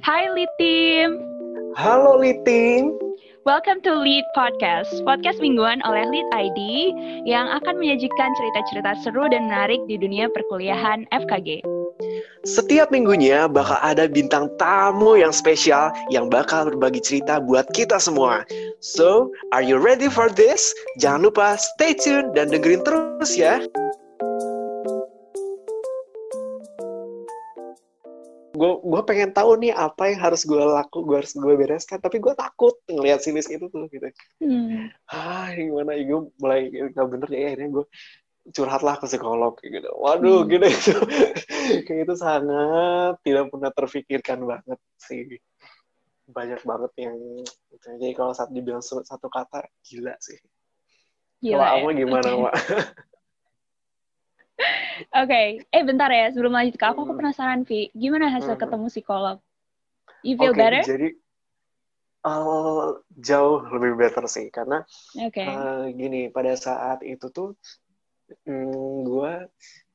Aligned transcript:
Hai 0.00 0.32
Lead 0.32 0.48
Team. 0.56 1.20
Halo 1.76 2.16
Liting. 2.16 2.96
Welcome 3.44 3.84
to 3.84 3.92
Lead 3.92 4.24
Podcast, 4.32 4.88
podcast 5.04 5.44
mingguan 5.44 5.84
oleh 5.84 6.08
Lead 6.08 6.28
ID 6.32 6.60
yang 7.28 7.44
akan 7.52 7.76
menyajikan 7.76 8.32
cerita-cerita 8.32 8.96
seru 9.04 9.28
dan 9.28 9.52
menarik 9.52 9.84
di 9.92 10.00
dunia 10.00 10.32
perkuliahan 10.32 11.04
FKG. 11.12 11.60
Setiap 12.48 12.88
minggunya 12.88 13.44
bakal 13.44 13.76
ada 13.84 14.08
bintang 14.08 14.48
tamu 14.56 15.20
yang 15.20 15.36
spesial 15.36 15.92
yang 16.08 16.32
bakal 16.32 16.72
berbagi 16.72 17.04
cerita 17.04 17.44
buat 17.44 17.68
kita 17.76 18.00
semua. 18.00 18.48
So, 18.80 19.28
are 19.52 19.60
you 19.60 19.76
ready 19.76 20.08
for 20.08 20.32
this? 20.32 20.72
Jangan 20.96 21.28
lupa 21.28 21.60
stay 21.60 21.92
tune 21.92 22.32
dan 22.32 22.48
dengerin 22.48 22.80
terus 22.88 23.36
ya. 23.36 23.60
Gue 28.60 28.72
gue 28.84 29.02
pengen 29.08 29.32
tahu 29.32 29.56
nih 29.56 29.72
apa 29.72 30.12
yang 30.12 30.20
harus 30.20 30.44
gue 30.44 30.60
laku 30.60 31.00
gue 31.08 31.16
harus 31.24 31.32
gue 31.32 31.54
bereskan 31.56 31.96
tapi 31.96 32.20
gue 32.20 32.36
takut 32.36 32.76
ngelihat 32.92 33.24
si 33.24 33.32
list 33.32 33.48
itu 33.48 33.72
tuh 33.72 33.88
gitu 33.88 34.04
Hmm. 34.36 34.92
ah 35.08 35.48
gimana 35.56 35.96
ya 35.96 36.04
gue 36.04 36.20
mulai 36.36 36.68
nggak 36.68 37.06
bener 37.08 37.28
ya 37.32 37.40
akhirnya 37.56 37.68
gue 37.80 37.84
curhatlah 38.52 39.00
ke 39.00 39.06
psikolog 39.08 39.56
gitu 39.64 39.88
waduh 39.96 40.44
Hmm. 40.44 40.50
gitu 40.52 40.66
itu 40.68 40.92
kayak 41.88 42.00
itu 42.04 42.14
sangat 42.20 43.16
tidak 43.24 43.48
pernah 43.48 43.70
terfikirkan 43.72 44.38
banget 44.44 44.80
sih 45.00 45.40
banyak 46.30 46.60
banget 46.62 46.92
yang 47.00 47.16
gitu. 47.72 47.86
jadi 47.96 48.12
kalau 48.12 48.36
saat 48.36 48.52
dibilang 48.52 48.84
satu 48.84 49.26
kata 49.32 49.64
gila 49.82 50.12
sih 50.20 50.36
Gila 51.40 51.56
kalau 51.80 51.88
ya. 51.88 52.04
Gimana. 52.04 52.28
Mak? 52.44 52.54
Oke, 55.08 55.64
eh 55.64 55.82
bentar 55.82 56.12
ya 56.12 56.28
sebelum 56.28 56.52
lanjut 56.52 56.76
ke 56.76 56.84
aku, 56.84 57.00
aku 57.08 57.12
Hmm. 57.16 57.20
penasaran 57.24 57.60
Vi, 57.64 57.88
gimana 57.96 58.28
hasil 58.28 58.54
Hmm. 58.54 58.60
ketemu 58.60 58.86
psikolog? 58.92 59.36
You 60.20 60.36
feel 60.36 60.52
Oke, 60.52 60.60
better? 60.60 60.82
jadi 60.84 61.08
eh, 62.20 62.88
jauh 63.16 63.58
lebih 63.72 63.92
better 63.96 64.24
sih 64.28 64.52
karena 64.52 64.84
Oke. 65.16 65.40
Eh, 65.40 65.84
gini, 65.96 66.28
pada 66.28 66.52
saat 66.52 67.00
itu 67.00 67.32
tuh 67.32 67.56
mm, 68.44 69.08
gue 69.08 69.32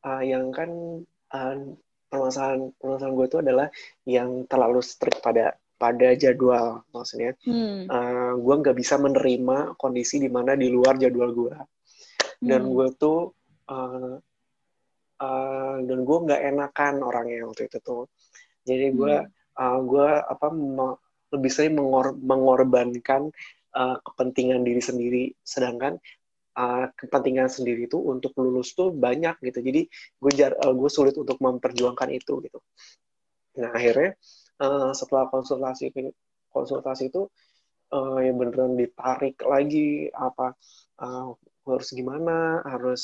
eh, 0.10 0.22
yang 0.26 0.50
kan 0.50 0.70
eh, 1.34 1.56
permasalahan 2.10 2.74
permasalahan 2.82 3.14
gue 3.14 3.26
itu 3.30 3.38
adalah 3.46 3.68
yang 4.10 4.30
terlalu 4.50 4.82
strict 4.82 5.22
pada 5.22 5.54
pada 5.76 6.16
jadwal 6.18 6.82
maksudnya 6.90 7.38
Hmm. 7.46 7.86
eh, 7.86 8.32
gue 8.34 8.56
nggak 8.62 8.78
bisa 8.78 8.98
menerima 8.98 9.78
kondisi 9.78 10.18
di 10.18 10.30
mana 10.32 10.58
di 10.58 10.68
luar 10.74 10.98
jadwal 10.98 11.30
gue 11.36 11.56
dan 12.42 12.62
Hmm. 12.66 12.74
gue 12.74 12.88
tuh 12.98 13.20
eh, 13.70 14.16
eh, 15.22 15.76
dan 15.88 16.00
gue 16.08 16.18
nggak 16.26 16.42
enakan 16.52 16.94
orangnya 17.04 17.38
waktu 17.50 17.64
itu 17.70 17.78
tuh. 17.84 18.04
Jadi 18.68 18.86
gue 19.00 19.16
Hmm. 19.58 19.82
gue 19.90 20.08
apa 20.34 20.48
me- 20.52 21.00
lebih 21.34 21.52
sering 21.56 21.74
mengor- 21.80 22.18
mengorbankan 22.20 23.32
eh, 23.76 23.98
kepentingan 24.06 24.62
diri 24.68 24.82
sendiri. 24.84 25.24
Sedangkan 25.44 25.94
eh, 26.60 26.86
kepentingan 27.00 27.50
sendiri 27.52 27.88
itu 27.90 27.98
untuk 28.00 28.32
lulus 28.42 28.74
tuh 28.80 28.90
banyak 28.96 29.36
gitu. 29.48 29.60
Jadi 29.64 29.82
gue 30.22 30.32
jar 30.40 30.54
gue 30.60 30.90
sulit 30.92 31.16
untuk 31.20 31.38
memperjuangkan 31.42 32.10
itu 32.14 32.34
gitu. 32.46 32.60
Nah 33.60 33.70
akhirnya 33.78 34.10
eh, 34.64 34.90
setelah 35.00 35.26
konsultasi 35.34 35.92
konsultasi 36.56 37.04
itu 37.12 37.22
eh, 37.96 38.18
ya 38.28 38.32
beneran 38.40 38.74
ditarik 38.82 39.36
lagi 39.54 40.10
apa 40.28 40.56
eh, 41.04 41.26
harus 41.68 41.90
gimana 42.00 42.62
harus 42.72 43.02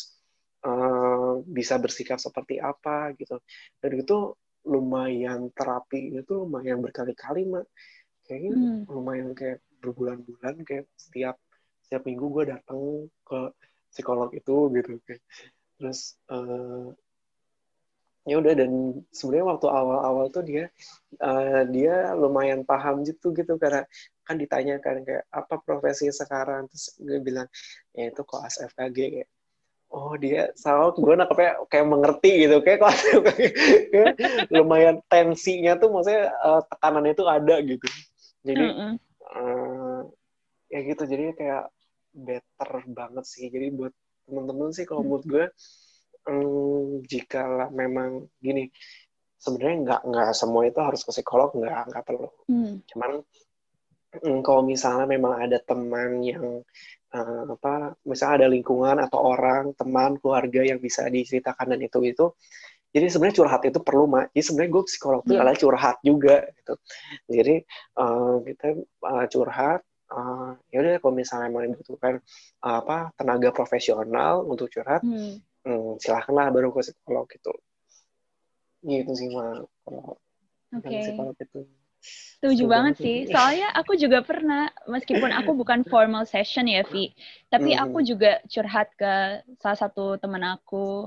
eh, 0.67 1.33
bisa 1.57 1.75
bersikap 1.83 2.17
seperti 2.21 2.61
apa 2.61 3.13
gitu. 3.19 3.37
Dan 3.81 3.91
itu 4.01 4.17
lumayan 4.65 5.49
terapi 5.57 6.21
itu 6.21 6.33
lumayan 6.45 6.79
berkali-kali 6.85 7.49
mak. 7.49 7.65
Kayaknya 8.25 8.51
Hmm. 8.55 8.81
lumayan 8.87 9.29
kayak 9.33 9.59
berbulan-bulan 9.81 10.55
kayak 10.67 10.85
setiap 10.95 11.35
setiap 11.85 12.03
minggu 12.05 12.25
gue 12.29 12.43
datang 12.53 12.79
ke 13.25 13.39
psikolog 13.91 14.29
itu 14.37 14.55
gitu. 14.77 14.91
Kayak 15.05 15.21
terus 15.81 16.15
eh, 16.29 16.87
ya 18.29 18.37
udah 18.37 18.53
dan 18.53 18.71
sebenarnya 19.09 19.45
waktu 19.49 19.67
awal-awal 19.67 20.25
tuh 20.29 20.43
dia 20.45 20.69
eh, 21.17 21.61
dia 21.73 22.13
lumayan 22.13 22.61
paham 22.69 23.01
gitu 23.01 23.33
gitu. 23.33 23.57
Karena 23.57 23.81
kan 24.21 24.35
ditanyakan 24.37 24.95
kayak 25.07 25.25
apa 25.33 25.55
profesi 25.65 26.07
sekarang? 26.13 26.69
Terus 26.69 26.85
gue 27.01 27.19
bilang 27.19 27.47
ya 27.97 28.13
itu 28.13 28.21
koas 28.29 28.61
FKG 28.61 28.97
kayak 29.19 29.29
oh 29.91 30.15
dia 30.15 30.49
sama 30.55 30.95
gue 30.95 31.13
nangkepnya 31.19 31.51
kayak 31.67 31.87
mengerti 31.87 32.31
gitu. 32.47 32.57
Kayak 32.63 32.79
kayak 33.27 34.15
lumayan 34.49 35.03
tensinya 35.11 35.75
tuh 35.77 35.91
maksudnya 35.91 36.31
eh, 36.31 36.61
tekanannya 36.71 37.13
tuh 37.13 37.27
ada 37.27 37.55
gitu. 37.59 37.87
Jadi 38.47 38.65
Mm-mm. 38.65 38.91
eh, 39.35 39.99
ya 40.71 40.79
gitu. 40.87 41.03
Jadi 41.03 41.23
kayak 41.35 41.63
better 42.15 42.71
banget 42.87 43.25
sih. 43.27 43.51
Jadi 43.51 43.67
buat 43.75 43.93
teman-teman 44.25 44.71
sih 44.71 44.87
kalau 44.87 45.03
menurut 45.03 45.25
gue 45.27 45.45
em, 46.29 47.01
jika 47.05 47.67
memang 47.73 48.29
gini 48.39 48.69
sebenarnya 49.41 49.77
nggak 49.81 50.01
nggak 50.05 50.29
semua 50.37 50.69
itu 50.69 50.79
harus 50.79 51.01
ke 51.01 51.11
psikolog 51.11 51.49
nggak 51.57 51.89
nggak 51.89 52.05
perlu. 52.05 52.29
Hmm. 52.45 52.77
cuman 52.85 53.11
mm, 54.21 54.39
kalau 54.45 54.61
misalnya 54.61 55.09
memang 55.09 55.41
ada 55.41 55.57
teman 55.57 56.21
yang 56.21 56.61
eh, 57.11 57.43
apa 57.55 57.95
misalnya 58.07 58.35
ada 58.43 58.47
lingkungan 58.51 58.97
atau 59.03 59.19
orang 59.21 59.75
teman 59.75 60.15
keluarga 60.19 60.61
yang 60.63 60.79
bisa 60.79 61.07
diceritakan 61.11 61.75
dan 61.75 61.79
itu 61.83 61.99
itu. 62.03 62.25
Jadi 62.91 63.07
sebenarnya 63.07 63.35
curhat 63.39 63.61
itu 63.63 63.79
perlu 63.79 64.03
mak. 64.03 64.35
Jadi 64.35 64.43
sebenarnya 64.51 64.71
gue 64.75 64.83
psikolog 64.83 65.21
itu 65.23 65.31
Iya. 65.31 65.39
adalah 65.39 65.55
curhat 65.55 65.97
juga 66.03 66.37
gitu. 66.59 66.73
Jadi 67.31 67.55
eh, 68.03 68.35
kita 68.51 68.67
eh, 68.83 69.25
curhat 69.31 69.79
eh, 70.11 70.51
ya 70.75 70.77
udah 70.83 70.93
kalau 70.99 71.13
misalnya 71.15 71.47
memang 71.47 71.71
dibutuhkan 71.71 72.13
eh, 72.63 72.75
apa 72.83 73.15
tenaga 73.15 73.49
profesional 73.55 74.43
untuk 74.43 74.67
curhat 74.67 75.03
Hmm. 75.07 75.39
hmm, 75.63 76.01
silahkanlah 76.03 76.51
baru 76.51 76.73
ke 76.75 76.83
psikolog 76.83 77.25
gitu. 77.31 77.53
Gitu 78.81 79.11
sih 79.15 79.29
mak 79.31 79.69
kalau 79.87 80.17
dengan 80.73 80.99
psikolog 80.99 81.35
itu 81.37 81.59
Setuju 82.01 82.65
banget 82.65 82.95
sih. 82.97 83.17
Soalnya 83.29 83.69
aku 83.77 83.93
juga 83.93 84.25
pernah, 84.25 84.65
meskipun 84.89 85.29
aku 85.29 85.53
bukan 85.53 85.85
formal 85.85 86.25
session 86.25 86.65
ya, 86.65 86.81
Vi. 86.89 87.13
Tapi 87.53 87.77
Mhm. 87.77 87.81
aku 87.85 88.01
juga 88.01 88.41
curhat 88.49 88.89
ke 88.97 89.45
salah 89.61 89.77
satu 89.77 90.17
teman 90.17 90.41
aku 90.57 91.05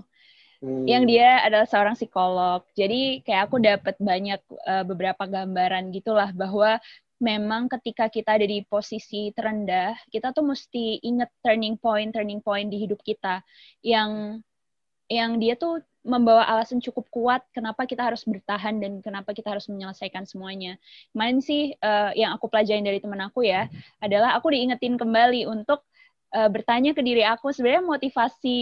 Hmm. 0.63 0.87
yang 0.87 1.05
dia 1.11 1.43
adalah 1.43 1.67
seorang 1.67 1.97
psikolog. 1.99 2.63
Jadi 2.79 3.25
kayak 3.27 3.43
aku 3.51 3.57
dapat 3.59 3.95
banyak 3.99 4.41
eh, 4.71 4.85
beberapa 4.87 5.25
gambaran 5.27 5.91
gitulah 5.91 6.31
bahwa 6.31 6.79
memang 7.19 7.67
ketika 7.73 8.07
kita 8.13 8.37
ada 8.37 8.47
di 8.47 8.63
posisi 8.69 9.33
terendah, 9.35 9.97
kita 10.13 10.31
tuh 10.37 10.45
mesti 10.47 11.01
inget 11.03 11.31
turning 11.43 11.75
point 11.81 12.13
turning 12.15 12.39
point 12.45 12.69
di 12.71 12.79
hidup 12.85 13.01
kita 13.03 13.41
yang 13.83 14.39
yang 15.09 15.37
dia 15.43 15.55
tuh 15.57 15.81
membawa 16.05 16.45
alasan 16.45 16.79
cukup 16.85 17.09
kuat 17.09 17.41
kenapa 17.57 17.89
kita 17.89 18.05
harus 18.05 18.23
bertahan 18.29 18.77
dan 18.77 19.01
kenapa 19.01 19.33
kita 19.33 19.57
harus 19.57 19.67
menyelesaikan 19.73 20.29
semuanya. 20.29 20.77
Kemarin 21.17 21.41
sih 21.41 21.73
eh, 21.75 22.11
yang 22.21 22.37
aku 22.37 22.47
pelajarin 22.53 22.85
dari 22.85 23.01
teman 23.01 23.21
aku 23.25 23.45
ya 23.49 23.67
adalah 24.05 24.37
aku 24.37 24.53
diingetin 24.53 25.01
kembali 25.01 25.49
untuk 25.49 25.81
eh, 26.37 26.49
bertanya 26.53 26.93
ke 26.93 27.01
diri 27.01 27.25
aku 27.25 27.51
sebenarnya 27.57 27.85
motivasi 27.89 28.59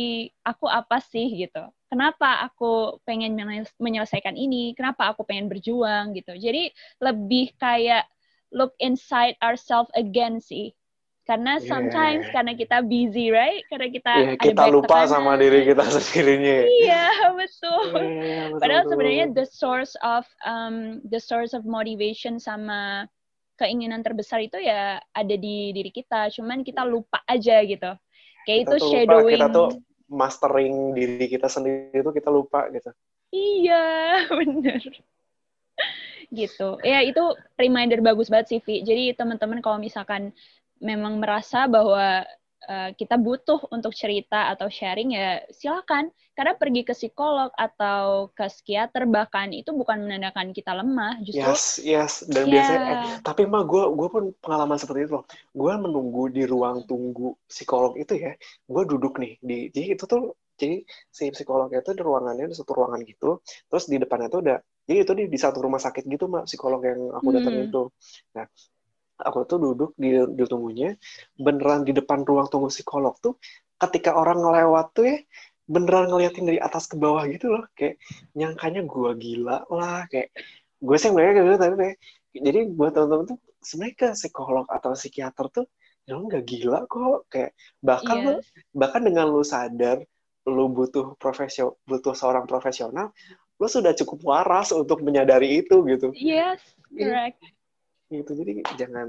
aku 0.47 0.67
apa 0.71 1.03
sih 1.03 1.27
gitu. 1.35 1.63
Kenapa 1.91 2.47
aku 2.47 2.97
pengen 3.05 3.37
menyel- 3.37 3.77
menyelesaikan 3.83 4.39
ini? 4.39 4.73
Kenapa 4.79 5.13
aku 5.13 5.27
pengen 5.29 5.51
berjuang 5.53 6.15
gitu. 6.17 6.33
Jadi 6.39 6.73
lebih 7.03 7.53
kayak 7.61 8.07
look 8.53 8.73
inside 8.81 9.37
ourselves 9.43 9.91
again 9.99 10.39
sih. 10.41 10.73
Karena 11.32 11.56
Yeah. 11.56 11.65
sometimes 11.65 12.25
karena 12.28 12.53
kita 12.53 12.84
busy, 12.84 13.32
right? 13.32 13.65
Karena 13.72 13.88
kita 13.88 14.12
Iya, 14.12 14.31
ada 14.37 14.44
kita 14.44 14.65
lupa 14.69 14.84
tekanan. 15.00 15.09
sama 15.09 15.32
diri 15.41 15.65
kita 15.65 15.81
sendirinya 15.97 16.54
ya. 16.60 16.65
Iya, 16.69 17.04
betul. 17.32 17.88
Iya, 17.97 18.41
betul, 18.53 18.60
Padahal 18.60 18.82
betul, 18.84 18.91
sebenarnya 18.93 19.26
the 19.32 19.47
source 19.48 19.97
of 20.04 20.28
um, 20.44 21.00
the 21.09 21.16
source 21.16 21.56
of 21.56 21.65
motivation 21.65 22.37
sama 22.37 23.08
keinginan 23.56 24.05
terbesar 24.05 24.44
itu 24.44 24.61
ya 24.61 25.00
ada 25.00 25.34
di 25.40 25.73
diri 25.73 25.88
kita. 25.88 26.29
Cuman 26.29 26.61
kita 26.61 26.84
lupa 26.84 27.25
aja 27.25 27.64
gitu. 27.64 27.96
Kayak 28.44 28.58
Kita 28.61 28.69
itu 28.69 28.75
tuh 28.76 28.88
lupa, 28.93 29.00
shadowing. 29.17 29.32
kita 29.32 29.46
tuh 29.49 29.69
mastering 30.12 30.75
diri 30.93 31.25
kita 31.32 31.49
sendiri 31.49 31.96
itu 31.96 32.11
kita 32.12 32.28
lupa 32.28 32.69
gitu. 32.69 32.93
Iya, 33.32 33.85
bener. 34.37 34.82
Gitu. 36.32 36.69
Ya 36.81 37.05
itu 37.05 37.20
reminder 37.56 38.00
bagus 38.00 38.28
banget 38.28 38.56
sih, 38.56 38.61
Vi. 38.64 38.85
Jadi 38.85 39.12
teman-teman 39.17 39.61
kalau 39.61 39.76
misalkan 39.76 40.32
memang 40.82 41.23
merasa 41.23 41.70
bahwa 41.70 42.26
uh, 42.67 42.90
kita 42.99 43.14
butuh 43.17 43.62
untuk 43.70 43.94
cerita 43.94 44.50
atau 44.50 44.67
sharing 44.67 45.14
ya 45.14 45.40
silakan. 45.55 46.11
Karena 46.32 46.56
pergi 46.56 46.81
ke 46.81 46.96
psikolog 46.96 47.52
atau 47.61 48.32
ke 48.32 48.49
psikiater 48.49 49.05
bahkan 49.05 49.52
itu 49.52 49.69
bukan 49.76 50.00
menandakan 50.00 50.56
kita 50.56 50.73
lemah, 50.73 51.20
justru 51.20 51.44
Yes, 51.44 51.64
yes. 51.84 52.12
Dan 52.25 52.49
Iya. 52.49 52.52
biasanya, 52.56 52.81
eh, 52.88 52.99
tapi 53.20 53.44
mah 53.44 53.69
gue 53.69 53.84
gue 53.93 54.08
pun 54.08 54.25
pengalaman 54.40 54.81
seperti 54.81 55.06
itu 55.06 55.20
loh. 55.20 55.29
Gue 55.52 55.76
menunggu 55.76 56.32
di 56.32 56.49
ruang 56.49 56.88
tunggu 56.88 57.37
psikolog 57.44 58.00
itu 58.00 58.17
ya. 58.17 58.32
Gue 58.64 58.82
duduk 58.88 59.20
nih 59.20 59.37
di, 59.44 59.69
jadi 59.76 59.93
itu 59.93 60.08
tuh 60.08 60.32
jadi 60.56 60.81
si 61.12 61.28
psikolognya 61.28 61.85
itu 61.85 61.93
di 61.93 62.00
ruangannya 62.00 62.49
di 62.49 62.56
satu 62.56 62.81
ruangan 62.81 63.05
gitu. 63.05 63.44
Terus 63.69 63.85
di 63.93 63.96
depannya 64.00 64.32
tuh 64.32 64.40
udah, 64.40 64.58
jadi 64.87 64.99
itu 65.05 65.12
di, 65.14 65.25
di 65.31 65.38
satu 65.38 65.62
rumah 65.62 65.78
sakit 65.78 66.05
gitu 66.08 66.26
mak 66.26 66.50
psikolog 66.50 66.82
yang 66.82 67.00
aku 67.14 67.28
datang 67.31 67.55
hmm. 67.55 67.67
itu 67.70 67.82
nah 68.35 68.46
aku 69.23 69.47
tuh 69.47 69.59
duduk 69.59 69.91
di, 69.95 70.19
di 70.19 70.45
tunggunya 70.45 70.99
beneran 71.39 71.87
di 71.87 71.95
depan 71.95 72.27
ruang 72.27 72.51
tunggu 72.51 72.69
psikolog 72.69 73.15
tuh 73.23 73.39
ketika 73.79 74.15
orang 74.15 74.43
ngelewat 74.43 74.87
tuh 74.95 75.05
ya 75.07 75.19
beneran 75.67 76.11
ngeliatin 76.11 76.45
dari 76.45 76.59
atas 76.59 76.91
ke 76.91 76.99
bawah 76.99 77.25
gitu 77.31 77.51
loh. 77.55 77.65
Kayak 77.79 78.03
nyangkanya 78.35 78.83
gue 78.85 79.11
gila 79.19 79.59
lah 79.71 80.05
kayak 80.11 80.35
gue 80.83 80.97
sih 80.99 81.11
mereka 81.15 81.47
gitu 81.47 81.59
tapi 81.59 81.75
kayak 81.79 81.97
jadi 82.33 82.61
buat 82.75 82.93
teman-teman 82.95 83.25
tuh 83.35 83.39
sebenarnya 83.63 83.95
ke 83.95 84.09
psikolog 84.19 84.67
atau 84.67 84.91
psikiater 84.99 85.47
tuh 85.51 85.67
ya 86.05 86.19
nggak 86.19 86.45
gila 86.45 86.85
kok. 86.91 87.31
Kayak 87.31 87.55
bahkan 87.81 88.17
yes. 88.19 88.27
lu 88.27 88.33
bahkan 88.75 89.03
dengan 89.07 89.27
lu 89.31 89.43
sadar 89.47 90.03
lu 90.43 90.67
butuh 90.67 91.15
profesional 91.23 91.79
butuh 91.87 92.19
seorang 92.19 92.51
profesional 92.51 93.15
lu 93.63 93.71
sudah 93.71 93.95
cukup 93.95 94.19
waras 94.27 94.75
untuk 94.75 95.07
menyadari 95.07 95.63
itu 95.63 95.87
gitu. 95.87 96.11
Yes 96.19 96.59
correct 96.93 97.41
gitu 98.12 98.37
jadi 98.37 98.53
jangan 98.76 99.09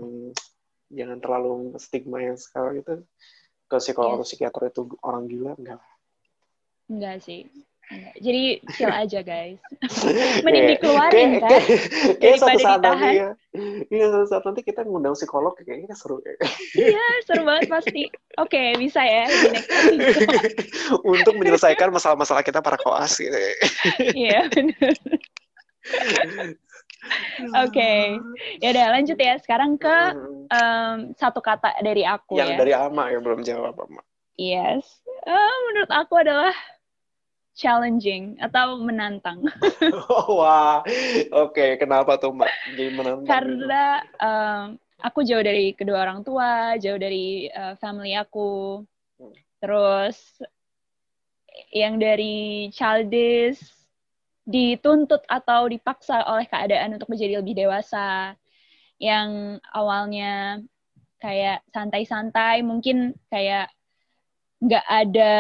jangan 0.94 1.18
terlalu 1.20 1.76
stigma 1.76 2.24
yang 2.24 2.38
sekarang 2.40 2.80
itu 2.80 3.04
ke 3.68 3.76
psikolog 3.82 4.22
atau 4.22 4.28
psikiater 4.28 4.70
itu 4.72 4.88
orang 5.04 5.28
gila 5.28 5.52
enggak 5.60 5.82
enggak 6.88 7.18
sih 7.20 7.50
jadi 8.18 8.64
chill 8.74 8.94
aja 9.04 9.20
guys. 9.22 9.60
Mending 10.42 10.66
dikeluarin 10.78 11.44
kan. 11.44 11.50
Kayak, 11.52 12.18
kayak 12.18 12.38
suatu 12.40 12.60
saat 12.64 12.80
nanti 12.82 13.20
ya. 13.20 13.30
Iya 13.92 14.06
suatu 14.10 14.28
saat 14.32 14.44
nanti 14.48 14.62
kita 14.64 14.82
ngundang 14.88 15.14
psikolog 15.14 15.54
kayaknya 15.60 15.94
seru 15.94 16.24
ya. 16.24 16.34
iya 16.80 17.06
seru 17.28 17.44
banget 17.44 17.68
pasti. 17.70 18.08
Oke 18.40 18.56
okay, 18.56 18.68
bisa 18.80 19.04
ya 19.04 19.28
Untuk 21.04 21.38
menyelesaikan 21.38 21.92
masalah-masalah 21.94 22.42
kita 22.42 22.64
para 22.64 22.80
koas 22.80 23.20
gitu. 23.20 23.36
Iya 24.16 24.48
benar. 24.50 24.96
Oke, 27.04 27.76
okay. 27.76 28.02
ya 28.64 28.72
udah 28.72 28.86
lanjut 28.96 29.18
ya. 29.20 29.36
Sekarang 29.42 29.76
ke 29.76 29.98
um, 30.48 31.12
satu 31.20 31.44
kata 31.44 31.76
dari 31.84 32.08
aku 32.08 32.40
yang 32.40 32.56
ya. 32.56 32.58
Dari 32.60 32.74
Ama 32.74 33.12
yang 33.12 33.22
belum 33.22 33.44
jawab 33.44 33.76
Ama. 33.76 34.02
Yes, 34.40 35.04
uh, 35.28 35.56
menurut 35.70 35.92
aku 35.92 36.24
adalah 36.24 36.56
challenging 37.54 38.40
atau 38.42 38.82
menantang. 38.82 39.46
oh, 40.10 40.42
wah, 40.42 40.82
oke. 41.30 41.54
Okay. 41.54 41.78
Kenapa 41.78 42.18
tuh 42.18 42.34
Mbak? 42.34 42.50
Jadi 42.74 42.86
menantang. 42.96 43.30
Karena 43.30 43.84
um, 44.18 44.64
aku 45.04 45.22
jauh 45.22 45.44
dari 45.44 45.78
kedua 45.78 46.02
orang 46.08 46.26
tua, 46.26 46.80
jauh 46.82 46.98
dari 46.98 47.52
uh, 47.54 47.78
family 47.78 48.18
aku. 48.18 48.82
Terus 49.62 50.18
yang 51.70 52.02
dari 52.02 52.68
childish 52.74 53.62
dituntut 54.44 55.24
atau 55.26 55.72
dipaksa 55.72 56.28
oleh 56.28 56.48
keadaan 56.48 56.96
untuk 57.00 57.12
menjadi 57.12 57.40
lebih 57.40 57.56
dewasa. 57.56 58.36
Yang 59.00 59.60
awalnya 59.72 60.60
kayak 61.20 61.64
santai-santai, 61.72 62.64
mungkin 62.64 63.16
kayak 63.32 63.72
nggak 64.64 64.86
ada 64.88 65.34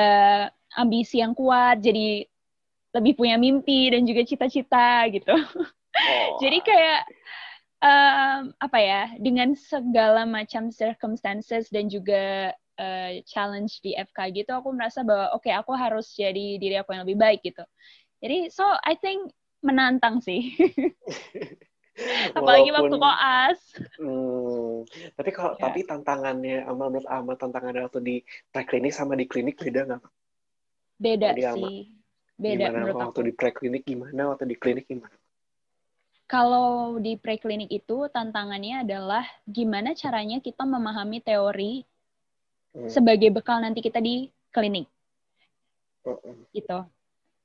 ambisi 0.75 1.19
yang 1.19 1.35
kuat, 1.35 1.79
jadi 1.83 2.27
lebih 2.94 3.13
punya 3.19 3.35
mimpi 3.35 3.91
dan 3.91 4.07
juga 4.07 4.23
cita-cita 4.23 5.07
gitu. 5.11 5.33
Oh. 5.33 6.38
jadi 6.44 6.59
kayak 6.63 7.01
um, 7.83 8.41
apa 8.63 8.79
ya, 8.79 9.03
dengan 9.19 9.53
segala 9.57 10.23
macam 10.23 10.71
circumstances 10.71 11.67
dan 11.67 11.91
juga 11.91 12.55
uh, 12.79 13.11
challenge 13.27 13.83
di 13.83 13.97
FK 13.97 14.44
gitu, 14.44 14.51
aku 14.55 14.71
merasa 14.71 15.03
bahwa 15.03 15.35
oke 15.35 15.45
okay, 15.45 15.53
aku 15.53 15.73
harus 15.75 16.15
jadi 16.15 16.57
diri 16.57 16.75
aku 16.79 16.95
yang 16.95 17.03
lebih 17.03 17.19
baik 17.19 17.41
gitu. 17.44 17.65
Jadi 18.24 18.48
so 18.48 18.64
I 18.64 18.96
think 18.96 19.36
menantang 19.60 20.24
sih. 20.24 20.56
Apalagi 22.34 22.74
Walaupun, 22.74 22.98
waktu 22.98 22.98
koas. 22.98 23.60
Hmm, 24.02 24.81
tapi 25.14 25.30
kalau 25.30 25.54
ya. 25.60 25.70
tapi 25.70 25.80
tantangannya 25.86 26.66
menurut 26.74 27.06
Ahmad 27.06 27.38
tantangannya 27.38 27.86
waktu 27.86 28.02
di 28.02 28.16
preklinik 28.50 28.90
sama 28.90 29.14
di 29.14 29.30
klinik 29.30 29.62
beda 29.62 29.86
nggak? 29.86 30.04
Beda 30.98 31.30
sih. 31.54 31.94
Beda 32.34 32.66
gimana 32.66 32.78
menurut 32.81 32.98
waktu 32.98 33.20
aku. 33.22 33.28
di 33.30 33.34
preklinik 33.38 33.84
gimana, 33.86 34.22
waktu 34.34 34.46
di 34.50 34.58
klinik 34.58 34.86
gimana? 34.90 35.16
Kalau 36.25 36.98
di 36.98 37.14
preklinik 37.14 37.70
itu 37.70 38.10
tantangannya 38.10 38.81
adalah 38.81 39.22
gimana 39.46 39.94
caranya 39.94 40.42
kita 40.42 40.66
memahami 40.66 41.22
teori 41.22 41.86
hmm. 42.74 42.90
sebagai 42.90 43.30
bekal 43.30 43.62
nanti 43.62 43.86
kita 43.86 44.02
di 44.02 44.34
klinik. 44.50 44.90
Hmm. 46.02 46.42
Gitu. 46.50 46.80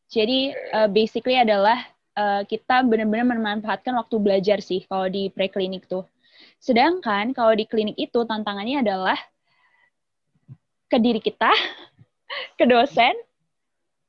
Jadi 0.09 0.57
uh, 0.73 0.89
basically 0.89 1.37
adalah 1.37 1.77
uh, 2.17 2.43
kita 2.49 2.81
benar-benar 2.83 3.29
memanfaatkan 3.37 3.93
waktu 3.93 4.17
belajar 4.17 4.59
sih 4.65 4.83
kalau 4.89 5.07
di 5.13 5.29
preklinik 5.29 5.85
tuh. 5.85 6.09
Sedangkan 6.59 7.37
kalau 7.37 7.53
di 7.53 7.69
klinik 7.69 7.95
itu 8.01 8.25
tantangannya 8.25 8.81
adalah 8.81 9.19
ke 10.89 10.97
diri 10.97 11.21
kita, 11.21 11.53
ke 12.59 12.65
dosen, 12.65 13.15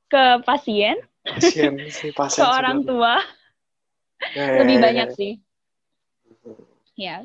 ke 0.08 0.24
pasien, 0.48 0.98
pasien 1.28 1.76
si 1.96 2.16
pasien 2.16 2.42
ke 2.42 2.46
orang 2.48 2.88
tua, 2.88 3.20
ya, 4.34 4.46
ya, 4.56 4.60
lebih 4.64 4.78
ya, 4.80 4.84
banyak 4.88 5.08
ya. 5.12 5.18
sih. 5.20 5.34
Ya, 7.00 7.16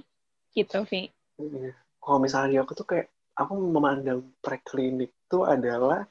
gitu, 0.55 0.87
Vi. 0.87 1.11
Iya. 1.39 1.75
Kalau 1.99 2.19
misalnya 2.23 2.63
aku 2.63 2.79
tuh 2.79 2.87
kayak, 2.87 3.11
aku 3.35 3.59
memandang 3.59 4.23
preklinik 4.39 5.11
itu 5.11 5.43
adalah 5.43 6.07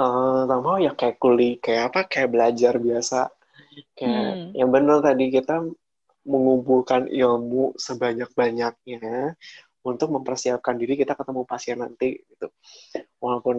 uh, 0.00 0.48
sama 0.48 0.80
ya 0.80 0.92
kayak 0.96 1.20
kuliah, 1.20 1.60
kayak 1.60 1.82
apa, 1.92 2.00
kayak 2.08 2.30
belajar 2.32 2.74
biasa. 2.80 3.28
Kayak 3.94 4.28
hmm. 4.32 4.48
yang 4.56 4.70
benar 4.72 4.98
tadi 5.04 5.24
kita 5.28 5.62
mengumpulkan 6.24 7.08
ilmu 7.08 7.76
sebanyak-banyaknya 7.76 9.36
untuk 9.80 10.08
mempersiapkan 10.12 10.76
diri 10.76 10.96
kita 10.96 11.16
ketemu 11.16 11.42
pasien 11.44 11.80
nanti 11.80 12.20
gitu. 12.28 12.48
Walaupun 13.20 13.56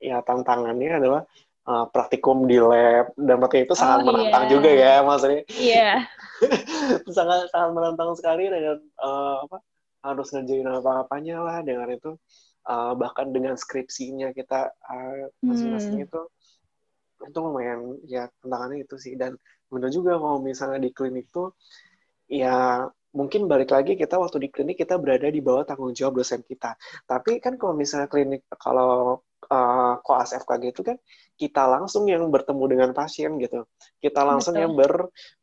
ya 0.00 0.24
tantangannya 0.24 0.96
adalah 0.96 1.22
uh, 1.68 1.84
praktikum 1.92 2.48
di 2.48 2.56
lab 2.56 3.12
dan 3.20 3.36
berarti 3.36 3.68
itu 3.68 3.76
sangat 3.76 4.00
oh, 4.00 4.06
menantang 4.08 4.44
yeah. 4.48 4.52
juga 4.52 4.70
ya 4.70 4.94
maksudnya. 5.04 5.42
Iya. 5.48 5.92
Yeah. 6.40 7.04
sangat 7.12 7.52
sangat 7.52 7.70
menantang 7.76 8.16
sekali 8.16 8.48
dengan 8.48 8.80
uh, 8.96 9.44
apa 9.44 9.60
harus 10.00 10.32
ngerjain 10.32 10.64
apa-apanya 10.64 11.36
lah 11.44 11.60
dengan 11.60 11.92
itu 11.92 12.16
uh, 12.66 12.92
bahkan 12.96 13.30
dengan 13.30 13.54
skripsinya 13.56 14.34
kita 14.36 14.72
uh, 14.72 15.30
masing-masing 15.40 16.02
hmm. 16.02 16.06
itu 16.08 16.22
itu 17.20 17.38
lumayan 17.38 18.00
ya 18.08 18.32
tantangannya 18.40 18.84
itu 18.88 18.96
sih 18.96 19.14
dan 19.16 19.36
benar 19.68 19.92
juga 19.92 20.16
kalau 20.16 20.40
misalnya 20.40 20.80
di 20.80 20.90
klinik 20.90 21.28
tuh 21.28 21.52
ya 22.26 22.88
mungkin 23.12 23.50
balik 23.50 23.74
lagi 23.74 23.98
kita 23.98 24.16
waktu 24.16 24.46
di 24.46 24.48
klinik 24.48 24.78
kita 24.80 24.96
berada 24.96 25.28
di 25.28 25.42
bawah 25.42 25.66
tanggung 25.66 25.92
jawab 25.92 26.22
dosen 26.22 26.40
kita 26.46 26.78
tapi 27.04 27.42
kan 27.42 27.60
kalau 27.60 27.76
misalnya 27.76 28.08
klinik 28.08 28.46
kalau 28.56 29.20
uh, 29.50 29.94
koas 30.04 30.36
FKG 30.36 30.64
itu 30.72 30.82
kan 30.86 30.96
kita 31.40 31.64
langsung 31.64 32.04
yang 32.04 32.28
bertemu 32.28 32.64
dengan 32.68 32.90
pasien 32.92 33.40
gitu. 33.40 33.64
Kita 33.96 34.20
langsung 34.28 34.54
Betul. 34.54 34.64
yang 34.68 34.72
ber 34.76 34.92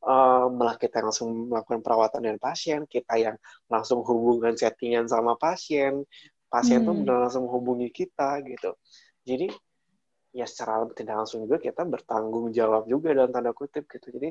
uh, 0.05 0.45
malah 0.53 0.77
kita 0.77 1.01
langsung 1.01 1.49
melakukan 1.49 1.81
perawatan 1.81 2.21
dengan 2.21 2.39
pasien, 2.39 2.85
kita 2.85 3.17
yang 3.17 3.35
langsung 3.65 4.05
hubungan 4.05 4.53
settingan 4.53 5.09
sama 5.09 5.33
pasien, 5.41 6.05
pasien 6.47 6.81
hmm. 6.81 6.87
tuh 6.87 6.95
benar 7.03 7.17
langsung 7.27 7.43
menghubungi 7.47 7.89
kita 7.91 8.41
gitu. 8.43 8.75
Jadi 9.27 9.47
ya 10.35 10.45
secara 10.45 10.87
tidak 10.93 11.23
langsung 11.23 11.47
juga 11.47 11.57
kita 11.59 11.83
bertanggung 11.87 12.51
jawab 12.51 12.87
juga 12.87 13.11
dalam 13.15 13.31
tanda 13.31 13.51
kutip 13.51 13.87
gitu. 13.87 14.07
Jadi 14.11 14.29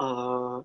uh, 0.00 0.60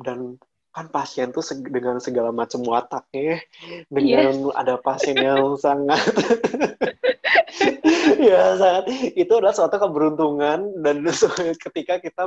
dan 0.00 0.40
kan 0.70 0.86
pasien 0.86 1.34
tuh 1.34 1.42
dengan 1.66 1.98
segala 1.98 2.30
macam 2.30 2.62
wataknya 2.62 3.42
dengan 3.90 4.34
yes. 4.46 4.54
ada 4.54 4.78
pasien 4.78 5.18
yang 5.18 5.58
sangat 5.58 5.98
ya 8.20 8.54
sangat. 8.60 8.84
Itu 9.16 9.40
adalah 9.40 9.56
suatu 9.56 9.80
keberuntungan 9.80 10.84
dan 10.84 10.96
ketika 11.64 11.98
kita 11.98 12.24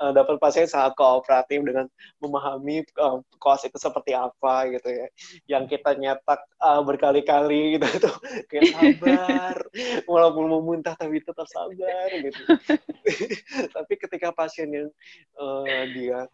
uh, 0.00 0.12
dapat 0.16 0.40
pasien 0.40 0.64
sangat 0.64 0.96
kooperatif 0.96 1.60
dengan 1.62 1.86
memahami 2.18 2.82
uh, 2.98 3.20
koas 3.38 3.62
itu 3.68 3.76
seperti 3.76 4.16
apa 4.16 4.72
gitu 4.72 4.88
ya. 4.88 5.06
Yang 5.46 5.78
kita 5.78 5.94
nyetak 6.00 6.40
uh, 6.58 6.80
berkali-kali 6.82 7.78
gitu 7.78 7.86
itu 7.86 8.10
kayak 8.50 8.64
sabar. 8.72 9.56
Walaupun 10.10 10.44
mau 10.48 10.60
muntah 10.64 10.96
tapi 10.96 11.20
tetap 11.20 11.46
sabar 11.46 12.08
gitu. 12.10 12.40
Tapi 13.76 13.92
ketika 14.00 14.34
pasien 14.34 14.68
yang 14.72 14.88
uh, 15.38 15.84
dia 15.94 16.26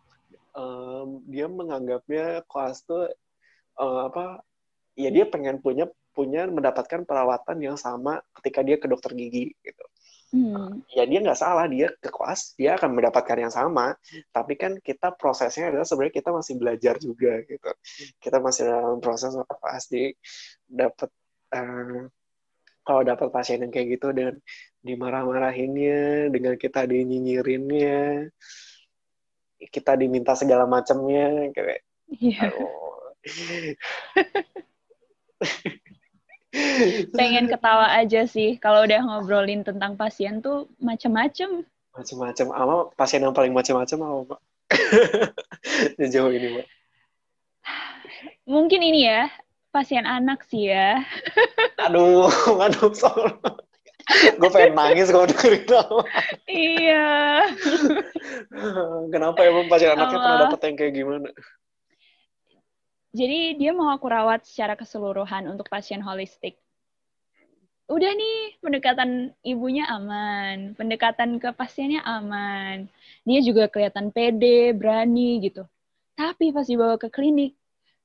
um, 0.57 1.21
dia 1.29 1.47
menganggapnya 1.49 2.45
koas 2.49 2.85
tuh 2.85 3.09
uh, 3.81 4.01
apa 4.09 4.41
ya 4.97 5.09
dia 5.09 5.25
pengen 5.29 5.61
punya 5.61 5.89
punya 6.13 6.45
mendapatkan 6.47 7.09
perawatan 7.09 7.59
yang 7.61 7.77
sama 7.81 8.21
ketika 8.41 8.61
dia 8.61 8.77
ke 8.77 8.87
dokter 8.87 9.17
gigi 9.17 9.57
gitu. 9.65 9.85
Hmm. 10.33 10.81
Ya 10.89 11.05
dia 11.05 11.21
nggak 11.21 11.37
salah 11.37 11.69
dia 11.69 11.93
ke 12.01 12.09
koas 12.09 12.57
dia 12.57 12.81
akan 12.81 12.97
mendapatkan 12.97 13.37
yang 13.37 13.53
sama, 13.53 13.93
tapi 14.33 14.57
kan 14.57 14.81
kita 14.81 15.13
prosesnya 15.13 15.69
adalah 15.69 15.85
sebenarnya 15.85 16.25
kita 16.25 16.31
masih 16.33 16.55
belajar 16.57 16.95
juga 16.97 17.33
gitu. 17.45 17.71
Kita 18.17 18.41
masih 18.41 18.63
dalam 18.65 18.99
proses 19.05 19.37
pasti 19.61 20.17
dapat 20.65 21.13
uh, 21.53 22.09
kalau 22.83 23.03
dapat 23.05 23.29
pasien 23.29 23.61
yang 23.61 23.71
kayak 23.71 24.01
gitu 24.01 24.09
dengan 24.17 24.35
dimarah-marahinnya, 24.81 26.33
dengan 26.33 26.57
kita 26.57 26.89
dinyinyirinnya, 26.89 28.33
kita 29.69 29.93
diminta 30.01 30.33
segala 30.33 30.65
macamnya 30.65 31.53
kayak 31.53 31.85
Iya. 32.13 32.53
Pengen 37.19 37.49
ketawa 37.49 37.97
aja 37.97 38.29
sih 38.29 38.61
kalau 38.61 38.85
udah 38.85 39.01
ngobrolin 39.01 39.65
tentang 39.65 39.97
pasien 39.97 40.45
tuh 40.45 40.69
macem-macem. 40.77 41.65
Macem-macem. 41.97 42.53
Ama 42.53 42.93
pasien 42.97 43.25
yang 43.25 43.33
paling 43.33 43.57
macem-macem 43.57 44.01
apa, 44.01 44.37
Pak? 44.37 44.41
Sejauh 45.97 46.33
ini, 46.37 46.61
Pak. 46.61 46.67
Mungkin 48.45 48.81
ini 48.85 49.09
ya, 49.09 49.33
pasien 49.73 50.05
anak 50.05 50.45
sih 50.45 50.69
ya. 50.69 51.01
aduh, 51.89 52.29
aduh, 52.61 52.93
soal. 52.93 53.33
gue 54.13 54.51
pengen 54.51 54.75
nangis 54.75 55.15
kalau 55.15 55.31
dengerin 55.31 55.63
nama. 55.71 56.03
iya. 56.51 57.09
Kenapa 59.09 59.41
emang 59.47 59.71
pasien 59.71 59.95
anaknya 59.95 60.19
pernah 60.21 60.41
dapet 60.49 60.61
yang 60.69 60.77
kayak 60.77 60.95
gimana? 61.01 61.29
Jadi 63.13 63.61
dia 63.61 63.77
mau 63.77 63.93
aku 63.93 64.09
rawat 64.09 64.49
secara 64.49 64.73
keseluruhan 64.73 65.45
untuk 65.53 65.69
pasien 65.69 66.01
holistik. 66.01 66.57
Udah 67.93 68.09
nih, 68.09 68.57
pendekatan 68.65 69.37
ibunya 69.45 69.85
aman, 69.85 70.73
pendekatan 70.81 71.37
ke 71.37 71.53
pasiennya 71.53 72.01
aman. 72.09 72.89
Dia 73.29 73.45
juga 73.45 73.69
kelihatan 73.69 74.09
pede, 74.09 74.73
berani 74.73 75.45
gitu. 75.45 75.69
Tapi 76.17 76.57
pas 76.57 76.65
dibawa 76.65 76.97
ke 76.97 77.13
klinik, 77.13 77.53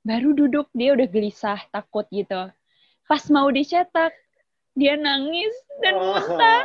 baru 0.04 0.36
duduk 0.36 0.68
dia 0.76 0.92
udah 0.92 1.08
gelisah, 1.08 1.60
takut 1.72 2.04
gitu. 2.12 2.52
Pas 3.08 3.24
mau 3.32 3.48
dicetak, 3.48 4.12
dia 4.76 5.00
nangis 5.00 5.56
dan 5.80 5.96
muntah. 5.96 6.64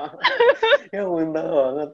ya 0.94 1.02
muntah 1.06 1.46
banget. 1.46 1.90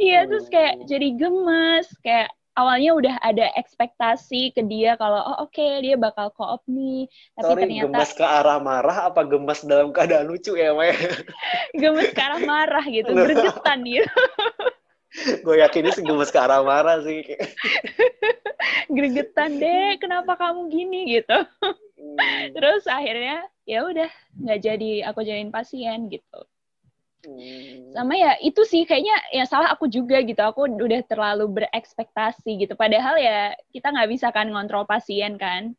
Iya, 0.00 0.24
terus 0.24 0.46
kayak 0.48 0.88
jadi 0.88 1.08
gemes, 1.20 1.88
kayak 2.00 2.32
awalnya 2.58 2.90
udah 2.96 3.16
ada 3.22 3.46
ekspektasi 3.54 4.54
ke 4.54 4.62
dia 4.66 4.98
kalau 4.98 5.22
oh 5.22 5.46
oke 5.46 5.54
okay, 5.54 5.82
dia 5.84 5.94
bakal 5.94 6.32
koop 6.34 6.62
nih. 6.66 7.06
Tapi 7.38 7.44
Sorry, 7.46 7.62
ternyata 7.66 7.86
gemes 7.86 8.12
ke 8.16 8.24
arah 8.26 8.58
marah 8.58 8.98
apa 9.12 9.22
gemes 9.26 9.60
dalam 9.62 9.94
keadaan 9.94 10.26
lucu 10.26 10.58
ya 10.58 10.74
Maya? 10.74 10.94
gemes 11.80 12.10
ke 12.10 12.20
arah 12.20 12.40
marah 12.42 12.84
gitu 12.86 13.10
bergetan 13.12 13.86
gitu 13.86 14.10
gue 15.44 15.56
yakin 15.58 15.90
ini 15.90 16.00
gemes 16.06 16.30
ke 16.30 16.38
arah 16.38 16.62
marah 16.62 17.02
sih. 17.02 17.26
Gregetan 18.94 19.58
deh 19.58 19.98
kenapa 19.98 20.38
kamu 20.38 20.70
gini? 20.70 21.18
gitu. 21.18 21.34
Hmm. 22.00 22.56
terus 22.56 22.88
akhirnya 22.88 23.44
ya 23.68 23.84
udah 23.84 24.08
nggak 24.40 24.60
jadi 24.64 24.92
aku 25.12 25.20
jadiin 25.20 25.52
pasien 25.52 26.08
gitu 26.08 26.40
Hmm. 27.20 27.92
Sama 27.92 28.16
ya 28.16 28.32
itu 28.40 28.64
sih 28.64 28.88
kayaknya 28.88 29.16
ya 29.32 29.44
salah 29.44 29.72
aku 29.72 29.86
juga 29.86 30.20
gitu. 30.24 30.40
Aku 30.40 30.64
udah 30.66 31.00
terlalu 31.04 31.60
berekspektasi 31.60 32.64
gitu. 32.64 32.74
Padahal 32.76 33.20
ya 33.20 33.52
kita 33.74 33.92
nggak 33.92 34.10
bisa 34.10 34.32
kan 34.32 34.48
ngontrol 34.48 34.88
pasien 34.88 35.36
kan. 35.36 35.76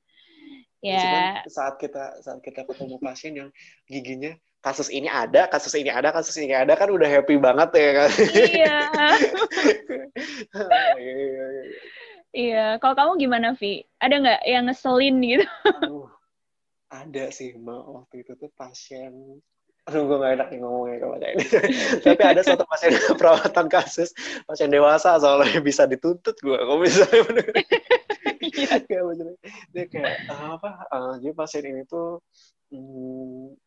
Ya. 0.82 1.46
saat 1.46 1.78
kita 1.78 2.26
saat 2.26 2.42
kita 2.42 2.66
ketemu 2.66 2.98
pasien 2.98 3.38
yang 3.38 3.50
giginya 3.86 4.34
kasus 4.66 4.90
ini 4.90 5.06
ada, 5.10 5.46
kasus 5.50 5.74
ini 5.78 5.94
ada, 5.94 6.10
kasus 6.14 6.38
ini 6.38 6.54
ada 6.54 6.74
kan 6.78 6.90
udah 6.90 7.06
happy 7.06 7.38
banget 7.38 7.70
ya 7.74 7.92
kan. 7.98 8.10
Iya. 8.34 8.80
iya. 12.46 12.66
Kalau 12.78 12.94
kamu 12.98 13.12
gimana 13.18 13.58
Vi? 13.58 13.86
Ada 13.98 14.16
nggak 14.22 14.42
yang 14.46 14.64
ngeselin 14.70 15.16
gitu? 15.22 15.46
Aduh, 15.66 16.10
ada 16.94 17.26
sih 17.34 17.58
mbak 17.58 17.84
waktu 17.90 18.16
itu 18.22 18.38
tuh 18.38 18.52
pasien 18.54 19.42
Aduh, 19.90 20.06
gue 20.06 20.18
gak 20.22 20.34
enak 20.38 20.48
nih 20.54 20.60
ngomongnya 20.62 20.98
kalau 21.02 21.16
kayak 21.18 21.34
ini. 21.34 21.46
Tapi 22.06 22.22
ada 22.22 22.42
suatu 22.46 22.66
pasien 22.70 22.94
perawatan 23.20 23.66
kasus, 23.66 24.14
pasien 24.46 24.70
dewasa 24.70 25.18
soalnya 25.18 25.58
bisa 25.58 25.90
dituntut 25.90 26.38
gue. 26.38 26.54
Kalau 26.54 26.78
misalnya 26.78 27.22
bener. 27.30 27.46
Iya. 28.42 28.78
dia 29.74 29.86
kayak, 29.90 30.28
apa, 30.30 30.70
uh, 30.94 31.14
jadi 31.18 31.34
pasien 31.34 31.66
ini 31.66 31.82
tuh, 31.90 32.22
hmm, 32.70 33.58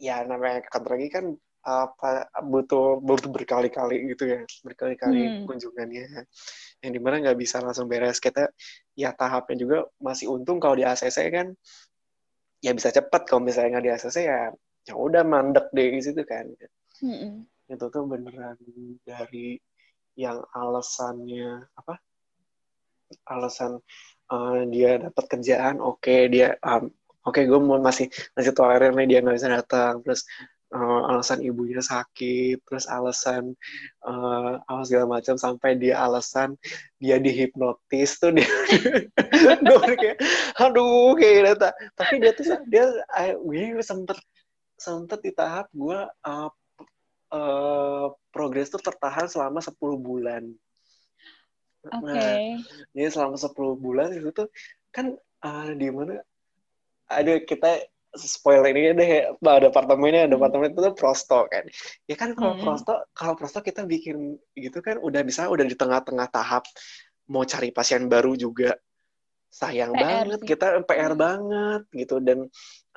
ya 0.00 0.24
namanya 0.24 0.64
lagi 0.64 1.08
kan 1.12 1.36
apa 1.62 2.26
butuh 2.42 2.98
butuh 2.98 3.30
berkali-kali 3.30 4.10
gitu 4.10 4.26
ya 4.26 4.42
berkali-kali 4.66 5.20
hmm. 5.22 5.46
kunjungannya 5.46 6.26
yang 6.82 6.90
di 6.90 6.98
mana 6.98 7.22
nggak 7.22 7.38
bisa 7.38 7.62
langsung 7.62 7.86
beres 7.86 8.18
kita 8.18 8.50
ya 8.98 9.14
tahapnya 9.14 9.56
juga 9.62 9.78
masih 10.02 10.26
untung 10.34 10.58
kalau 10.58 10.74
di 10.74 10.82
ACC 10.82 11.30
kan 11.30 11.54
ya 12.58 12.74
bisa 12.74 12.90
cepat 12.90 13.30
kalau 13.30 13.46
misalnya 13.46 13.78
nggak 13.78 13.84
di 13.86 13.92
ACC 13.94 14.16
ya 14.26 14.50
ya 14.86 14.94
udah 14.98 15.22
mandek 15.22 15.70
deh 15.70 15.88
di 15.94 16.00
situ 16.02 16.22
kan. 16.26 16.46
Mm-hmm. 17.02 17.50
itu 17.72 17.86
tuh 17.88 18.04
beneran 18.04 18.58
dari 19.02 19.56
yang 20.14 20.44
alasannya 20.52 21.66
apa? 21.72 21.98
Alasan 23.28 23.80
uh, 24.28 24.60
dia 24.68 25.00
dapat 25.00 25.24
kerjaan 25.28 25.80
oke 25.80 26.04
okay, 26.04 26.28
dia 26.28 26.54
um, 26.62 26.92
oke 27.24 27.32
okay, 27.32 27.48
gue 27.48 27.60
mau 27.60 27.80
masih 27.80 28.12
masih 28.36 28.52
tolerir 28.52 28.92
nih 28.92 29.06
dia 29.08 29.18
nggak 29.24 29.36
bisa 29.40 29.50
datang. 29.50 30.04
Terus 30.04 30.28
uh, 30.72 31.00
alasan 31.12 31.44
ibunya 31.44 31.78
sakit 31.78 32.64
terus 32.64 32.88
alasan 32.88 33.52
uh, 34.02 34.58
apa 34.64 34.82
segala 34.88 35.20
macam 35.20 35.36
sampai 35.36 35.76
dia 35.76 36.00
alasan 36.00 36.56
dia 36.98 37.20
dihipnotis 37.20 38.16
tuh 38.18 38.32
dia 38.34 38.48
gue 39.68 39.94
kayak 40.00 40.18
aduh 40.58 41.14
kayak 41.14 41.54
data 41.54 41.68
tapi 41.94 42.14
dia 42.18 42.32
tuh 42.32 42.44
dia 42.66 42.84
gue 43.36 43.84
sempet 43.84 44.16
sempat 44.82 45.22
di 45.22 45.30
tahap 45.30 45.70
gue 45.70 45.98
uh, 46.02 46.50
uh, 47.30 48.06
progres 48.34 48.66
tuh 48.66 48.82
tertahan 48.82 49.30
selama 49.30 49.62
10 49.62 49.78
bulan. 50.02 50.42
Oke. 51.82 52.10
Okay. 52.10 52.58
Nah, 52.58 52.90
jadi 52.94 53.08
selama 53.14 53.36
10 53.38 53.54
bulan 53.78 54.08
itu 54.10 54.30
tuh 54.34 54.50
kan 54.90 55.14
uh, 55.46 55.70
di 55.74 55.88
mana 55.90 56.18
ada 57.06 57.38
kita 57.42 57.82
spoiler 58.12 58.68
ini 58.76 58.92
deh 58.92 59.10
ada 59.40 59.72
apartemennya 59.72 60.28
ada 60.28 60.36
hmm. 60.36 60.40
apartemen 60.40 60.68
itu 60.72 60.80
tuh 60.84 60.94
prosto 60.96 61.48
kan 61.48 61.64
ya 62.04 62.16
kan 62.16 62.36
kalau 62.36 62.54
hmm. 62.56 62.62
prosto 62.62 62.94
kalau 63.16 63.34
prosto 63.36 63.64
kita 63.64 63.88
bikin 63.88 64.36
gitu 64.52 64.84
kan 64.84 65.00
udah 65.00 65.24
bisa 65.24 65.48
udah 65.48 65.64
di 65.64 65.72
tengah-tengah 65.72 66.28
tahap 66.28 66.64
mau 67.32 67.44
cari 67.48 67.72
pasien 67.72 68.12
baru 68.12 68.36
juga 68.36 68.76
sayang 69.52 69.96
PR 69.96 70.00
banget 70.00 70.40
sih. 70.44 70.48
kita 70.48 70.66
PR 70.84 71.12
hmm. 71.12 71.20
banget 71.20 71.82
gitu 71.92 72.16
dan 72.20 72.38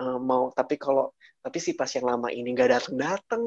uh, 0.03 0.19
mau 0.19 0.51
tapi 0.51 0.75
kalau 0.75 1.15
tapi 1.45 1.61
si 1.61 1.77
pasien 1.77 2.01
lama 2.01 2.33
ini 2.33 2.57
nggak 2.57 2.69
datang 2.73 2.97
datang 2.97 3.43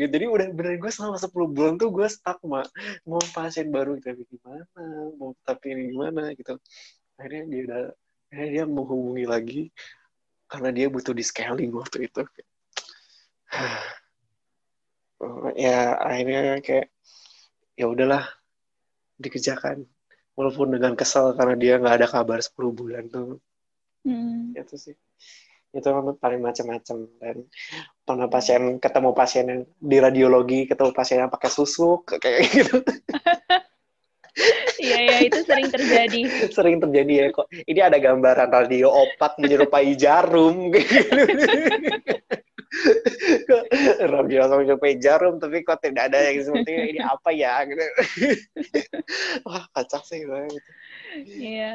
gitu. 0.00 0.08
Jadi 0.08 0.24
udah 0.32 0.48
bener 0.56 0.80
gue 0.80 0.88
selama 0.88 1.20
10 1.20 1.28
bulan 1.52 1.76
tuh 1.76 1.92
gue 1.92 2.08
stuck 2.08 2.40
mak. 2.48 2.72
Mau 3.04 3.20
pasien 3.36 3.68
baru 3.68 4.00
tapi 4.00 4.24
gimana? 4.24 4.64
Mau 5.20 5.36
tapi 5.44 5.76
ini 5.76 5.92
gimana 5.92 6.32
gitu. 6.32 6.56
Akhirnya 7.20 7.44
dia 7.52 7.60
udah 7.68 7.82
akhirnya 8.32 8.48
dia 8.48 8.64
menghubungi 8.64 9.24
lagi 9.28 9.62
karena 10.48 10.72
dia 10.72 10.86
butuh 10.88 11.12
di 11.12 11.20
scaling 11.20 11.68
waktu 11.76 12.08
itu. 12.08 12.24
Ya 15.54 15.94
akhirnya 16.02 16.58
kayak 16.64 16.90
ya 17.78 17.86
udahlah 17.86 18.26
dikerjakan. 19.20 19.84
Walaupun 20.34 20.74
dengan 20.74 20.98
kesal 20.98 21.36
karena 21.38 21.54
dia 21.60 21.78
nggak 21.78 21.94
ada 22.02 22.08
kabar 22.08 22.40
10 22.40 22.56
bulan 22.72 23.06
tuh. 23.12 23.38
Hmm. 24.02 24.50
itu 24.58 24.74
sih 24.74 24.96
itu 25.72 25.88
paling 26.20 26.40
macam-macam 26.44 26.96
dan 27.16 27.36
pernah 28.04 28.28
pasien 28.28 28.76
ketemu 28.76 29.10
pasien 29.16 29.44
yang 29.48 29.60
di 29.80 29.96
radiologi 29.96 30.68
ketemu 30.68 30.92
pasien 30.92 31.24
yang 31.24 31.32
pakai 31.32 31.48
susuk 31.48 32.12
kayak 32.22 32.44
gitu 32.52 32.84
Iya 34.82 34.98
ya 34.98 35.16
itu 35.28 35.38
sering 35.44 35.68
terjadi. 35.68 36.20
Sering 36.56 36.76
terjadi 36.80 37.12
ya 37.12 37.26
kok. 37.30 37.46
Ini 37.52 37.80
ada 37.86 38.00
gambaran 38.00 38.48
radio 38.48 38.88
opat 38.90 39.36
menyerupai 39.38 39.92
jarum 39.94 40.72
radio 44.16 44.48
menyerupai 44.48 44.96
jarum 44.96 45.36
tapi 45.36 45.60
kok 45.62 45.84
tidak 45.84 46.08
ada 46.10 46.32
yang 46.32 46.42
seperti 46.42 46.96
ini 46.96 47.00
apa 47.04 47.28
ya 47.30 47.62
gitu. 47.68 47.84
Wah 49.46 49.68
kacak 49.76 50.02
sih 50.08 50.24
banget. 50.24 50.62
Iya. 51.28 51.72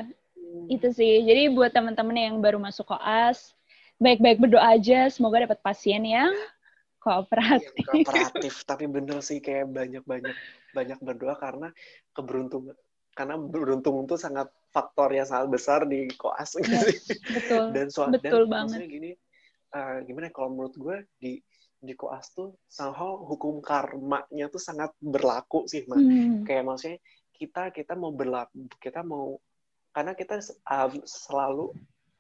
Itu 0.68 0.90
sih. 0.92 1.24
Jadi 1.24 1.54
buat 1.54 1.72
teman-teman 1.72 2.18
yang 2.18 2.36
baru 2.42 2.58
masuk 2.58 2.90
koas 2.90 3.57
baik-baik 3.98 4.38
berdoa 4.42 4.78
aja 4.78 5.10
semoga 5.10 5.46
dapat 5.46 5.60
pasien 5.62 6.06
yang 6.06 6.34
kooperatif. 7.02 7.74
Yang 7.74 8.06
kooperatif, 8.06 8.54
tapi 8.66 8.86
bener 8.86 9.20
sih 9.26 9.42
kayak 9.42 9.70
banyak-banyak 9.74 10.36
banyak 10.76 11.00
berdoa 11.02 11.36
karena 11.38 11.70
keberuntungan 12.14 12.78
karena 13.18 13.34
beruntung 13.34 14.06
itu 14.06 14.14
sangat 14.14 14.46
faktor 14.70 15.10
yang 15.10 15.26
sangat 15.26 15.50
besar 15.50 15.90
di 15.90 16.06
koas 16.22 16.54
yes, 16.62 16.70
iya, 16.70 16.82
betul 17.34 17.64
dan 17.74 17.88
soal 17.90 18.14
betul 18.14 18.46
dan 18.46 18.54
banget 18.54 18.80
gini 18.86 19.12
uh, 19.74 20.06
gimana 20.06 20.30
ya, 20.30 20.34
kalau 20.38 20.54
menurut 20.54 20.76
gue 20.78 20.98
di 21.18 21.34
di 21.82 21.94
koas 21.98 22.30
tuh 22.30 22.54
somehow 22.70 23.18
hukum 23.26 23.58
karmanya 23.66 24.54
tuh 24.54 24.62
sangat 24.62 24.94
berlaku 25.02 25.66
sih 25.66 25.90
mah 25.90 25.98
hmm. 25.98 26.46
kayak 26.46 26.62
maksudnya 26.70 27.02
kita 27.34 27.74
kita 27.74 27.98
mau 27.98 28.14
berlaku 28.14 28.70
kita 28.78 29.02
mau 29.02 29.42
karena 29.98 30.14
kita 30.14 30.38
uh, 30.70 30.90
selalu 31.02 31.74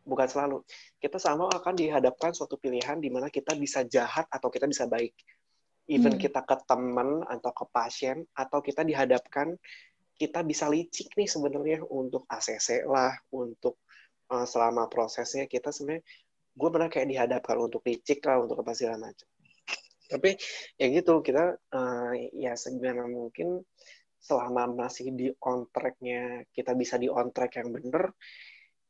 bukan 0.07 0.27
selalu 0.31 0.57
kita 1.03 1.19
sama 1.19 1.51
akan 1.51 1.75
dihadapkan 1.75 2.31
suatu 2.31 2.55
pilihan 2.55 2.97
di 2.97 3.11
mana 3.11 3.27
kita 3.27 3.53
bisa 3.59 3.83
jahat 3.83 4.25
atau 4.31 4.47
kita 4.47 4.65
bisa 4.65 4.87
baik 4.87 5.11
even 5.91 6.15
hmm. 6.15 6.21
kita 6.23 6.41
ke 6.47 6.55
teman 6.63 7.27
atau 7.27 7.51
ke 7.51 7.65
pasien 7.69 8.23
atau 8.35 8.63
kita 8.63 8.87
dihadapkan 8.87 9.55
kita 10.17 10.41
bisa 10.41 10.65
licik 10.67 11.13
nih 11.13 11.29
sebenarnya 11.29 11.85
untuk 11.85 12.25
ACC 12.25 12.89
lah, 12.89 13.13
untuk 13.29 13.85
uh, 14.33 14.43
selama 14.49 14.89
prosesnya 14.89 15.45
kita 15.45 15.69
sebenarnya 15.69 16.01
gue 16.57 16.69
pernah 16.73 16.89
kayak 16.89 17.07
dihadapkan 17.13 17.57
untuk 17.61 17.85
licik 17.85 18.25
lah, 18.25 18.41
untuk 18.41 18.65
apa 18.65 18.73
segala 18.73 18.97
macam. 18.97 19.29
Tapi 20.09 20.33
ya 20.81 20.85
gitu 20.89 21.21
kita 21.21 21.53
uh, 21.53 22.13
ya 22.33 22.57
segimana 22.57 23.05
mungkin 23.05 23.61
selama 24.17 24.73
masih 24.73 25.13
di 25.13 25.29
on 25.45 25.69
tracknya 25.69 26.41
kita 26.49 26.73
bisa 26.73 26.97
di 26.97 27.05
on 27.05 27.29
track 27.29 27.61
yang 27.61 27.69
bener 27.69 28.09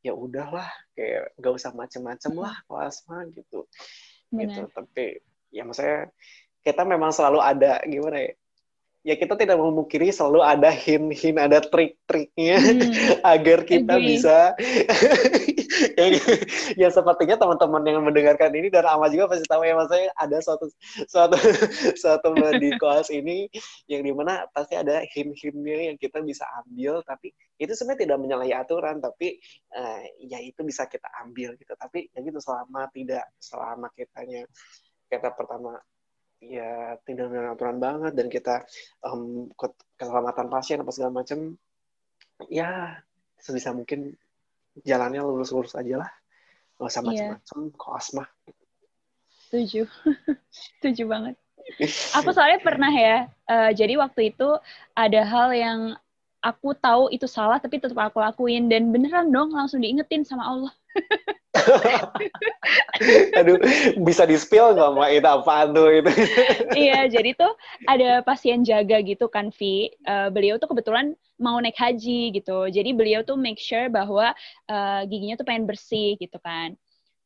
ya 0.08 0.14
udahlah 0.16 0.68
kayak 0.96 1.36
gak 1.38 1.54
usah 1.54 1.72
macem-macem 1.76 2.32
lah 2.40 2.56
kelas 2.66 3.04
mah 3.12 3.28
gitu. 3.36 3.68
Benar. 4.28 4.44
gitu 4.44 4.62
tapi 4.76 5.06
ya 5.52 5.64
maksudnya 5.64 6.12
kita 6.64 6.84
memang 6.84 7.16
selalu 7.16 7.40
ada 7.40 7.80
gimana 7.88 8.28
ya 8.28 8.32
ya 9.08 9.16
kita 9.16 9.40
tidak 9.40 9.56
memungkiri 9.56 10.12
selalu 10.12 10.44
ada 10.44 10.68
hint-hint, 10.68 11.40
ada 11.40 11.64
trik-triknya 11.64 12.60
hmm. 12.60 12.92
agar 13.40 13.64
kita 13.64 13.96
Agree. 13.96 14.20
bisa 14.20 14.52
ya, 15.96 16.08
ya 16.84 16.88
sepertinya 16.92 17.40
teman-teman 17.40 17.88
yang 17.88 18.04
mendengarkan 18.04 18.52
ini 18.52 18.68
dan 18.68 18.84
Ama 18.84 19.08
juga 19.08 19.32
pasti 19.32 19.48
tahu 19.48 19.64
ya 19.64 19.80
maksudnya 19.80 20.12
ada 20.20 20.38
suatu 20.44 20.68
suatu 21.08 21.40
suatu 22.04 22.36
di 22.60 22.76
kelas 22.76 23.08
ini 23.16 23.48
yang 23.88 24.04
di 24.04 24.12
mana 24.12 24.44
pasti 24.52 24.76
ada 24.76 25.00
hint-hintnya 25.16 25.96
yang 25.96 25.96
kita 25.96 26.20
bisa 26.20 26.44
ambil 26.68 27.00
tapi 27.08 27.32
itu 27.64 27.72
sebenarnya 27.72 28.12
tidak 28.12 28.18
menyalahi 28.20 28.54
aturan 28.60 29.00
tapi 29.00 29.40
uh, 29.72 30.04
ya 30.20 30.44
itu 30.44 30.68
bisa 30.68 30.84
kita 30.92 31.08
ambil 31.24 31.56
gitu 31.56 31.72
tapi 31.80 32.12
ya 32.12 32.20
gitu 32.20 32.44
selama 32.44 32.92
tidak 32.92 33.24
selama 33.40 33.88
kitanya 33.96 34.44
kita 35.08 35.32
pertama 35.32 35.80
ya 36.38 36.96
tidak 37.04 37.34
dengan 37.34 37.54
aturan 37.58 37.78
banget 37.82 38.14
dan 38.14 38.28
kita 38.30 38.56
um, 39.02 39.50
keselamatan 39.98 40.48
pasien 40.54 40.82
apa 40.82 40.92
segala 40.94 41.26
macam 41.26 41.58
ya 42.48 43.02
sebisa 43.42 43.74
mungkin 43.74 44.14
jalannya 44.86 45.26
lurus-lurus 45.26 45.74
aja 45.74 46.06
lah. 46.06 46.12
Nggak 46.78 46.90
usah 46.94 47.02
iya. 47.02 47.08
macam-macam 47.10 47.58
yeah. 47.66 47.74
kok 47.74 47.94
asma 47.98 48.26
setuju. 49.48 49.88
Setuju 50.52 51.04
banget. 51.08 51.36
Aku 52.20 52.30
soalnya 52.36 52.60
pernah 52.64 52.92
ya 52.92 53.28
uh, 53.48 53.72
jadi 53.72 54.00
waktu 54.00 54.36
itu 54.36 54.60
ada 54.96 55.22
hal 55.24 55.52
yang 55.56 55.80
aku 56.40 56.72
tahu 56.80 57.12
itu 57.12 57.28
salah 57.28 57.60
tapi 57.60 57.80
tetap 57.82 57.98
aku 57.98 58.24
lakuin. 58.24 58.72
Dan 58.72 58.92
beneran 58.92 59.32
dong 59.32 59.52
langsung 59.52 59.84
diingetin 59.84 60.24
sama 60.24 60.48
Allah 60.48 60.74
Aduh, 63.40 63.58
bisa 64.02 64.24
di 64.26 64.36
spill 64.38 64.74
nggak 64.76 64.92
mbak 64.94 65.10
itu 65.18 65.28
apa 65.30 65.56
tuh 65.72 65.88
itu? 65.92 66.12
iya, 66.88 67.06
jadi 67.10 67.34
tuh 67.38 67.54
ada 67.86 68.22
pasien 68.26 68.62
jaga 68.62 69.02
gitu 69.02 69.28
kan, 69.30 69.54
Vi. 69.54 69.94
Uh, 70.06 70.30
beliau 70.34 70.58
tuh 70.58 70.70
kebetulan 70.72 71.14
mau 71.38 71.58
naik 71.62 71.78
haji 71.78 72.34
gitu. 72.34 72.68
Jadi 72.70 72.90
beliau 72.94 73.22
tuh 73.22 73.38
make 73.38 73.62
sure 73.62 73.88
bahwa 73.88 74.34
uh, 74.70 75.02
giginya 75.06 75.38
tuh 75.38 75.46
pengen 75.46 75.70
bersih 75.70 76.18
gitu 76.18 76.38
kan. 76.42 76.74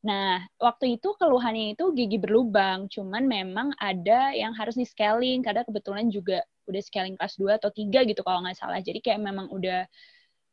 Nah, 0.02 0.42
waktu 0.58 0.98
itu 0.98 1.14
keluhannya 1.14 1.78
itu 1.78 1.94
gigi 1.94 2.18
berlubang, 2.18 2.90
cuman 2.90 3.22
memang 3.22 3.70
ada 3.78 4.34
yang 4.34 4.50
harus 4.50 4.74
di 4.74 4.82
scaling 4.82 5.46
karena 5.46 5.62
kebetulan 5.62 6.10
juga 6.10 6.42
udah 6.66 6.82
scaling 6.82 7.14
kelas 7.14 7.38
2 7.38 7.58
atau 7.62 7.70
3 7.70 8.02
gitu 8.10 8.20
kalau 8.26 8.42
nggak 8.42 8.58
salah. 8.58 8.82
Jadi 8.82 8.98
kayak 8.98 9.22
memang 9.22 9.46
udah 9.54 9.86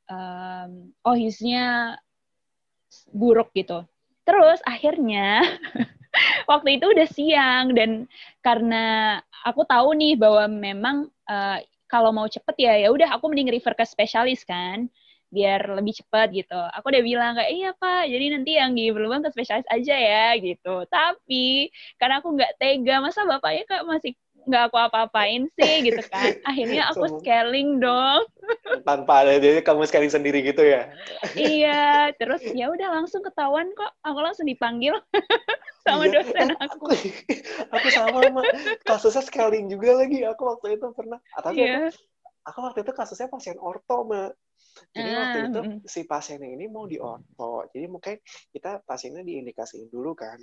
um, 0.09 0.93
oh 1.05 1.17
hisnya 1.17 1.97
buruk 3.13 3.51
gitu. 3.53 3.85
Terus 4.25 4.59
akhirnya 4.65 5.41
waktu 6.51 6.77
itu 6.77 6.85
udah 6.89 7.07
siang 7.09 7.73
dan 7.73 8.05
karena 8.45 9.17
aku 9.45 9.65
tahu 9.65 9.95
nih 9.97 10.17
bahwa 10.19 10.45
memang 10.49 11.09
uh, 11.29 11.57
kalau 11.89 12.13
mau 12.13 12.29
cepet 12.29 12.55
ya 12.57 12.73
ya 12.85 12.89
udah 12.93 13.17
aku 13.17 13.33
mending 13.33 13.49
refer 13.49 13.73
ke 13.73 13.85
spesialis 13.85 14.45
kan 14.45 14.89
biar 15.29 15.61
lebih 15.77 15.93
cepat 16.01 16.33
gitu. 16.33 16.57
Aku 16.73 16.89
udah 16.89 17.03
bilang 17.05 17.37
kayak 17.37 17.51
iya 17.53 17.69
pak, 17.77 18.09
jadi 18.09 18.25
nanti 18.33 18.51
yang 18.57 18.73
di 18.73 18.89
berlubang 18.89 19.21
ke 19.21 19.29
spesialis 19.29 19.65
aja 19.69 19.93
ya 19.93 20.27
gitu. 20.41 20.89
Tapi 20.89 21.69
karena 22.01 22.17
aku 22.21 22.33
nggak 22.33 22.57
tega, 22.57 22.97
masa 22.97 23.21
bapaknya 23.29 23.63
kak 23.69 23.85
masih 23.85 24.17
nggak 24.49 24.73
aku 24.73 24.77
apa-apain 24.81 25.45
sih 25.53 25.85
gitu 25.85 26.01
kan. 26.09 26.33
Akhirnya 26.49 26.89
aku 26.89 27.21
scaling 27.21 27.77
dong. 27.77 28.25
Tanpa 28.81 29.21
ada 29.21 29.37
jadi 29.37 29.61
kamu 29.61 29.85
scaling 29.85 30.09
sendiri 30.09 30.41
gitu 30.41 30.65
ya? 30.65 30.89
iya, 31.37 32.09
terus 32.17 32.41
ya 32.57 32.73
udah 32.73 32.89
langsung 32.99 33.21
ketahuan 33.21 33.69
kok. 33.77 33.93
Aku 34.01 34.19
langsung 34.25 34.49
dipanggil 34.49 34.97
sama 35.85 36.09
iya, 36.09 36.13
dosen 36.17 36.49
aku. 36.65 36.89
aku. 36.89 37.33
Aku 37.77 37.87
sama 37.93 38.17
sama 38.25 38.41
kasusnya 38.81 39.21
scaling 39.21 39.69
juga 39.69 40.01
lagi. 40.01 40.25
Aku 40.25 40.49
waktu 40.49 40.81
itu 40.81 40.89
pernah. 40.97 41.21
Ah, 41.37 41.45
tapi 41.45 41.61
yeah. 41.61 41.93
aku, 41.93 42.01
aku 42.49 42.59
waktu 42.65 42.79
itu 42.81 42.91
kasusnya 42.97 43.29
pasien 43.29 43.61
orto, 43.61 44.09
Mbak. 44.09 44.33
Jadi 44.95 45.09
waktu 45.11 45.37
ah, 45.37 45.45
itu 45.45 45.61
si 45.85 46.01
pasiennya 46.09 46.49
ini 46.49 46.65
mau 46.65 46.89
di 46.89 46.97
orto. 46.97 47.69
Jadi 47.69 47.85
mungkin 47.85 48.17
kita 48.49 48.81
pasiennya 48.81 49.21
diindikasiin 49.21 49.93
dulu 49.93 50.17
kan. 50.17 50.41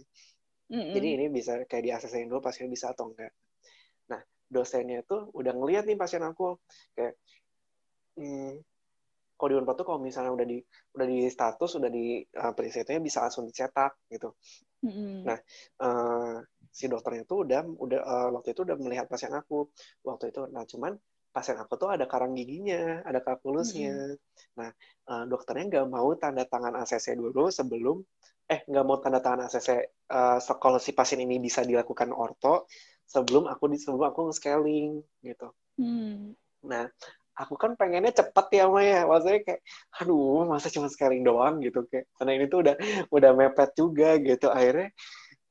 Mm 0.66 0.83
-mm. 0.83 0.92
Jadi 0.95 1.09
ini 1.19 1.27
bisa 1.31 1.62
kayak 1.66 1.83
di 1.83 1.90
ACC 1.95 2.14
dulu 2.27 2.42
pasiennya 2.42 2.71
bisa 2.75 2.90
atau 2.90 3.11
enggak 3.11 3.31
dosennya 4.46 5.02
tuh 5.02 5.30
udah 5.35 5.52
ngeliat 5.54 5.85
nih 5.87 5.98
pasien 5.98 6.22
aku 6.22 6.59
kayak 6.94 7.18
hmm, 8.16 8.62
kalau 9.37 9.48
di 9.52 9.56
Unpad 9.61 9.74
tuh 9.76 9.87
kalau 9.87 10.00
misalnya 10.00 10.32
udah 10.32 10.46
di 10.48 10.59
udah 10.96 11.06
di 11.06 11.28
status 11.28 11.76
udah 11.76 11.90
di 11.92 12.24
uh, 12.24 12.52
presetnya 12.56 12.98
bisa 13.04 13.20
langsung 13.20 13.44
dicetak 13.44 14.00
gitu. 14.09 14.32
Mm-hmm. 14.80 15.12
Nah 15.28 15.38
uh, 15.85 16.37
si 16.72 16.88
dokternya 16.88 17.28
tuh 17.28 17.44
udah 17.44 17.61
udah 17.68 18.00
uh, 18.00 18.28
waktu 18.32 18.56
itu 18.56 18.64
udah 18.64 18.76
melihat 18.80 19.06
pasien 19.06 19.32
aku 19.37 19.68
waktu 20.09 20.32
itu. 20.32 20.48
Nah 20.48 20.64
cuman 20.64 20.96
pasien 21.37 21.61
aku 21.61 21.76
tuh 21.76 21.92
ada 21.92 22.09
karang 22.09 22.32
giginya, 22.32 23.04
ada 23.04 23.20
kalkulusnya. 23.20 24.16
Mm-hmm. 24.16 24.56
Nah 24.56 24.70
uh, 25.12 25.24
dokternya 25.28 25.64
nggak 25.68 25.87
mau 25.92 26.09
tanda 26.16 26.48
tangan 26.48 26.72
ACC 26.80 27.20
dulu 27.20 27.52
sebelum 27.52 28.00
eh 28.48 28.64
nggak 28.64 28.85
mau 28.88 28.96
tanda 29.04 29.20
tangan 29.20 29.52
ACC 29.52 29.68
uh, 30.16 30.40
kalau 30.56 30.80
si 30.80 30.96
pasien 30.96 31.20
ini 31.20 31.37
bisa 31.37 31.61
dilakukan 31.61 32.09
orto 32.09 32.64
sebelum 33.07 33.47
aku 33.51 33.71
di 33.71 33.79
sebelum 33.79 34.11
aku 34.11 34.35
scaling 34.35 35.01
gitu. 35.23 35.49
Hmm. 35.79 36.35
Nah, 36.66 36.90
aku 37.38 37.55
kan 37.55 37.79
pengennya 37.79 38.12
cepet 38.12 38.47
ya 38.59 38.64
Maya, 38.66 39.07
maksudnya 39.07 39.40
kayak, 39.47 39.61
aduh 40.03 40.45
masa 40.49 40.69
cuma 40.73 40.90
scaling 40.90 41.23
doang 41.23 41.62
gitu 41.62 41.87
kayak, 41.87 42.11
karena 42.19 42.33
ini 42.37 42.45
tuh 42.51 42.59
udah 42.66 42.75
udah 43.14 43.31
mepet 43.37 43.71
juga 43.79 44.19
gitu 44.19 44.51
akhirnya. 44.51 44.90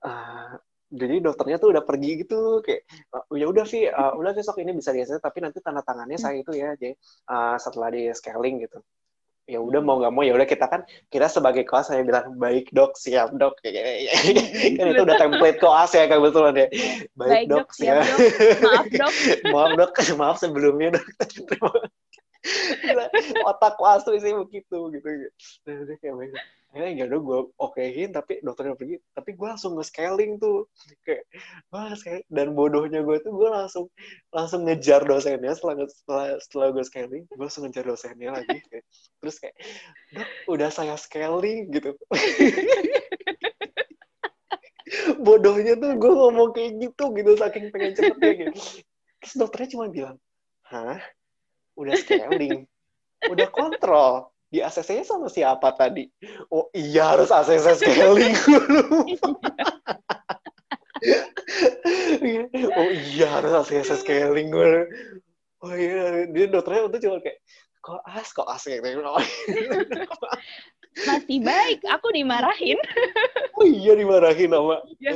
Uh, 0.05 0.59
jadi 0.95 1.15
dokternya 1.17 1.57
tuh 1.57 1.69
udah 1.73 1.83
pergi 1.83 2.23
gitu 2.23 2.61
kayak 2.61 2.85
oh, 3.11 3.35
ya 3.35 3.49
udah 3.49 3.65
sih 3.65 3.89
uh, 3.89 4.13
udah 4.15 4.31
besok 4.37 4.61
ini 4.61 4.71
bisa 4.77 4.93
dihasilkan 4.93 5.23
tapi 5.23 5.41
nanti 5.41 5.57
tanda 5.59 5.81
tangannya 5.81 6.15
saya 6.15 6.39
itu 6.39 6.53
ya 6.53 6.77
jadi 6.77 6.93
uh, 7.27 7.57
setelah 7.57 7.89
di 7.89 8.13
scaling 8.13 8.63
gitu 8.63 8.79
ya 9.45 9.61
udah 9.61 9.81
mau 9.81 10.01
nggak 10.01 10.13
mau 10.13 10.25
ya 10.25 10.33
udah 10.33 10.49
kita 10.49 10.65
kan 10.65 10.81
kita 11.13 11.29
sebagai 11.29 11.69
kelas 11.69 11.93
saya 11.93 12.01
bilang 12.01 12.33
baik 12.41 12.73
dok 12.73 12.97
siap 12.97 13.29
dok. 13.37 13.57
Kayak 13.61 14.09
kan 14.77 14.85
itu 14.89 15.01
udah 15.05 15.17
template 15.21 15.59
kelas 15.61 15.91
ya 15.93 16.05
kan 16.09 16.19
betul 16.21 16.49
ya. 16.49 16.53
Baik, 16.53 16.69
baik 17.13 17.45
dok, 17.49 17.57
dok 17.61 17.69
siap 17.77 18.01
dok. 18.01 18.19
Maaf 18.65 18.85
dok. 18.89 19.13
Maaf 19.53 19.71
dok. 19.77 19.91
Maaf 20.17 20.37
sebelumnya 20.41 20.89
dok. 20.97 21.05
Otak 23.49 23.73
kelas 23.77 24.01
tuh 24.05 24.17
sih 24.21 24.33
begitu 24.33 24.77
gitu. 24.93 25.07
Nah, 25.65 25.75
udah 25.81 25.95
kayak 25.97 26.15
baik 26.17 26.31
akhirnya 26.75 26.91
ya 26.91 27.05
udah 27.07 27.19
gue 27.23 27.39
okein 27.55 28.11
tapi 28.11 28.43
dokternya 28.43 28.75
pergi 28.75 28.99
tapi 29.15 29.31
gue 29.31 29.47
langsung 29.47 29.79
nge-scaling 29.79 30.43
tuh. 30.43 30.67
Kayak 31.07 31.23
wah 31.71 31.87
dan 32.27 32.51
bodohnya 32.51 32.99
gue 32.99 33.15
tuh 33.23 33.31
gue 33.31 33.47
langsung 33.47 33.87
langsung 34.27 34.67
ngejar 34.67 35.07
dosennya 35.07 35.55
setelah 35.55 35.87
setelah, 35.87 36.35
setelah 36.43 36.67
gue 36.75 36.83
scaling 36.83 37.23
gue 37.31 37.39
langsung 37.39 37.63
ngejar 37.63 37.87
dosennya 37.87 38.35
lagi 38.35 38.59
kayak, 38.67 38.83
terus 39.23 39.39
kayak 39.39 39.55
dok 40.11 40.27
udah 40.51 40.67
saya 40.67 40.99
scaling 40.99 41.71
gitu. 41.71 41.95
Bodohnya 45.23 45.79
tuh 45.79 45.95
gue 45.95 46.11
ngomong 46.11 46.51
kayak 46.51 46.75
gitu 46.75 47.15
gitu 47.15 47.39
saking 47.39 47.71
pengen 47.71 47.95
cepetnya 47.95 48.51
gitu 48.51 48.83
terus 49.23 49.33
dokternya 49.39 49.79
cuma 49.79 49.87
bilang 49.87 50.19
hah? 50.67 50.99
Udah 51.79 51.95
scaling? 52.03 52.67
Udah 53.31 53.47
kontrol 53.47 54.34
di 54.49 54.61
ACC-nya 54.61 55.03
sama 55.03 55.27
siapa 55.27 55.73
tadi? 55.75 56.07
Oh 56.53 56.69
iya 56.71 57.15
harus 57.15 57.33
ACC 57.33 57.81
scaling 57.81 58.35
dulu. 58.45 58.85
oh 62.75 62.89
iya 62.93 63.27
harus 63.29 63.51
ACC 63.65 63.89
scaling 64.05 64.47
dulu. 64.53 64.85
Oh 65.65 65.73
iya, 65.73 66.29
dia 66.29 66.45
dokternya 66.45 66.87
untuk 66.87 67.01
cuma 67.01 67.17
kayak 67.19 67.41
kok 67.85 68.01
as 68.09 68.29
kok 68.33 68.49
as 68.49 68.65
kayak 68.65 68.81
gitu. 68.81 69.01
Masih 70.95 71.43
baik, 71.43 71.83
aku 71.91 72.07
dimarahin. 72.15 72.79
oh 73.59 73.67
iya 73.67 73.93
dimarahin 73.99 74.49
sama. 74.49 74.79
Iya. 74.97 75.11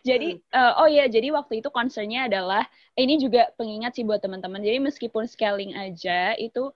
Jadi 0.00 0.28
uh, 0.56 0.80
oh 0.80 0.88
iya, 0.88 1.06
jadi 1.06 1.28
waktu 1.34 1.60
itu 1.60 1.68
concernnya 1.68 2.26
adalah 2.26 2.64
ini 2.96 3.20
juga 3.20 3.52
pengingat 3.60 4.00
sih 4.00 4.04
buat 4.06 4.24
teman-teman. 4.24 4.64
Jadi 4.64 4.78
meskipun 4.80 5.28
scaling 5.28 5.76
aja 5.76 6.32
itu 6.40 6.72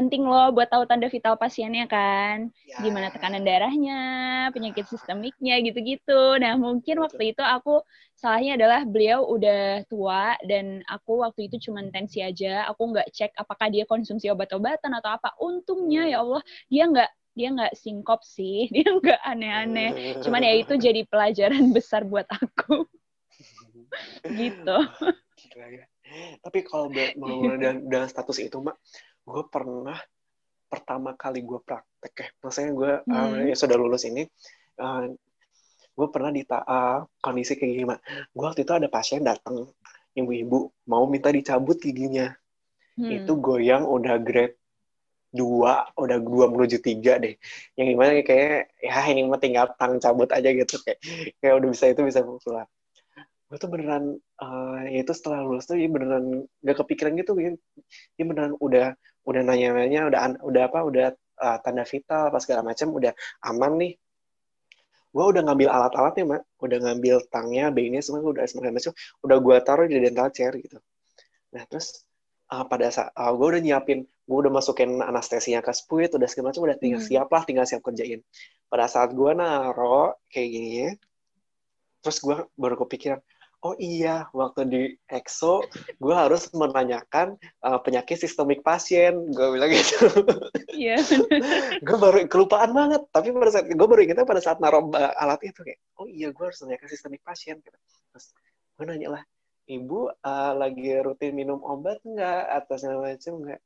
penting 0.00 0.24
loh 0.24 0.48
buat 0.56 0.72
tahu 0.72 0.88
tanda 0.88 1.12
vital 1.12 1.36
pasiennya 1.36 1.84
kan. 1.84 2.48
Ya. 2.64 2.80
Gimana 2.80 3.12
tekanan 3.12 3.44
darahnya, 3.44 4.00
penyakit 4.56 4.88
sistemiknya 4.88 5.60
gitu-gitu. 5.60 6.40
Nah, 6.40 6.56
mungkin 6.56 7.04
waktu 7.04 7.36
itu 7.36 7.44
aku 7.44 7.84
salahnya 8.16 8.56
adalah 8.56 8.88
beliau 8.88 9.28
udah 9.28 9.84
tua 9.92 10.40
dan 10.48 10.80
aku 10.88 11.20
waktu 11.20 11.52
itu 11.52 11.68
cuma 11.68 11.84
tensi 11.92 12.24
aja. 12.24 12.64
Aku 12.72 12.88
nggak 12.88 13.12
cek 13.12 13.36
apakah 13.36 13.68
dia 13.68 13.84
konsumsi 13.84 14.32
obat-obatan 14.32 14.96
atau 14.96 15.12
apa. 15.12 15.36
Untungnya 15.36 16.08
ya 16.08 16.24
Allah, 16.24 16.40
dia 16.72 16.88
nggak 16.88 17.10
dia 17.36 17.48
nggak 17.52 17.74
singkop 17.76 18.24
sih, 18.24 18.66
dia 18.74 18.88
nggak 18.88 19.20
aneh-aneh. 19.20 20.16
Cuman 20.24 20.40
ya 20.40 20.54
itu 20.56 20.80
jadi 20.80 21.04
pelajaran 21.04 21.68
besar 21.76 22.08
buat 22.08 22.24
aku. 22.32 22.88
gitu. 24.40 24.78
Gila 25.36 25.66
ya. 25.68 25.84
Tapi 26.42 26.66
kalau 26.66 26.90
dengan, 26.90 27.86
dengan 27.86 28.08
status 28.10 28.42
itu, 28.42 28.58
Mak, 28.58 28.74
gue 29.30 29.44
pernah 29.46 29.98
pertama 30.70 31.14
kali 31.14 31.42
gue 31.42 31.58
praktek 31.62 32.14
ya, 32.14 32.28
maksudnya 32.42 32.70
gue 32.74 32.92
hmm. 33.06 33.14
uh, 33.14 33.38
ya 33.50 33.54
sudah 33.58 33.76
lulus 33.78 34.06
ini, 34.06 34.22
uh, 34.78 35.10
gue 35.94 36.08
pernah 36.10 36.30
di 36.30 36.42
uh, 36.46 37.02
kondisi 37.18 37.58
kayak 37.58 37.86
Mak. 37.86 38.00
Gue 38.30 38.44
waktu 38.46 38.62
itu 38.62 38.72
ada 38.74 38.86
pasien 38.86 39.22
datang, 39.22 39.66
ibu-ibu 40.14 40.70
mau 40.86 41.06
minta 41.10 41.30
dicabut 41.34 41.78
giginya. 41.78 42.30
Hmm. 42.94 43.10
Itu 43.22 43.38
goyang 43.38 43.86
udah 43.86 44.18
grade 44.18 44.60
dua 45.30 45.86
udah 45.94 46.18
dua 46.18 46.50
menuju 46.50 46.82
tiga 46.82 47.14
deh 47.22 47.38
yang 47.78 47.86
gimana 47.94 48.18
kayak 48.26 48.74
ya 48.82 48.98
ini 49.06 49.30
mah 49.30 49.38
tinggal 49.38 49.70
tang 49.78 50.02
cabut 50.02 50.26
aja 50.34 50.50
gitu 50.50 50.74
kayak 50.82 50.98
kayak 51.38 51.54
udah 51.54 51.68
bisa 51.70 51.84
itu 51.86 52.02
bisa 52.02 52.20
pulang 52.26 52.66
gue 53.50 53.58
tuh 53.58 53.70
beneran 53.70 54.14
uh, 54.42 54.82
ya 54.86 55.02
itu 55.02 55.10
setelah 55.14 55.42
lulus 55.42 55.66
tuh 55.66 55.78
ya 55.78 55.90
beneran 55.90 56.46
gak 56.62 56.76
kepikiran 56.82 57.18
gitu 57.18 57.34
ya, 57.38 57.50
ya 58.14 58.24
beneran 58.26 58.54
udah 58.62 58.94
udah 59.26 59.42
nanya-nanya 59.44 60.08
udah 60.08 60.20
udah 60.44 60.62
apa 60.68 60.78
udah 60.84 61.06
uh, 61.40 61.58
tanda 61.64 61.84
vital 61.84 62.32
apa 62.32 62.38
segala 62.40 62.60
macam 62.64 62.92
udah 62.92 63.12
aman 63.44 63.72
nih. 63.80 63.92
Gue 65.10 65.24
udah 65.26 65.42
ngambil 65.42 65.68
alat-alatnya 65.68 66.24
mak. 66.26 66.42
Udah 66.62 66.78
ngambil 66.78 67.16
tangnya 67.34 67.74
B-nya 67.74 68.00
semua 68.00 68.22
udah 68.22 68.46
segala 68.46 68.70
macam 68.70 68.94
udah 69.26 69.36
gue 69.42 69.56
taruh 69.66 69.86
di 69.90 69.96
dental 69.98 70.28
chair 70.30 70.54
gitu. 70.54 70.78
Nah 71.50 71.62
terus 71.66 72.06
uh, 72.54 72.64
pada 72.64 72.88
saat 72.94 73.10
uh, 73.18 73.32
gue 73.34 73.46
udah 73.56 73.62
nyiapin 73.62 74.06
gue 74.06 74.38
udah 74.46 74.52
masukin 74.54 75.02
anestesinya 75.02 75.58
ke 75.58 75.74
spuit 75.74 76.14
udah 76.14 76.30
segala 76.30 76.54
macam 76.54 76.62
udah 76.70 76.76
tinggal 76.78 77.02
hmm. 77.02 77.08
siap 77.10 77.28
lah 77.28 77.42
tinggal 77.42 77.66
siap 77.66 77.82
kerjain. 77.82 78.22
Pada 78.70 78.86
saat 78.86 79.10
gue 79.10 79.30
naro 79.34 80.14
kayak 80.30 80.48
gini 80.48 80.70
ya 80.86 80.90
terus 82.00 82.16
gue 82.24 82.36
baru 82.56 82.80
kepikiran 82.80 83.20
oh 83.60 83.76
iya 83.76 84.28
waktu 84.32 84.60
di 84.68 84.82
EXO 85.04 85.64
gue 86.00 86.14
harus 86.16 86.48
menanyakan 86.56 87.36
uh, 87.60 87.78
penyakit 87.80 88.16
sistemik 88.16 88.64
pasien. 88.64 89.28
Gue 89.32 89.56
bilang 89.56 89.70
gitu. 89.72 90.08
Iya. 90.72 90.96
Gue 91.86 91.96
baru 92.00 92.24
kelupaan 92.24 92.72
banget. 92.72 93.04
Tapi 93.12 93.36
pada 93.36 93.50
saat 93.52 93.66
gue 93.68 93.86
baru 93.86 94.00
ingetnya 94.00 94.24
pada 94.24 94.40
saat 94.40 94.58
naruh 94.64 94.88
uh, 94.96 95.12
alat 95.20 95.40
itu 95.44 95.60
kayak 95.60 95.80
oh 96.00 96.08
iya 96.08 96.32
gue 96.32 96.44
harus 96.44 96.56
menanyakan 96.64 96.88
sistemik 96.88 97.20
pasien 97.20 97.60
gitu. 97.60 97.76
terus 98.10 98.32
gue 98.80 98.84
nanya 98.88 99.20
lah 99.20 99.22
ibu 99.68 100.08
uh, 100.08 100.52
lagi 100.56 100.96
rutin 101.04 101.36
minum 101.36 101.60
obat 101.60 102.00
nggak? 102.00 102.42
Atau 102.48 102.80
segala 102.80 103.12
macam 103.12 103.44
nggak 103.44 103.60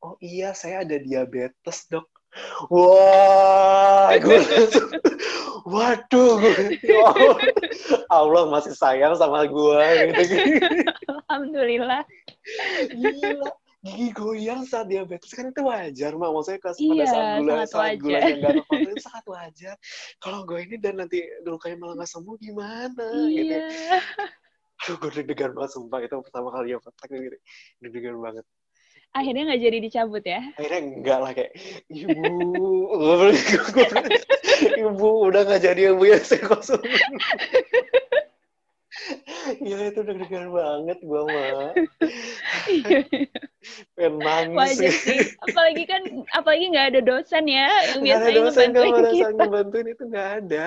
oh 0.00 0.16
iya 0.22 0.56
saya 0.56 0.86
ada 0.86 0.96
diabetes 0.96 1.90
dok. 1.90 2.06
Wah 2.70 4.14
gue 4.14 4.38
langsung 4.46 4.88
waduh. 5.66 6.38
Ya 6.80 7.08
Allah. 8.08 8.42
Masih 8.50 8.74
sayang 8.74 9.14
sama 9.16 9.44
gue 9.46 9.84
gitu. 10.14 10.36
Alhamdulillah. 11.28 12.02
Gila. 12.90 13.50
Gigi 13.80 14.12
goyang 14.12 14.68
saat 14.68 14.92
diabetes. 14.92 15.32
Kan 15.32 15.56
itu 15.56 15.64
wajar 15.64 16.12
mak. 16.12 16.30
Maksudnya 16.36 16.60
pas 16.60 16.76
iya, 16.76 16.92
pada 16.92 17.04
saat 17.08 17.32
gula 17.40 17.54
saat 17.64 17.96
gula 17.96 18.18
yang 18.20 18.38
nggak 18.44 18.54
normal 18.60 18.80
itu 18.84 19.00
sangat 19.00 19.24
wajar. 19.24 19.76
Kalau 20.20 20.40
gue 20.44 20.58
ini 20.68 20.76
dan 20.76 20.94
nanti 21.00 21.18
lukanya 21.48 21.76
malah 21.80 21.94
nggak 21.96 22.10
sembuh 22.12 22.36
gimana? 22.36 23.06
Gitu. 23.28 23.56
Iya. 23.56 23.64
gitu 23.72 24.24
aduh 24.80 24.96
gue 24.96 25.10
deg-degan 25.12 25.52
banget 25.52 25.70
sumpah. 25.76 26.00
Itu 26.00 26.24
pertama 26.24 26.48
kali 26.52 26.72
yang 26.76 26.80
praktek 26.80 27.08
gitu. 27.12 27.38
Deg-degan 27.84 28.16
banget 28.20 28.44
akhirnya 29.10 29.42
nggak 29.50 29.62
jadi 29.62 29.78
dicabut 29.82 30.24
ya? 30.24 30.40
Akhirnya 30.54 30.80
enggak 30.80 31.18
lah 31.18 31.32
kayak 31.34 31.52
ibu 31.90 32.30
ibu 34.86 35.08
udah 35.26 35.42
nggak 35.46 35.62
jadi 35.62 35.82
ibu 35.94 36.02
yang 36.06 36.22
saya 36.22 36.46
Iya 39.58 39.78
itu 39.90 40.00
deg-degan 40.06 40.54
banget 40.54 40.98
gue 41.02 41.22
mah. 41.26 41.74
Pengen 43.98 44.14
nangis. 44.22 44.56
Wajar 44.56 44.92
sih. 44.94 45.18
Apalagi 45.42 45.84
kan, 45.84 46.02
apalagi 46.32 46.64
nggak 46.70 46.86
ada 46.94 47.00
dosen 47.02 47.44
ya 47.50 47.68
yang 47.90 48.00
biasanya 48.06 48.30
ada 48.30 48.40
dosen 48.46 48.68
kalau 48.70 48.90
pada 48.94 49.10
saat 49.10 49.34
ngebantuin 49.34 49.88
itu 49.90 50.04
nggak 50.06 50.28
ada. 50.44 50.66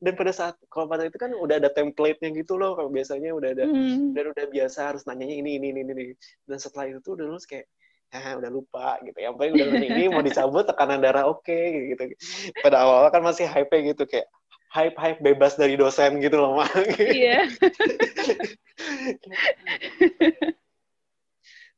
Dan 0.00 0.12
pada 0.14 0.32
saat 0.32 0.54
kalau 0.70 0.86
pada 0.86 1.08
itu 1.08 1.18
kan 1.18 1.34
udah 1.34 1.58
ada 1.58 1.70
template-nya 1.74 2.30
gitu 2.32 2.54
loh. 2.54 2.78
Kalau 2.78 2.88
biasanya 2.88 3.34
udah 3.34 3.48
ada, 3.52 3.64
hmm. 3.66 4.14
dan 4.14 4.24
udah 4.30 4.44
biasa 4.46 4.78
harus 4.94 5.02
nanyanya 5.04 5.36
ini, 5.42 5.50
ini, 5.58 5.68
ini, 5.74 5.80
ini. 5.82 6.04
Dan 6.46 6.58
setelah 6.62 6.88
itu 6.92 7.02
tuh 7.02 7.18
udah 7.18 7.26
lulus 7.28 7.44
kayak, 7.44 7.66
ah 8.12 8.36
udah 8.36 8.50
lupa 8.52 9.00
gitu 9.02 9.18
ya. 9.18 9.32
Yang 9.32 9.68
udah 9.72 9.84
ini 9.88 10.04
mau 10.12 10.22
dicabut 10.22 10.64
tekanan 10.68 11.00
darah 11.00 11.26
oke 11.28 11.42
okay, 11.44 11.96
gitu. 11.96 12.14
Pada 12.60 12.84
awal 12.84 13.08
kan 13.10 13.24
masih 13.24 13.48
hype 13.48 13.72
gitu 13.72 14.04
kayak 14.04 14.28
hype 14.72 14.96
hype 14.96 15.20
bebas 15.20 15.60
dari 15.60 15.76
dosen 15.76 16.16
gitu 16.24 16.40
loh 16.40 16.56
mak. 16.56 16.72
Iya. 16.96 17.44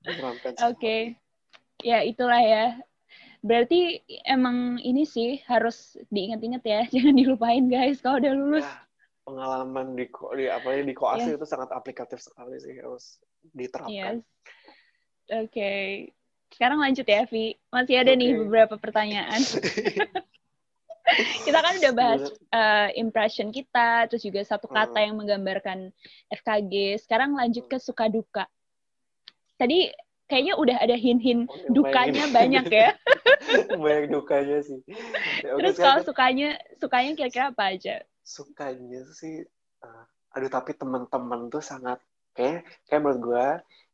Oke, 0.04 0.54
okay. 0.62 1.00
ya 1.82 2.06
itulah 2.06 2.38
ya. 2.38 2.78
Berarti 3.44 4.00
emang 4.24 4.80
ini 4.80 5.04
sih 5.04 5.42
harus 5.50 5.98
diingat-ingat 6.08 6.62
ya, 6.64 6.80
jangan 6.94 7.18
dilupain 7.18 7.66
guys 7.66 7.98
kalau 7.98 8.22
udah 8.22 8.32
lulus. 8.32 8.64
Ya, 8.64 8.78
pengalaman 9.26 9.98
di, 9.98 10.06
di 10.08 10.44
apa 10.46 10.68
ya 10.70 10.82
di 10.86 10.94
koas 10.94 11.24
yeah. 11.24 11.34
itu 11.34 11.46
sangat 11.48 11.74
aplikatif 11.74 12.22
sekali 12.22 12.56
sih 12.62 12.78
harus 12.78 13.18
diterapkan. 13.52 14.22
Yes. 14.22 14.22
Oke, 15.34 15.50
okay. 15.50 15.82
sekarang 16.52 16.78
lanjut 16.78 17.08
ya 17.08 17.24
Vi. 17.26 17.58
Masih 17.72 17.96
ada 18.00 18.12
okay. 18.14 18.20
nih 18.20 18.30
beberapa 18.38 18.76
pertanyaan. 18.78 19.40
kita 21.46 21.58
kan 21.60 21.74
udah 21.76 21.92
bahas 21.92 22.22
uh, 22.52 22.88
impression 22.96 23.52
kita, 23.52 24.08
terus 24.08 24.24
juga 24.24 24.40
satu 24.40 24.66
kata 24.66 24.96
hmm. 24.96 25.06
yang 25.06 25.14
menggambarkan 25.20 25.78
FKG. 26.32 27.04
Sekarang 27.04 27.36
lanjut 27.36 27.68
ke 27.68 27.76
suka 27.76 28.08
duka. 28.08 28.48
Tadi 29.60 29.92
kayaknya 30.24 30.56
udah 30.56 30.76
ada 30.80 30.96
hin-hin 30.96 31.44
oh, 31.44 31.68
dukanya 31.68 32.24
banyak 32.32 32.66
ya. 32.72 32.90
banyak 33.84 34.08
dukanya 34.08 34.64
sih. 34.64 34.80
Terus 35.60 35.76
kalau 35.76 36.00
sukanya, 36.00 36.56
sukanya 36.80 37.12
kira-kira 37.12 37.52
apa 37.52 37.76
aja? 37.76 38.00
Sukanya 38.24 39.04
sih, 39.12 39.44
uh, 39.84 40.04
aduh 40.32 40.48
tapi 40.48 40.72
teman-teman 40.72 41.52
tuh 41.52 41.60
sangat, 41.60 42.00
kayak, 42.32 42.64
kayak 42.88 43.00
menurut 43.04 43.20
gue, 43.20 43.46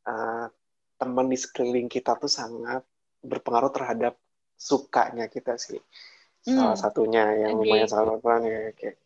uh, 0.06 0.46
teman 0.94 1.26
di 1.26 1.36
sekeliling 1.36 1.90
kita 1.90 2.14
tuh 2.14 2.30
sangat 2.30 2.86
berpengaruh 3.20 3.74
terhadap 3.74 4.14
sukanya 4.54 5.26
kita 5.26 5.56
sih 5.56 5.80
salah 6.40 6.72
hmm. 6.72 6.82
satunya 6.82 7.24
yang 7.36 7.52
lumayan 7.60 7.88
sangat 7.88 8.16
berperan 8.16 8.42
ya 8.48 8.60
kayak 8.72 8.96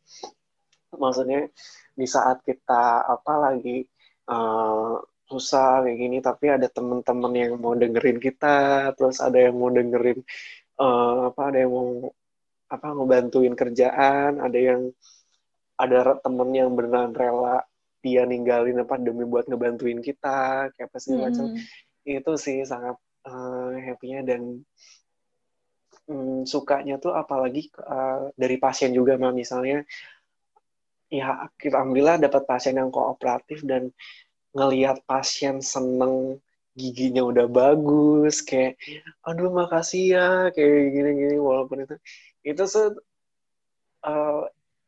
maksudnya 0.95 1.51
di 1.95 2.07
saat 2.07 2.43
kita 2.47 3.03
apa 3.11 3.33
lagi 3.39 3.83
uh, 4.31 5.03
susah 5.27 5.83
kayak 5.83 5.99
gini 5.99 6.19
tapi 6.23 6.53
ada 6.53 6.71
teman-teman 6.71 7.33
yang 7.35 7.53
mau 7.59 7.75
dengerin 7.75 8.23
kita 8.23 8.91
terus 8.95 9.19
ada 9.19 9.41
yang 9.41 9.59
mau 9.59 9.73
dengerin 9.73 10.23
uh, 10.79 11.35
apa 11.35 11.43
ada 11.51 11.59
yang 11.65 11.73
mau 11.75 11.91
apa 12.71 12.87
ngebantuin 12.95 13.55
kerjaan 13.59 14.39
ada 14.39 14.59
yang 14.59 14.81
ada 15.75 16.19
temen 16.23 16.49
yang 16.55 16.71
beneran 16.75 17.11
rela 17.11 17.67
dia 18.05 18.23
ninggalin 18.29 18.85
apa 18.85 19.01
demi 19.01 19.25
buat 19.27 19.49
ngebantuin 19.49 19.99
kita 20.05 20.71
kayak 20.77 20.87
apa 20.93 20.99
sih 21.03 21.17
hmm. 21.17 21.23
macam 21.25 21.45
itu 22.05 22.33
sih 22.37 22.59
sangat 22.69 23.01
uh, 23.25 23.73
happy-nya 23.81 24.23
dan 24.23 24.61
hmm, 26.09 26.49
sukanya 26.49 26.97
tuh 27.01 27.13
apalagi 27.13 27.69
uh, 27.81 28.31
dari 28.37 28.57
pasien 28.61 28.93
juga 28.93 29.17
mah 29.17 29.33
misalnya 29.33 29.85
ya 31.13 31.47
kita 31.61 31.79
alhamdulillah 31.79 32.19
dapat 32.19 32.43
pasien 32.49 32.81
yang 32.81 32.91
kooperatif 32.91 33.63
dan 33.63 33.93
ngelihat 34.55 35.03
pasien 35.07 35.63
seneng 35.63 36.39
giginya 36.75 37.23
udah 37.23 37.47
bagus 37.47 38.43
kayak 38.43 38.75
aduh 39.23 39.51
makasih 39.55 40.19
ya 40.19 40.29
kayak 40.51 40.91
gini-gini 40.91 41.39
walaupun 41.39 41.87
itu 41.87 41.95
itu 42.43 42.63
se 42.67 42.83
uh, 44.03 44.43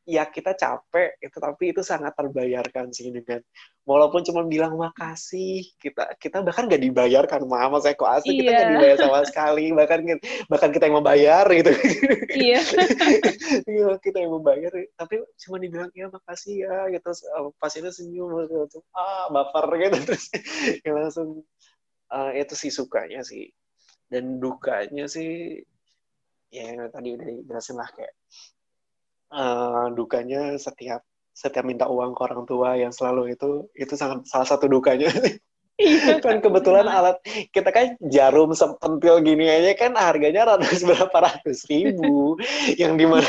ya 0.07 0.23
kita 0.31 0.55
capek 0.55 1.19
itu 1.19 1.37
tapi 1.43 1.75
itu 1.75 1.83
sangat 1.83 2.15
terbayarkan 2.15 2.95
sih 2.95 3.11
dengan 3.11 3.43
walaupun 3.83 4.23
cuma 4.23 4.47
bilang 4.47 4.79
makasih 4.79 5.67
kita 5.83 6.15
kita 6.23 6.47
bahkan 6.47 6.71
nggak 6.71 6.79
dibayarkan 6.79 7.43
mama 7.47 7.83
saya 7.83 7.99
kok 7.99 8.07
asli 8.07 8.39
iya. 8.39 8.39
kita 8.39 8.51
nggak 8.55 8.71
dibayar 8.71 8.97
sama 9.03 9.19
sekali. 9.27 9.67
Bahkan 9.75 9.99
bahkan 10.47 10.71
kita 10.71 10.85
yang 10.87 10.97
membayar 11.03 11.45
gitu. 11.51 11.73
Iya. 12.31 12.61
Iya 13.67 13.99
kita 13.99 14.23
yang 14.23 14.33
membayar 14.39 14.71
tapi 14.95 15.23
cuma 15.43 15.57
dibilang 15.59 15.91
ya 15.91 16.07
makasih 16.07 16.67
ya 16.67 16.87
gitu. 16.95 17.11
Pas 17.59 17.73
itu 17.75 17.91
senyum 17.91 18.47
gitu 18.47 18.79
ah 18.95 19.27
baper 19.31 19.67
gitu. 19.83 19.97
Terus 20.07 20.25
ya 20.87 20.91
langsung 20.95 21.43
uh, 22.15 22.31
itu 22.31 22.55
sih 22.55 22.71
sukanya 22.71 23.27
sih. 23.27 23.51
Dan 24.07 24.39
dukanya 24.39 25.11
sih 25.11 25.63
ya 26.55 26.63
yang 26.71 26.91
tadi 26.95 27.19
udah 27.19 27.27
dijelasin 27.27 27.75
lah 27.75 27.91
kayak 27.91 28.15
uh, 29.33 29.87
dukanya 29.95 30.55
setiap 30.59 31.03
setiap 31.37 31.65
minta 31.69 31.85
uang 31.85 32.17
ke 32.17 32.21
orang 32.25 32.43
tua 32.49 32.81
yang 32.81 32.93
selalu 32.95 33.37
itu 33.37 33.69
itu 33.77 33.95
sangat 33.95 34.25
salah 34.29 34.49
satu 34.49 34.67
dukanya. 34.67 35.13
kan 36.25 36.41
kebetulan 36.41 36.89
alat 36.89 37.21
kita 37.53 37.69
kan 37.69 38.01
jarum 38.09 38.57
sepentil 38.57 39.21
gini 39.21 39.45
aja 39.45 39.77
kan 39.77 39.93
harganya 39.93 40.57
ratus 40.57 40.81
berapa 40.89 41.13
ratus 41.13 41.69
ribu. 41.69 42.41
Yang 42.81 42.93
di 42.97 43.05
mana 43.05 43.29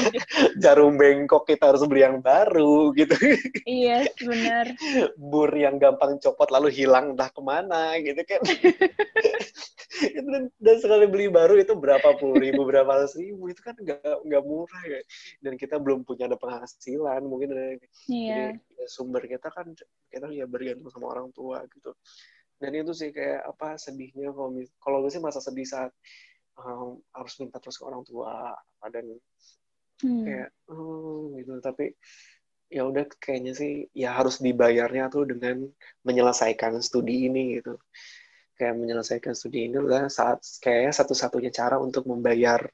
jarum 0.55 0.95
bengkok 0.95 1.43
kita 1.43 1.75
harus 1.75 1.83
beli 1.83 2.07
yang 2.07 2.23
baru 2.23 2.95
gitu. 2.95 3.15
Iya 3.67 4.07
benar. 4.23 4.65
Bur 5.19 5.51
yang 5.51 5.75
gampang 5.75 6.23
copot 6.23 6.47
lalu 6.47 6.71
hilang 6.71 7.19
entah 7.19 7.27
ke 7.27 7.41
mana 7.43 7.99
gitu 7.99 8.21
kan. 8.23 8.41
Dan, 9.97 10.53
dan 10.61 10.77
sekali 10.77 11.09
beli 11.09 11.25
baru 11.25 11.57
itu 11.57 11.73
berapa 11.73 12.13
puluh 12.21 12.37
ribu 12.37 12.69
berapa 12.69 12.85
ratus 12.85 13.17
ribu 13.17 13.49
itu 13.49 13.65
kan 13.65 13.73
nggak 13.73 14.29
nggak 14.29 14.43
murah 14.45 14.83
ya. 14.85 15.01
Dan 15.41 15.57
kita 15.57 15.81
belum 15.81 16.05
punya 16.05 16.29
ada 16.29 16.37
penghasilan 16.37 17.25
mungkin. 17.25 17.49
Iya. 18.05 18.53
jadi 18.53 18.61
ya 18.77 18.85
sumber 18.85 19.25
kita 19.25 19.49
kan 19.49 19.73
kita 20.13 20.29
ya 20.29 20.45
bergantung 20.45 20.93
sama 20.93 21.17
orang 21.17 21.33
tua 21.33 21.65
gitu 21.73 21.97
dan 22.57 22.71
itu 22.73 22.93
sih 22.93 23.09
kayak 23.13 23.45
apa 23.53 23.77
sedihnya 23.77 24.33
kalau 24.33 24.49
kalau 24.81 24.97
gue 25.05 25.11
sih 25.13 25.21
masa 25.21 25.37
sedih 25.37 25.65
saat 25.65 25.93
um, 26.57 26.97
harus 27.13 27.33
minta 27.37 27.61
terus 27.61 27.77
ke 27.77 27.85
orang 27.85 28.01
tua 28.01 28.57
dan 28.89 29.05
hmm. 30.01 30.23
kayak 30.25 30.49
oh, 30.73 31.37
gitu. 31.37 31.53
Tapi 31.61 31.93
ya 32.67 32.83
udah 32.83 33.07
kayaknya 33.21 33.53
sih 33.55 33.87
ya 33.93 34.11
harus 34.17 34.43
dibayarnya 34.43 35.07
tuh 35.07 35.23
dengan 35.29 35.69
menyelesaikan 36.01 36.81
studi 36.81 37.29
ini 37.29 37.61
gitu. 37.61 37.77
Kayak 38.57 38.73
menyelesaikan 38.81 39.37
studi 39.37 39.69
ini 39.69 39.77
adalah 39.77 40.09
saat 40.09 40.41
kayak 40.57 40.97
satu-satunya 40.97 41.53
cara 41.53 41.77
untuk 41.77 42.09
membayar 42.09 42.65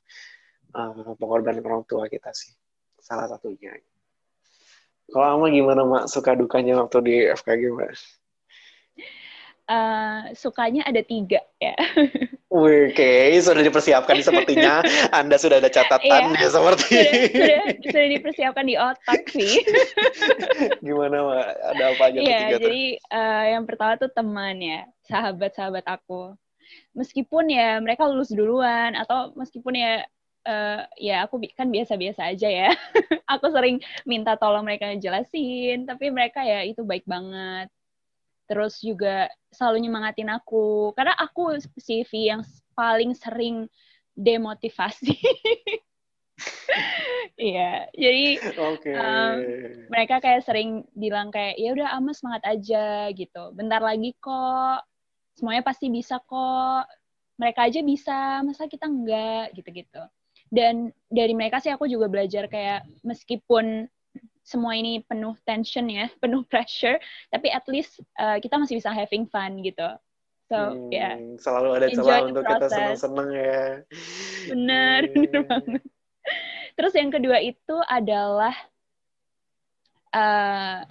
uh, 0.71 1.11
pengorbanan 1.19 1.63
orang 1.67 1.83
tua 1.83 2.07
kita 2.07 2.31
sih. 2.31 2.55
Salah 3.03 3.27
satunya. 3.27 3.75
Kalau 5.11 5.27
ama 5.27 5.51
gimana 5.51 5.83
mak? 5.83 6.03
Suka 6.07 6.39
dukanya 6.39 6.79
waktu 6.79 6.97
di 7.03 7.15
FKG 7.35 7.63
mak 7.75 8.22
uh, 9.69 10.31
sukanya 10.35 10.83
ada 10.87 11.01
tiga 11.03 11.39
ya. 11.59 11.75
Oke, 12.53 12.93
okay. 12.93 13.41
sudah 13.41 13.65
dipersiapkan 13.65 14.21
sepertinya. 14.21 14.85
Anda 15.19 15.41
sudah 15.41 15.57
ada 15.57 15.73
catatan 15.73 16.37
ya 16.37 16.47
seperti. 16.53 17.01
Sudah, 17.01 17.13
sudah, 17.33 17.63
sudah 17.89 18.07
dipersiapkan 18.13 18.65
di 18.69 18.75
otak 18.77 19.21
sih. 19.33 19.65
Gimana, 20.85 21.17
Mak? 21.25 21.47
Ada 21.73 21.83
apa 21.97 22.03
aja 22.13 22.17
Iya, 22.21 22.39
jadi 22.61 22.83
uh, 23.09 23.45
yang 23.57 23.63
pertama 23.65 23.97
tuh 23.97 24.11
teman 24.13 24.61
ya, 24.61 24.85
sahabat-sahabat 25.09 25.85
aku. 25.89 26.37
Meskipun 26.93 27.49
ya 27.49 27.81
mereka 27.81 28.05
lulus 28.05 28.29
duluan 28.29 28.93
atau 28.93 29.33
meskipun 29.33 29.73
ya 29.73 30.05
uh, 30.45 30.85
ya 31.01 31.25
aku 31.25 31.41
kan 31.57 31.73
biasa-biasa 31.73 32.37
aja 32.37 32.49
ya. 32.53 32.69
aku 33.33 33.49
sering 33.49 33.81
minta 34.05 34.37
tolong 34.37 34.61
mereka 34.61 34.93
jelasin, 34.93 35.89
tapi 35.89 36.13
mereka 36.13 36.45
ya 36.45 36.61
itu 36.61 36.85
baik 36.85 37.09
banget 37.09 37.73
terus 38.45 38.79
juga 38.83 39.31
selalu 39.53 39.87
nyemangatin 39.87 40.29
aku 40.31 40.91
karena 40.97 41.15
aku 41.15 41.57
CV 41.79 42.11
yang 42.33 42.41
paling 42.75 43.15
sering 43.15 43.67
demotivasi 44.13 45.17
Iya, 47.33 47.89
jadi 47.93 48.41
okay. 48.57 48.93
um, 48.93 49.37
mereka 49.89 50.21
kayak 50.21 50.45
sering 50.45 50.85
bilang 50.93 51.33
kayak 51.33 51.57
ya 51.57 51.73
udah 51.73 51.89
ama 51.97 52.13
semangat 52.13 52.43
aja 52.45 53.09
gitu. 53.13 53.43
Bentar 53.57 53.81
lagi 53.81 54.13
kok, 54.17 54.85
semuanya 55.37 55.65
pasti 55.65 55.89
bisa 55.89 56.21
kok. 56.21 56.85
Mereka 57.41 57.59
aja 57.69 57.81
bisa, 57.81 58.41
masa 58.45 58.69
kita 58.69 58.85
enggak 58.85 59.53
gitu-gitu. 59.57 60.03
Dan 60.53 60.93
dari 61.09 61.33
mereka 61.33 61.57
sih 61.57 61.73
aku 61.73 61.89
juga 61.89 62.05
belajar 62.05 62.45
kayak 62.45 62.85
meskipun 63.01 63.89
semua 64.43 64.75
ini 64.75 64.99
penuh 65.07 65.33
tension 65.47 65.87
ya, 65.87 66.11
penuh 66.23 66.43
pressure, 66.45 66.99
tapi 67.31 67.47
at 67.49 67.63
least 67.71 68.03
uh, 68.19 68.37
kita 68.37 68.59
masih 68.59 68.77
bisa 68.77 68.91
having 68.91 69.25
fun 69.31 69.63
gitu. 69.63 69.87
So, 70.51 70.57
hmm, 70.59 70.91
ya. 70.91 71.15
Yeah. 71.15 71.39
Selalu 71.39 71.69
ada 71.79 71.87
celah 71.89 72.19
untuk 72.27 72.43
process. 72.43 72.59
kita 72.59 72.67
seneng-seneng 72.75 73.29
ya. 73.31 73.63
Bener, 74.51 74.99
yeah. 75.07 75.13
bener 75.15 75.41
banget. 75.47 75.83
Terus 76.77 76.93
yang 76.93 77.09
kedua 77.09 77.37
itu 77.39 77.75
adalah 77.87 78.53
uh, 80.11 80.83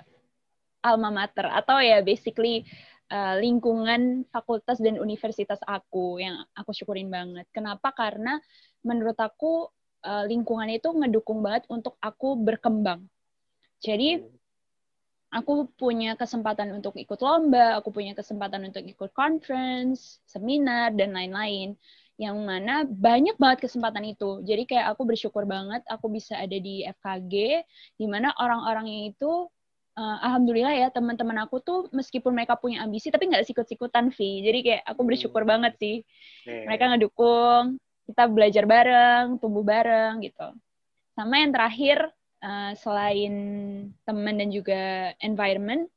alma 0.82 1.10
mater 1.14 1.46
atau 1.46 1.78
ya 1.78 2.02
basically 2.02 2.66
uh, 3.12 3.38
lingkungan 3.38 4.26
fakultas 4.32 4.82
dan 4.82 4.98
universitas 4.98 5.62
aku 5.62 6.18
yang 6.18 6.42
aku 6.56 6.72
syukurin 6.74 7.12
banget. 7.12 7.46
Kenapa? 7.54 7.94
Karena 7.94 8.40
menurut 8.82 9.16
aku 9.20 9.70
uh, 10.02 10.24
lingkungan 10.26 10.68
itu 10.72 10.90
ngedukung 10.90 11.44
banget 11.44 11.68
untuk 11.70 11.94
aku 12.02 12.34
berkembang. 12.40 13.06
Jadi 13.82 14.22
aku 15.34 15.66
punya 15.74 16.14
kesempatan 16.14 16.70
untuk 16.76 16.94
ikut 16.94 17.18
lomba, 17.18 17.80
aku 17.80 17.90
punya 17.90 18.12
kesempatan 18.14 18.68
untuk 18.68 18.84
ikut 18.86 19.10
conference, 19.16 20.22
seminar 20.28 20.94
dan 20.94 21.16
lain-lain. 21.16 21.74
Yang 22.20 22.36
mana 22.44 22.86
banyak 22.86 23.34
banget 23.40 23.66
kesempatan 23.66 24.06
itu. 24.06 24.44
Jadi 24.46 24.68
kayak 24.68 24.94
aku 24.94 25.02
bersyukur 25.08 25.42
banget 25.48 25.82
aku 25.90 26.06
bisa 26.12 26.38
ada 26.38 26.54
di 26.54 26.86
FKG 26.86 27.64
di 27.98 28.06
mana 28.06 28.30
orang-orangnya 28.38 29.10
itu 29.10 29.50
uh, 29.96 30.18
alhamdulillah 30.20 30.76
ya 30.76 30.88
teman-teman 30.92 31.42
aku 31.42 31.58
tuh 31.64 31.88
meskipun 31.90 32.36
mereka 32.36 32.54
punya 32.54 32.84
ambisi 32.84 33.08
tapi 33.10 33.26
nggak 33.32 33.48
sikut-sikutan 33.48 34.12
Vi. 34.14 34.44
Jadi 34.44 34.58
kayak 34.62 34.82
aku 34.86 35.00
bersyukur 35.02 35.42
hmm. 35.42 35.50
banget 35.50 35.72
sih. 35.80 35.96
Mereka 36.46 36.84
ngedukung, 36.94 37.80
kita 38.06 38.28
belajar 38.28 38.64
bareng, 38.68 39.40
tumbuh 39.40 39.64
bareng 39.64 40.20
gitu. 40.22 40.52
Sama 41.16 41.40
yang 41.40 41.50
terakhir 41.50 42.12
uh, 42.42 42.74
selain 42.76 43.34
teman 44.04 44.36
dan 44.36 44.50
juga 44.50 45.14
environment, 45.22 45.88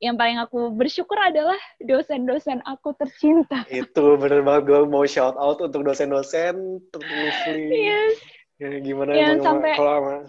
yang 0.00 0.16
paling 0.16 0.40
aku 0.40 0.72
bersyukur 0.72 1.20
adalah 1.20 1.58
dosen-dosen 1.84 2.64
aku 2.64 2.96
tercinta. 2.96 3.68
Itu 3.70 4.16
bener 4.16 4.40
banget 4.40 4.72
gue 4.72 4.80
mau 4.88 5.04
shout 5.04 5.36
out 5.36 5.60
untuk 5.60 5.84
dosen-dosen 5.84 6.80
terusli. 6.88 7.68
Yes. 7.68 8.16
Ya, 8.56 8.76
gimana 8.80 9.16
yang 9.16 9.40
sampai 9.40 9.72
kalau 9.76 10.28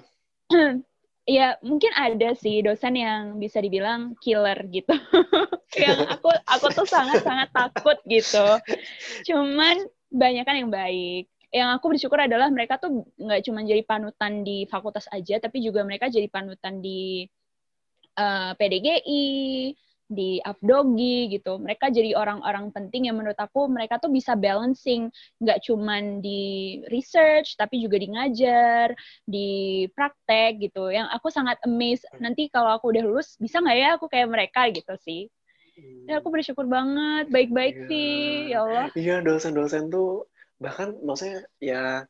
ya 1.39 1.55
mungkin 1.63 1.91
ada 1.95 2.35
sih 2.35 2.63
dosen 2.63 2.99
yang 2.99 3.39
bisa 3.39 3.63
dibilang 3.63 4.19
killer 4.19 4.59
gitu. 4.71 4.91
yang 5.83 5.99
aku 6.07 6.31
aku 6.47 6.67
tuh 6.75 6.87
sangat-sangat 6.87 7.51
takut 7.55 7.95
gitu. 8.07 8.59
Cuman 9.27 9.87
banyak 10.11 10.43
kan 10.43 10.55
yang 10.59 10.71
baik 10.71 11.31
yang 11.51 11.75
aku 11.75 11.91
bersyukur 11.91 12.15
adalah 12.15 12.47
mereka 12.47 12.79
tuh 12.79 13.03
nggak 13.19 13.43
cuma 13.43 13.59
jadi 13.67 13.83
panutan 13.83 14.41
di 14.47 14.63
fakultas 14.71 15.11
aja, 15.11 15.35
tapi 15.43 15.59
juga 15.59 15.83
mereka 15.83 16.07
jadi 16.07 16.31
panutan 16.31 16.79
di 16.79 17.27
uh, 18.15 18.51
eh, 18.51 18.51
PDGI, 18.55 19.27
di 20.11 20.43
Afdogi 20.43 21.31
gitu. 21.31 21.55
Mereka 21.59 21.87
jadi 21.91 22.15
orang-orang 22.19 22.71
penting 22.75 23.07
yang 23.07 23.15
menurut 23.15 23.39
aku 23.39 23.71
mereka 23.71 23.99
tuh 23.99 24.11
bisa 24.11 24.35
balancing 24.35 25.07
nggak 25.39 25.63
cuma 25.63 26.03
di 26.19 26.79
research 26.91 27.55
tapi 27.55 27.79
juga 27.79 27.95
di 27.95 28.11
ngajar, 28.11 28.91
di 29.23 29.87
praktek 29.95 30.71
gitu. 30.71 30.91
Yang 30.91 31.07
aku 31.15 31.27
sangat 31.31 31.59
amazed 31.63 32.03
nanti 32.19 32.51
kalau 32.51 32.75
aku 32.75 32.91
udah 32.91 33.03
lulus 33.03 33.39
bisa 33.39 33.63
nggak 33.63 33.77
ya 33.79 33.89
aku 33.95 34.11
kayak 34.11 34.27
mereka 34.27 34.67
gitu 34.71 34.95
sih. 34.99 35.31
Ya 36.05 36.19
aku 36.19 36.29
bersyukur 36.29 36.67
banget, 36.67 37.31
baik-baik 37.31 37.73
yeah. 37.73 37.87
sih, 37.89 38.11
ya 38.53 38.57
Allah. 38.61 38.87
Iya, 38.93 39.15
dosen-dosen 39.23 39.87
tuh 39.89 40.27
bahkan 40.61 40.93
maksudnya 41.01 41.41
ya 41.57 42.05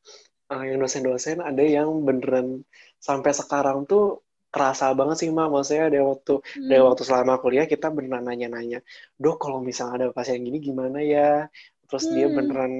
uh, 0.51 0.63
yang 0.67 0.83
dosen-dosen 0.83 1.39
ada 1.39 1.63
yang 1.63 1.87
beneran 2.03 2.67
sampai 2.99 3.31
sekarang 3.31 3.87
tuh 3.87 4.19
kerasa 4.51 4.91
banget 4.91 5.23
sih 5.23 5.29
mak 5.31 5.47
maksudnya 5.47 5.87
ada 5.87 5.99
waktu 6.03 6.43
hmm. 6.43 6.67
dari 6.67 6.83
waktu 6.83 7.03
selama 7.07 7.39
kuliah 7.39 7.63
kita 7.63 7.87
beneran 7.87 8.27
nanya-nanya 8.27 8.83
dok 9.15 9.39
kalau 9.39 9.63
misalnya 9.63 9.95
ada 9.95 10.07
pasien 10.11 10.43
gini 10.43 10.59
gimana 10.59 10.99
ya 10.99 11.47
terus 11.87 12.11
hmm. 12.11 12.13
dia 12.13 12.27
beneran 12.27 12.73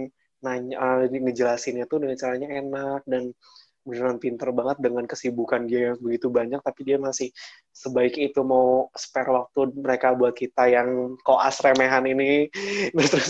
nanya 0.43 0.75
uh, 0.75 1.07
ngejelasinnya 1.07 1.87
tuh 1.87 2.03
dengan 2.03 2.19
caranya 2.19 2.49
enak 2.59 3.01
dan 3.07 3.31
beneran 3.81 4.21
pinter 4.21 4.53
banget 4.53 4.77
dengan 4.77 5.03
kesibukan 5.09 5.65
dia 5.65 5.93
yang 5.93 5.97
begitu 5.97 6.29
banyak 6.29 6.61
tapi 6.61 6.81
dia 6.85 7.01
masih 7.01 7.33
sebaik 7.73 8.13
itu 8.17 8.41
mau 8.45 8.93
spare 8.93 9.33
waktu 9.33 9.73
mereka 9.73 10.13
buat 10.13 10.37
kita 10.37 10.69
yang 10.69 11.17
koas 11.25 11.59
remehan 11.65 12.05
ini. 12.05 12.47
Terus 13.11 13.29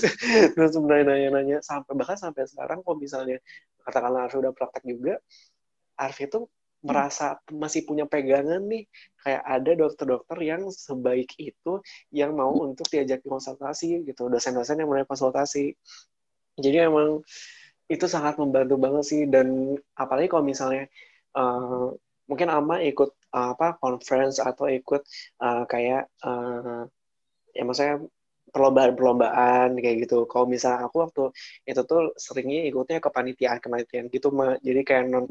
terus 0.53 0.73
nanya-nanya 0.75 1.63
sampai 1.63 1.93
bahkan 1.95 2.19
sampai 2.19 2.43
sekarang 2.47 2.83
kok 2.83 2.97
misalnya 2.99 3.39
katakanlah 3.81 4.27
Arfi 4.27 4.37
udah 4.37 4.53
praktek 4.53 4.83
juga 4.85 5.17
Arfi 5.97 6.29
itu 6.29 6.45
merasa 6.81 7.37
masih 7.53 7.85
punya 7.85 8.09
pegangan 8.09 8.65
nih 8.65 8.89
kayak 9.21 9.43
ada 9.45 9.71
dokter-dokter 9.77 10.37
yang 10.41 10.65
sebaik 10.73 11.29
itu 11.37 11.77
yang 12.09 12.33
mau 12.33 12.49
untuk 12.57 12.89
diajak 12.89 13.21
konsultasi 13.21 14.01
gitu 14.01 14.25
dosen-dosen 14.27 14.81
yang 14.81 14.89
mulai 14.89 15.05
konsultasi. 15.05 15.77
Jadi 16.57 16.77
emang 16.81 17.21
itu 17.91 18.05
sangat 18.07 18.39
membantu 18.39 18.75
banget 18.79 19.03
sih 19.03 19.21
dan 19.27 19.75
apalagi 19.99 20.31
kalau 20.31 20.47
misalnya 20.47 20.87
uh, 21.35 21.91
mungkin 22.29 22.47
ama 22.47 22.79
ikut 22.79 23.11
uh, 23.35 23.47
apa 23.51 23.75
conference 23.83 24.39
atau 24.39 24.71
ikut 24.71 25.03
uh, 25.43 25.63
kayak 25.67 26.07
uh, 26.23 26.87
ya 27.51 27.63
maksudnya 27.67 27.99
perlombaan-perlombaan 28.51 29.79
kayak 29.79 30.07
gitu. 30.07 30.27
Kalau 30.27 30.45
misalnya 30.47 30.87
aku 30.87 30.95
waktu 31.03 31.23
itu 31.67 31.81
tuh 31.87 32.11
seringnya 32.19 32.67
ikutnya 32.67 32.99
kepanitiaan-kepanitiaan 32.99 34.07
gitu, 34.11 34.27
jadi 34.59 34.81
kayak 34.83 35.03
non 35.07 35.25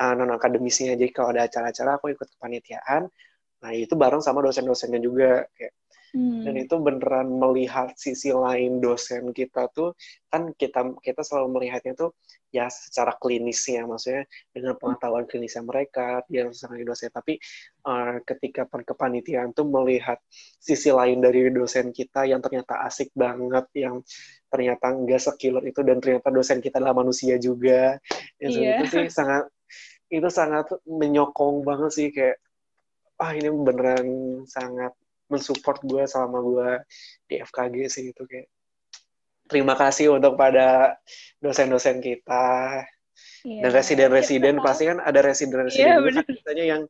uh, 0.00 0.12
non 0.16 0.30
akademisnya. 0.36 0.96
Jadi 1.00 1.12
kalau 1.16 1.32
ada 1.32 1.48
acara-acara 1.48 1.96
aku 2.00 2.12
ikut 2.12 2.28
kepanitiaan. 2.36 3.08
Nah 3.62 3.72
itu 3.74 3.94
bareng 3.98 4.22
sama 4.22 4.44
dosen-dosennya 4.44 5.00
juga 5.02 5.46
kayak 5.56 5.74
Hmm. 6.16 6.40
Dan 6.40 6.56
itu 6.56 6.72
beneran 6.80 7.28
melihat 7.36 7.92
sisi 8.00 8.32
lain 8.32 8.80
dosen 8.80 9.28
kita 9.36 9.68
tuh 9.76 9.92
kan 10.32 10.56
kita 10.56 10.96
kita 11.04 11.20
selalu 11.20 11.60
melihatnya 11.60 11.92
tuh 11.92 12.16
ya 12.48 12.72
secara 12.72 13.12
klinisnya 13.20 13.84
maksudnya 13.84 14.24
dengan 14.48 14.72
pengetahuan 14.80 15.28
klinisnya 15.28 15.68
mereka 15.68 16.24
dia 16.32 16.48
sangat 16.56 16.88
dosen 16.88 17.12
tapi 17.12 17.36
uh, 17.84 18.24
ketika 18.24 18.64
kepanitiaan 18.64 19.52
tuh 19.52 19.68
melihat 19.68 20.16
sisi 20.56 20.88
lain 20.88 21.20
dari 21.20 21.52
dosen 21.52 21.92
kita 21.92 22.24
yang 22.24 22.40
ternyata 22.40 22.88
asik 22.88 23.12
banget 23.12 23.68
yang 23.76 24.00
ternyata 24.48 24.96
enggak 24.96 25.20
sekiller 25.20 25.60
itu 25.68 25.84
dan 25.84 26.00
ternyata 26.00 26.32
dosen 26.32 26.64
kita 26.64 26.80
adalah 26.80 27.04
manusia 27.04 27.36
juga 27.36 28.00
ya, 28.40 28.48
yeah. 28.48 28.80
itu 28.80 28.84
sih 28.88 29.04
sangat 29.12 29.44
itu 30.08 30.28
sangat 30.32 30.72
menyokong 30.88 31.68
banget 31.68 31.92
sih 31.92 32.08
kayak 32.08 32.40
ah 33.18 33.30
ini 33.34 33.50
beneran 33.50 34.08
sangat 34.46 34.94
mensupport 35.28 35.78
gue 35.84 36.02
selama 36.08 36.38
gue 36.40 36.70
di 37.28 37.34
FKG 37.44 37.76
sih 37.90 38.04
itu 38.14 38.22
kayak 38.24 38.48
terima 39.48 39.74
kasih 39.76 40.16
untuk 40.16 40.36
pada 40.38 40.96
dosen-dosen 41.42 42.00
kita. 42.00 42.84
Yeah. 43.42 43.66
dan 43.66 43.70
residen-residen 43.74 44.54
yeah, 44.58 44.62
pasti 44.62 44.86
kan 44.86 45.02
ada 45.02 45.18
residen-residen 45.26 45.90
yeah, 45.90 45.98
juga 45.98 46.22
kan 46.46 46.54
yang 46.54 46.82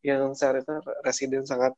yang 0.00 0.22
saat 0.32 0.64
itu 0.64 0.72
residen 1.04 1.44
sangat 1.44 1.76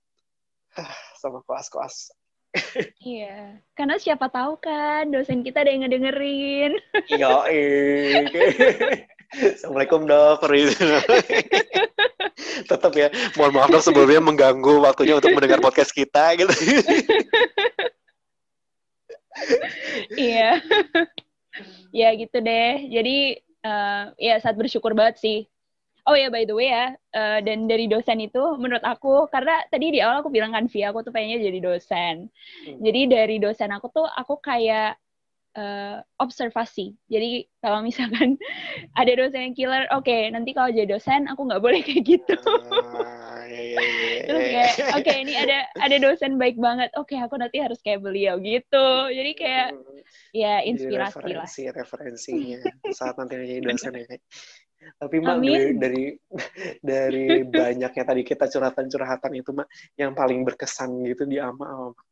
ah, 0.78 0.94
sama 1.18 1.42
koas-koas 1.42 2.14
Iya, 3.04 3.60
karena 3.76 3.96
siapa 4.00 4.30
tahu 4.32 4.56
kan 4.60 5.10
dosen 5.12 5.44
kita 5.44 5.64
ada 5.64 5.70
yang 5.72 5.84
ngedengerin. 5.84 6.72
Iya, 7.12 7.44
Assalamualaikum 9.28 10.08
dok, 10.08 10.40
Tetap 12.70 12.92
ya, 12.96 13.12
mohon 13.36 13.52
maaf 13.52 13.68
dok 13.68 13.84
sebelumnya 13.84 14.24
mengganggu 14.24 14.80
waktunya 14.80 15.20
untuk 15.20 15.36
mendengar 15.36 15.60
podcast 15.60 15.92
kita 15.92 16.32
gitu. 16.40 16.48
iya, 20.16 20.64
ya 21.92 22.08
gitu 22.16 22.40
deh. 22.40 22.88
Jadi 22.88 23.36
uh, 23.68 24.16
ya 24.16 24.40
saat 24.40 24.56
bersyukur 24.56 24.96
banget 24.96 25.20
sih. 25.20 25.38
Oh 26.08 26.16
ya 26.16 26.32
by 26.32 26.48
the 26.48 26.56
way 26.56 26.72
ya, 26.72 26.96
uh, 27.12 27.44
dan 27.44 27.68
dari 27.68 27.84
dosen 27.84 28.24
itu 28.24 28.40
menurut 28.56 28.80
aku 28.80 29.28
karena 29.28 29.60
tadi 29.68 29.92
di 29.92 30.00
awal 30.00 30.24
aku 30.24 30.32
bilang 30.32 30.56
kan 30.56 30.64
via 30.64 30.88
aku 30.88 31.04
tuh 31.04 31.12
pengennya 31.12 31.52
jadi 31.52 31.60
dosen. 31.60 32.32
Hmm. 32.64 32.80
Jadi 32.80 33.00
dari 33.12 33.36
dosen 33.36 33.68
aku 33.76 33.92
tuh 33.92 34.08
aku 34.08 34.40
kayak 34.40 34.96
uh, 35.58 35.98
observasi. 36.22 36.94
Jadi 37.10 37.50
kalau 37.58 37.82
misalkan 37.82 38.38
ada 39.00 39.12
dosen 39.18 39.50
yang 39.50 39.56
killer, 39.58 39.84
oke 39.90 40.06
okay, 40.06 40.30
nanti 40.30 40.54
kalau 40.54 40.70
jadi 40.70 40.86
dosen 40.86 41.26
aku 41.26 41.50
nggak 41.50 41.62
boleh 41.62 41.80
kayak 41.82 42.02
gitu. 42.06 42.38
Uh, 42.70 43.42
iya, 43.50 43.60
iya, 43.66 43.80
iya, 43.82 44.22
Terus 44.28 44.42
kayak 44.46 44.72
oke 44.94 45.02
okay, 45.02 45.16
ini 45.26 45.34
ada 45.34 45.58
ada 45.82 45.96
dosen 45.98 46.38
baik 46.38 46.56
banget, 46.62 46.94
oke 46.94 47.10
okay, 47.10 47.18
aku 47.18 47.34
nanti 47.36 47.58
harus 47.58 47.82
kayak 47.82 48.00
beliau 48.00 48.38
gitu. 48.38 48.88
Jadi 49.10 49.32
kayak 49.34 49.68
ya 50.30 50.62
inspirasi 50.62 51.18
jadi 51.18 51.34
referensi, 51.34 51.62
lah. 51.66 51.74
Referensinya 51.74 52.58
saat 52.94 53.14
nanti 53.18 53.34
jadi 53.42 53.62
dosen 53.66 53.92
ya. 53.98 54.06
Tapi 54.78 55.18
mak 55.18 55.42
dari, 55.42 55.74
dari 55.74 56.04
dari 56.78 57.42
banyaknya 57.44 58.04
tadi 58.06 58.22
kita 58.22 58.46
curhatan-curhatan 58.46 59.32
itu 59.34 59.50
mak 59.50 59.66
yang 59.98 60.14
paling 60.14 60.46
berkesan 60.46 61.02
gitu 61.02 61.26
di 61.26 61.42
ama 61.42 61.92
apa 61.92 62.02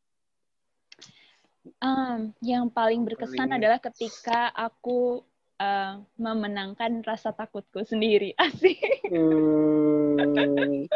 Um, 1.81 2.33
yang 2.43 2.69
paling 2.71 3.03
berkesan 3.03 3.49
paling... 3.49 3.57
adalah 3.59 3.79
ketika 3.81 4.51
aku 4.53 5.23
uh, 5.61 6.01
memenangkan 6.17 7.01
rasa 7.03 7.33
takutku 7.33 7.83
sendiri. 7.83 8.33
Asik. 8.43 8.77
Hmm. 9.09 10.87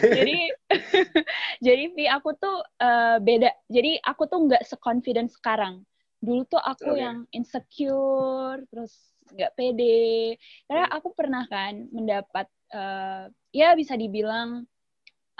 jadi 0.00 0.38
jadi 1.66 1.84
Vi 1.92 2.04
aku 2.08 2.36
tuh 2.36 2.64
uh, 2.80 3.16
beda. 3.20 3.52
Jadi 3.68 4.00
aku 4.00 4.28
tuh 4.28 4.48
nggak 4.48 4.64
seconfident 4.64 5.32
sekarang. 5.32 5.84
Dulu 6.22 6.46
tuh 6.46 6.62
aku 6.62 6.94
okay. 6.94 7.02
yang 7.02 7.26
insecure, 7.34 8.62
terus 8.70 8.94
nggak 9.32 9.52
pede. 9.58 10.38
Karena 10.70 10.86
aku 10.92 11.10
pernah 11.12 11.44
kan 11.50 11.88
mendapat 11.90 12.46
uh, 12.72 13.26
ya 13.50 13.74
bisa 13.74 13.98
dibilang 13.98 14.64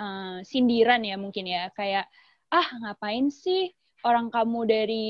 uh, 0.00 0.38
sindiran 0.42 1.00
ya 1.06 1.16
mungkin 1.16 1.48
ya 1.48 1.70
kayak 1.72 2.08
ah 2.52 2.68
ngapain 2.84 3.32
sih 3.32 3.72
orang 4.02 4.28
kamu 4.28 4.60
dari 4.66 5.08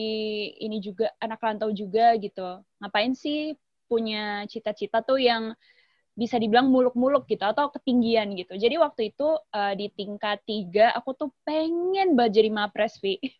ini 0.60 0.78
juga 0.80 1.12
anak 1.18 1.40
rantau 1.40 1.72
juga 1.72 2.16
gitu. 2.20 2.60
Ngapain 2.80 3.12
sih 3.16 3.56
punya 3.88 4.44
cita-cita 4.48 5.04
tuh 5.04 5.20
yang 5.20 5.52
bisa 6.12 6.36
dibilang 6.36 6.68
muluk-muluk 6.68 7.24
gitu 7.24 7.44
atau 7.44 7.72
ketinggian 7.72 8.36
gitu. 8.36 8.52
Jadi 8.56 8.76
waktu 8.76 9.12
itu 9.12 9.28
uh, 9.32 9.72
di 9.72 9.88
tingkat 9.92 10.44
tiga 10.44 10.92
aku 10.92 11.16
tuh 11.16 11.28
pengen 11.44 12.12
banget 12.12 12.44
jadi 12.44 12.48
mapres 12.52 13.00
Vi. 13.00 13.16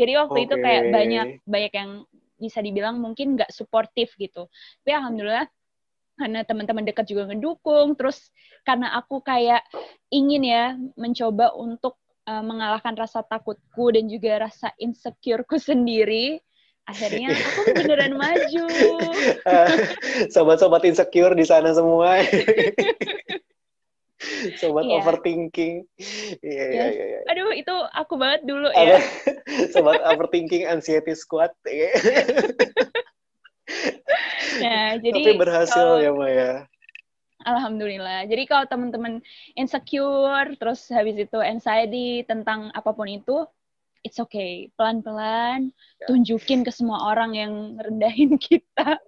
Jadi 0.00 0.12
waktu 0.16 0.38
okay. 0.42 0.46
itu 0.48 0.54
kayak 0.58 0.84
banyak 0.90 1.26
banyak 1.44 1.72
yang 1.76 1.90
bisa 2.40 2.58
dibilang 2.58 2.98
mungkin 2.98 3.38
nggak 3.38 3.54
suportif 3.54 4.14
gitu. 4.18 4.50
Tapi 4.82 4.90
alhamdulillah 4.90 5.46
karena 6.18 6.42
teman-teman 6.42 6.82
dekat 6.82 7.06
juga 7.06 7.30
ngedukung 7.30 7.94
terus 7.94 8.34
karena 8.66 8.90
aku 8.98 9.22
kayak 9.22 9.62
ingin 10.10 10.42
ya 10.42 10.64
mencoba 10.98 11.54
untuk 11.54 11.94
uh, 12.28 12.44
mengalahkan 12.44 12.92
rasa 12.92 13.24
takutku 13.24 13.88
dan 13.88 14.04
juga 14.12 14.44
rasa 14.44 14.68
insecureku 14.76 15.56
sendiri. 15.56 16.36
Akhirnya 16.84 17.32
aku 17.56 17.72
beneran 17.72 18.20
maju. 18.20 18.68
Sobat-sobat 20.34 20.84
insecure 20.84 21.32
di 21.32 21.48
sana 21.48 21.72
semua. 21.72 22.20
Sobat 24.60 24.84
yeah. 24.84 24.96
overthinking. 24.98 25.88
Iya 26.44 26.66
yeah, 26.68 26.88
iya 26.92 27.04
iya. 27.06 27.20
Aduh 27.32 27.54
itu 27.54 27.74
aku 27.96 28.20
banget 28.20 28.44
dulu 28.44 28.68
ya. 28.76 29.00
Sobat 29.72 30.04
overthinking 30.04 30.68
anxiety 30.68 31.16
squad 31.16 31.54
nah 34.58 34.96
jadi 34.98 35.12
tapi 35.12 35.32
berhasil 35.36 35.86
oh, 35.86 36.00
ya 36.00 36.10
Maya 36.12 36.52
Alhamdulillah. 37.46 38.26
Jadi 38.26 38.42
kalau 38.50 38.64
teman-teman 38.66 39.22
insecure, 39.54 40.58
terus 40.58 40.90
habis 40.90 41.14
itu 41.14 41.38
anxiety 41.38 42.26
tentang 42.26 42.74
apa 42.74 42.90
pun 42.90 43.06
itu, 43.06 43.46
it's 44.02 44.18
okay. 44.18 44.70
Pelan-pelan, 44.74 45.70
ya. 45.70 46.06
tunjukin 46.10 46.66
ke 46.66 46.74
semua 46.74 47.14
orang 47.14 47.38
yang 47.38 47.52
rendahin 47.78 48.34
kita. 48.46 48.98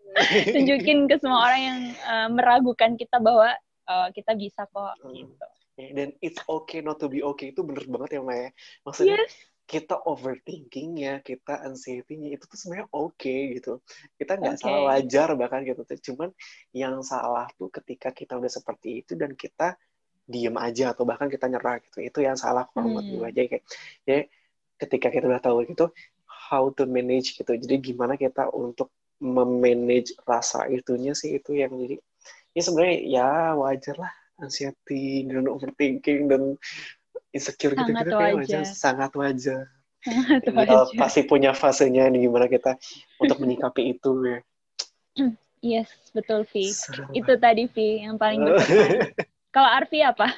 tunjukin 0.54 1.10
ke 1.10 1.18
semua 1.18 1.50
orang 1.50 1.60
yang 1.60 1.80
uh, 2.06 2.28
meragukan 2.30 2.94
kita 2.94 3.18
bahwa 3.18 3.50
uh, 3.90 4.08
kita 4.14 4.38
bisa 4.38 4.66
kok. 4.70 4.94
Hmm. 5.02 5.14
Gitu. 5.14 5.46
Dan 5.80 6.12
it's 6.20 6.38
okay 6.44 6.84
not 6.84 7.00
to 7.00 7.08
be 7.08 7.24
okay 7.24 7.56
itu 7.56 7.64
bener 7.64 7.82
banget 7.88 8.20
ya 8.20 8.22
Maya. 8.22 8.48
Maksudnya 8.84 9.16
yes 9.16 9.49
kita 9.70 10.02
overthinking 10.02 10.98
ya, 10.98 11.22
kita 11.22 11.62
anxiety-nya 11.62 12.35
itu 12.35 12.42
tuh 12.50 12.59
sebenarnya 12.59 12.90
oke 12.90 13.14
okay, 13.14 13.54
gitu. 13.54 13.78
Kita 14.18 14.35
nggak 14.35 14.59
okay. 14.59 14.62
salah 14.66 14.80
wajar 14.90 15.28
bahkan 15.38 15.62
gitu. 15.62 15.87
Cuman 16.11 16.35
yang 16.74 16.98
salah 17.06 17.46
tuh 17.54 17.70
ketika 17.70 18.11
kita 18.11 18.35
udah 18.35 18.50
seperti 18.50 19.06
itu 19.06 19.14
dan 19.14 19.38
kita 19.38 19.78
diem 20.26 20.59
aja 20.59 20.90
atau 20.90 21.06
bahkan 21.06 21.30
kita 21.30 21.46
nyerah 21.46 21.78
gitu. 21.87 22.02
Itu 22.02 22.18
yang 22.18 22.35
salah 22.35 22.66
kalau 22.74 22.90
menurut 22.90 23.06
gue 23.06 23.26
aja 23.30 23.40
kayak. 23.46 23.64
Jadi 24.02 24.22
ketika 24.83 25.06
kita 25.14 25.24
udah 25.30 25.42
tahu 25.42 25.62
gitu, 25.70 25.87
how 26.26 26.66
to 26.74 26.90
manage 26.90 27.38
gitu. 27.38 27.54
Jadi 27.54 27.94
gimana 27.94 28.18
kita 28.18 28.50
untuk 28.50 28.90
memanage 29.22 30.18
rasa 30.26 30.66
itunya 30.66 31.14
sih 31.14 31.38
itu 31.38 31.52
yang 31.52 31.70
jadi 31.76 32.00
ya 32.56 32.61
sebenarnya 32.64 32.98
ya 33.04 33.30
wajar 33.54 33.96
lah 34.00 34.12
anxiety 34.40 35.28
dan 35.28 35.44
overthinking 35.46 36.26
dan 36.26 36.42
insecure 37.30 37.74
gitu 37.74 37.90
gitu 37.90 38.10
kayak 38.16 38.36
wajar 38.38 38.62
sangat 38.66 39.12
wajar 39.14 39.70
sangat 40.00 40.42
wajar. 40.50 40.86
pasti 40.96 41.26
punya 41.28 41.52
fasenya 41.52 42.08
nih 42.08 42.26
gimana 42.26 42.46
kita 42.48 42.76
untuk 43.20 43.36
menyikapi 43.42 43.94
itu 43.96 44.10
ya 44.24 44.38
yes 45.60 45.90
betul 46.16 46.46
Vi 46.50 46.72
itu 47.14 47.32
tadi 47.38 47.68
Vi 47.70 48.06
yang 48.06 48.16
paling 48.16 48.46
berkesan 48.46 49.12
kalau 49.50 49.66
Arfi 49.66 49.98
apa? 50.06 50.30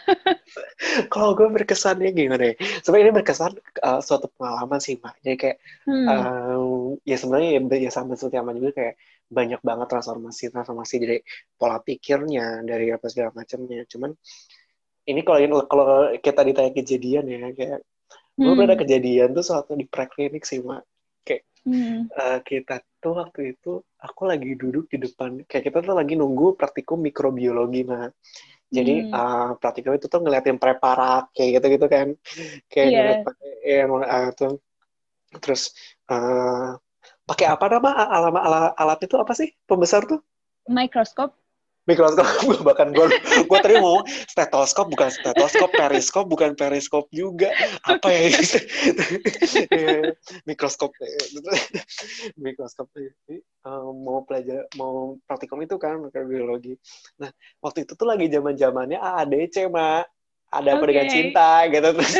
Kalau 1.12 1.37
gue 1.37 1.44
berkesannya 1.52 2.16
gimana 2.16 2.52
ya? 2.52 2.55
Sebenarnya 2.81 3.05
ini 3.05 3.16
berkesan 3.20 3.52
uh, 3.85 4.00
suatu 4.00 4.33
pengalaman 4.40 4.81
sih, 4.81 4.96
Mak. 4.96 5.21
Jadi 5.21 5.37
kayak, 5.37 5.58
hmm. 5.85 6.06
uh, 6.08 6.96
ya 7.04 7.17
sebenarnya 7.21 7.60
ya, 7.60 7.60
ya 7.77 7.90
sama 7.92 8.17
seperti 8.17 8.40
aman 8.40 8.56
juga 8.56 8.73
kayak 8.73 8.94
banyak 9.33 9.60
banget 9.60 9.87
transformasi 9.92 10.44
transformasi 10.52 10.94
dari 11.00 11.19
pola 11.60 11.81
pikirnya, 11.85 12.64
dari 12.64 12.88
apa 12.88 13.06
segala 13.12 13.37
macamnya. 13.37 13.85
Cuman 13.85 14.17
ini 15.09 15.21
kalau 15.27 15.67
kalau 15.67 15.87
kita 16.19 16.40
ditanya 16.46 16.71
kejadian 16.71 17.25
ya 17.27 17.50
kayak 17.50 17.81
hmm. 18.38 18.44
gue 18.46 18.55
pernah 18.55 18.79
kejadian 18.79 19.29
tuh 19.35 19.44
suatu 19.44 19.75
di 19.75 19.87
preklinik 19.87 20.46
sih 20.46 20.63
mak 20.63 20.87
kayak 21.27 21.42
hmm. 21.67 22.11
uh, 22.15 22.38
kita 22.46 22.83
tuh 23.03 23.19
waktu 23.19 23.59
itu 23.59 23.83
aku 23.98 24.23
lagi 24.31 24.55
duduk 24.55 24.87
di 24.87 25.03
depan 25.03 25.42
kayak 25.46 25.71
kita 25.71 25.79
tuh 25.83 25.94
lagi 25.98 26.15
nunggu 26.15 26.55
praktikum 26.55 27.03
mikrobiologi 27.03 27.83
mah 27.83 28.11
jadi 28.73 28.94
hmm. 29.05 29.13
uh, 29.13 29.50
praktikum 29.59 29.98
itu 29.98 30.07
tuh 30.07 30.23
ngeliatin 30.23 30.57
preparat 30.57 31.29
kayak 31.35 31.61
gitu 31.61 31.67
gitu 31.77 31.87
kan 31.90 32.09
kayak 32.71 32.87
yeah. 32.88 33.85
ngeliat 33.85 34.07
uh, 34.07 34.29
tuh 34.38 34.53
terus 35.42 35.75
uh, 36.13 36.77
pakai 37.27 37.46
apa 37.48 37.65
nama 37.69 37.90
alat, 38.07 38.33
alat 38.37 38.73
alat 38.77 38.98
itu 39.03 39.17
apa 39.19 39.33
sih 39.35 39.48
pembesar 39.67 40.07
tuh 40.07 40.23
mikroskop 40.71 41.42
mikroskop 41.88 42.26
bahkan 42.66 42.94
gue 42.94 43.06
gue 43.46 43.58
tadi 43.58 43.76
mau 43.83 44.02
stetoskop 44.06 44.87
bukan 44.92 45.10
stetoskop 45.10 45.70
periskop 45.74 46.24
bukan 46.30 46.54
periskop 46.54 47.10
juga. 47.10 47.50
Apa 47.83 48.08
ya 48.10 48.30
mikroskop 50.48 50.94
mikroskop 52.38 52.87
mau 53.92 54.22
pelajar 54.26 54.66
mau 54.78 55.18
praktikum 55.26 55.62
itu 55.62 55.78
kan 55.78 56.02
mikrobiologi 56.02 56.74
nah 57.18 57.30
waktu 57.62 57.87
itu 57.87 57.94
tuh 57.94 58.06
lagi 58.06 58.26
zaman 58.26 58.58
zamannya 58.58 58.98
AADC 58.98 59.70
mak 59.70 60.10
ada 60.53 60.69
apa 60.77 60.85
okay. 60.85 60.90
dengan 60.92 61.07
cinta 61.09 61.50
gitu. 61.73 61.88
Terus 61.96 62.15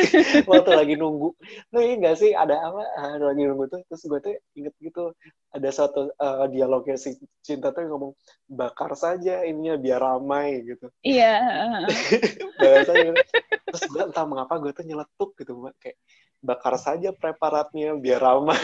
waktu 0.49 0.71
lagi 0.73 0.95
nunggu 0.97 1.29
lu 1.69 1.79
ini 1.79 1.93
gak 2.01 2.17
sih 2.17 2.33
ada 2.33 2.57
apa 2.57 2.81
ada 2.97 3.25
lagi 3.29 3.45
nunggu 3.45 3.65
tuh? 3.69 3.81
Terus 3.85 4.01
gue 4.09 4.19
tuh 4.19 4.33
inget 4.57 4.73
gitu 4.81 5.13
ada 5.53 5.69
satu 5.69 6.09
uh, 6.17 6.49
dialognya 6.49 6.97
si 6.97 7.13
cinta 7.45 7.69
tuh 7.69 7.85
ngomong 7.85 8.17
bakar 8.49 8.97
saja 8.97 9.45
ininya 9.45 9.77
biar 9.77 10.01
ramai 10.01 10.65
gitu. 10.65 10.89
Iya 11.05 11.33
yeah. 12.63 13.13
terus 13.69 13.83
gue 13.89 14.01
entah 14.01 14.25
mengapa 14.25 14.57
gue 14.57 14.73
tuh 14.73 14.85
nyeletuk 14.85 15.37
gitu 15.37 15.53
kayak 15.77 15.97
bakar 16.43 16.75
saja 16.75 17.15
preparatnya 17.15 17.95
biar 17.95 18.19
ramai 18.19 18.59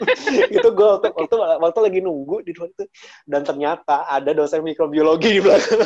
itu 0.56 0.68
gue 0.68 0.88
waktu, 0.92 1.08
waktu 1.16 1.34
waktu 1.40 1.80
lagi 1.80 2.00
nunggu 2.04 2.44
di 2.44 2.52
waktu 2.52 2.76
itu 2.76 2.84
dan 3.24 3.40
ternyata 3.40 4.04
ada 4.04 4.36
dosen 4.36 4.60
mikrobiologi 4.60 5.32
di 5.32 5.40
belakang 5.40 5.80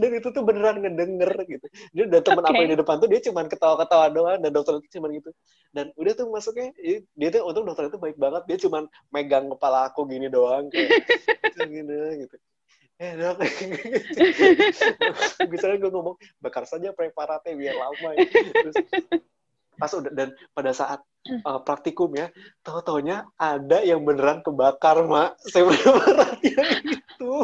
dan 0.00 0.10
itu 0.14 0.28
tuh 0.30 0.42
beneran 0.42 0.82
ngedenger 0.82 1.32
gitu. 1.46 1.66
Dia 1.94 2.04
dan 2.10 2.22
teman 2.22 2.44
okay. 2.44 2.50
apa 2.52 2.58
yang 2.62 2.70
di 2.74 2.78
depan 2.78 2.96
tuh 3.00 3.08
dia 3.10 3.20
cuma 3.24 3.40
ketawa-ketawa 3.46 4.06
doang 4.10 4.38
dan 4.42 4.50
dokter 4.50 4.78
itu 4.78 4.88
cuma 4.98 5.06
gitu. 5.12 5.30
Dan 5.74 5.90
udah 5.98 6.12
tuh 6.14 6.26
masuknya 6.30 6.70
dia 7.14 7.28
tuh 7.34 7.42
untuk 7.46 7.62
dokter 7.66 7.90
itu 7.90 7.98
baik 7.98 8.16
banget 8.18 8.42
dia 8.46 8.58
cuma 8.62 8.86
megang 9.10 9.50
kepala 9.50 9.90
aku 9.90 10.06
gini 10.06 10.26
doang 10.30 10.70
kayak 10.70 11.06
gini 11.58 12.26
gitu. 12.26 12.36
Eh 13.02 13.12
dok. 13.18 13.42
Misalnya 15.52 15.76
gue 15.82 15.90
ngomong 15.90 16.16
bakar 16.38 16.62
saja 16.62 16.94
preparatnya 16.94 17.58
biar 17.58 17.74
lama 17.74 18.08
ya. 18.14 18.26
terus 18.54 18.76
pas 19.74 19.90
udah 19.90 20.12
dan 20.14 20.30
pada 20.54 20.70
saat 20.70 21.02
uh, 21.42 21.58
praktikum 21.58 22.14
ya 22.14 22.30
tahu 22.62 22.78
taunya 22.86 23.26
ada 23.34 23.82
yang 23.82 24.06
beneran 24.06 24.46
kebakar 24.46 25.02
mak. 25.10 25.34
Saya 25.42 25.66
beneran 25.66 26.38
itu 26.38 27.34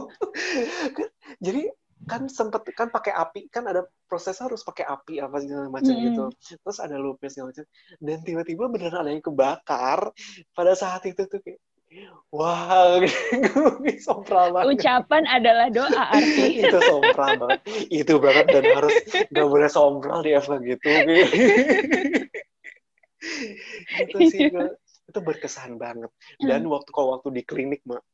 jadi 1.43 1.63
kan 2.09 2.31
sempet 2.33 2.65
kan 2.73 2.89
pakai 2.89 3.13
api 3.13 3.53
kan 3.53 3.69
ada 3.69 3.85
proses 4.09 4.41
harus 4.41 4.65
pakai 4.65 4.89
api 4.89 5.21
apa 5.21 5.37
segala 5.43 5.69
macam 5.69 5.93
hmm. 5.93 6.05
gitu 6.09 6.25
terus 6.65 6.79
ada 6.81 6.97
loopnya 6.97 7.29
segala 7.29 7.53
macam 7.53 7.67
dan 8.01 8.19
tiba-tiba 8.25 8.65
beneran 8.73 9.01
ada 9.05 9.13
yang 9.13 9.25
kebakar 9.25 10.01
pada 10.57 10.73
saat 10.73 11.05
itu 11.05 11.29
tuh 11.29 11.41
kayak 11.45 11.61
Wah, 12.31 13.03
gue 13.03 13.99
sompral 13.99 14.55
banget. 14.55 14.79
Ucapan 14.79 15.27
adalah 15.27 15.67
doa, 15.75 16.15
arti. 16.15 16.47
itu 16.63 16.79
sompral 16.87 17.35
banget. 17.35 17.61
Itu 17.91 18.23
banget 18.23 18.47
dan 18.47 18.65
harus 18.79 18.95
gak 19.11 19.49
boleh 19.51 19.67
sompral 19.67 20.23
di 20.23 20.39
FK 20.39 20.63
gitu. 20.71 20.87
itu 24.07 24.17
sih, 24.31 24.55
gue, 24.55 24.71
itu 25.11 25.19
berkesan 25.19 25.83
banget. 25.83 26.15
Dan 26.39 26.71
hmm. 26.71 26.79
waktu 26.79 26.91
kalau 26.95 27.19
waktu 27.19 27.35
di 27.35 27.43
klinik, 27.43 27.83
Mak, 27.83 28.07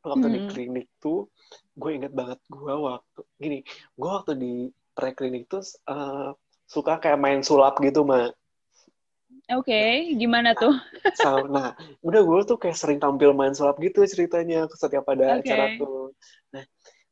waktu 0.00 0.26
hmm. 0.26 0.34
di 0.34 0.40
klinik 0.48 0.88
tuh 1.00 1.28
gue 1.76 1.90
inget 1.92 2.12
banget 2.12 2.40
gue 2.48 2.74
waktu 2.74 3.20
gini 3.36 3.58
gue 3.96 4.10
waktu 4.10 4.32
di 4.36 4.54
preklinik 4.96 5.48
tuh 5.48 5.64
uh, 5.88 6.32
suka 6.64 7.00
kayak 7.00 7.20
main 7.20 7.40
sulap 7.44 7.76
gitu 7.80 8.04
mah 8.04 8.32
Oke, 9.50 9.74
okay, 9.74 10.14
gimana 10.14 10.54
tuh? 10.54 10.70
Nah, 11.26 11.42
nah, 11.50 11.68
udah 12.06 12.22
gue 12.22 12.38
tuh 12.46 12.54
kayak 12.54 12.78
sering 12.78 13.02
tampil 13.02 13.34
main 13.34 13.50
sulap 13.50 13.82
gitu 13.82 14.06
ceritanya 14.06 14.70
setiap 14.70 15.02
ada 15.10 15.42
okay. 15.42 15.50
acara 15.50 15.64
tuh. 15.74 16.14
Nah, 16.54 16.62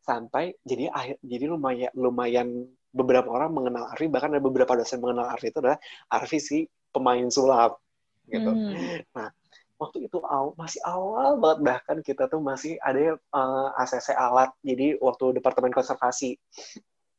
sampai 0.07 0.55
jadi 0.63 0.87
akhir 0.87 1.19
jadi 1.19 1.45
lumayan 1.51 1.91
lumayan 1.99 2.49
beberapa 2.95 3.27
orang 3.29 3.51
mengenal 3.51 3.91
Arfi 3.91 4.07
bahkan 4.07 4.31
ada 4.33 4.43
beberapa 4.43 4.71
dosen 4.79 5.03
mengenal 5.03 5.35
Arfi 5.35 5.51
itu 5.51 5.59
adalah 5.59 5.83
Arfi 6.15 6.39
si 6.39 6.59
pemain 6.95 7.27
sulap 7.27 7.83
gitu. 8.31 8.51
Hmm. 8.55 9.03
Nah, 9.19 9.29
waktu 9.79 10.11
itu 10.11 10.19
aw, 10.21 10.53
masih 10.59 10.83
awal 10.85 11.39
banget. 11.39 11.59
Bahkan 11.65 11.97
kita 12.03 12.27
tuh 12.27 12.43
masih 12.43 12.77
ada 12.83 13.17
uh, 13.33 13.71
eh, 13.73 13.83
ACC 13.83 14.13
alat. 14.19 14.51
Jadi 14.67 14.99
waktu 14.99 15.39
departemen 15.39 15.73
konservasi. 15.73 16.37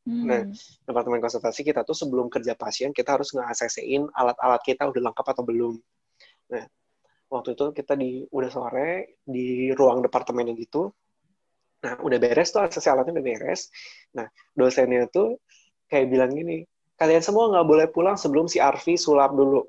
Hmm. 0.09 0.25
nah 0.25 0.41
departemen 0.87 1.19
konservasi 1.21 1.61
kita 1.61 1.83
tuh 1.83 1.93
sebelum 1.93 2.31
kerja 2.31 2.55
pasien 2.55 2.95
kita 2.95 3.19
harus 3.19 3.35
nge-ACC-in 3.35 4.07
alat-alat 4.15 4.63
kita 4.63 4.87
udah 4.87 5.11
lengkap 5.11 5.25
atau 5.27 5.43
belum. 5.43 5.75
Nah 6.55 6.65
waktu 7.29 7.53
itu 7.53 7.65
kita 7.75 7.93
di 7.99 8.23
udah 8.31 8.49
sore 8.49 9.19
di 9.21 9.69
ruang 9.75 10.01
departemen 10.01 10.49
yang 10.49 10.57
gitu. 10.57 10.89
Nah 11.83 11.99
udah 11.99 12.17
beres 12.17 12.49
tuh 12.49 12.63
ACC 12.63 12.89
alatnya 12.89 13.19
udah 13.19 13.25
beres. 13.27 13.69
Nah 14.15 14.25
dosennya 14.55 15.05
tuh 15.11 15.37
kayak 15.91 16.09
bilang 16.09 16.31
gini 16.31 16.63
kalian 16.99 17.23
semua 17.23 17.47
nggak 17.47 17.67
boleh 17.67 17.87
pulang 17.87 18.19
sebelum 18.19 18.51
si 18.51 18.59
Arfi 18.59 18.99
sulap 18.99 19.31
dulu 19.31 19.63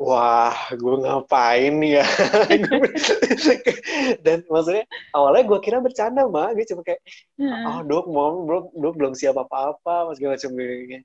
wah 0.00 0.56
gue 0.74 0.94
ngapain 1.04 1.74
ya? 1.82 2.04
Dan 4.24 4.42
maksudnya 4.50 4.84
awalnya 5.14 5.42
gue 5.46 5.58
kira 5.62 5.78
bercanda 5.78 6.26
mah 6.26 6.50
gue 6.52 6.66
cuma 6.66 6.82
kayak 6.82 7.00
oh 7.40 7.80
dok 7.86 8.06
mau 8.10 8.42
belum 8.42 8.64
dok 8.74 8.94
belum 8.98 9.12
siap 9.14 9.38
apa 9.38 9.76
apa 9.76 10.10
mas 10.10 10.18
macam 10.18 10.50
gini 10.54 11.02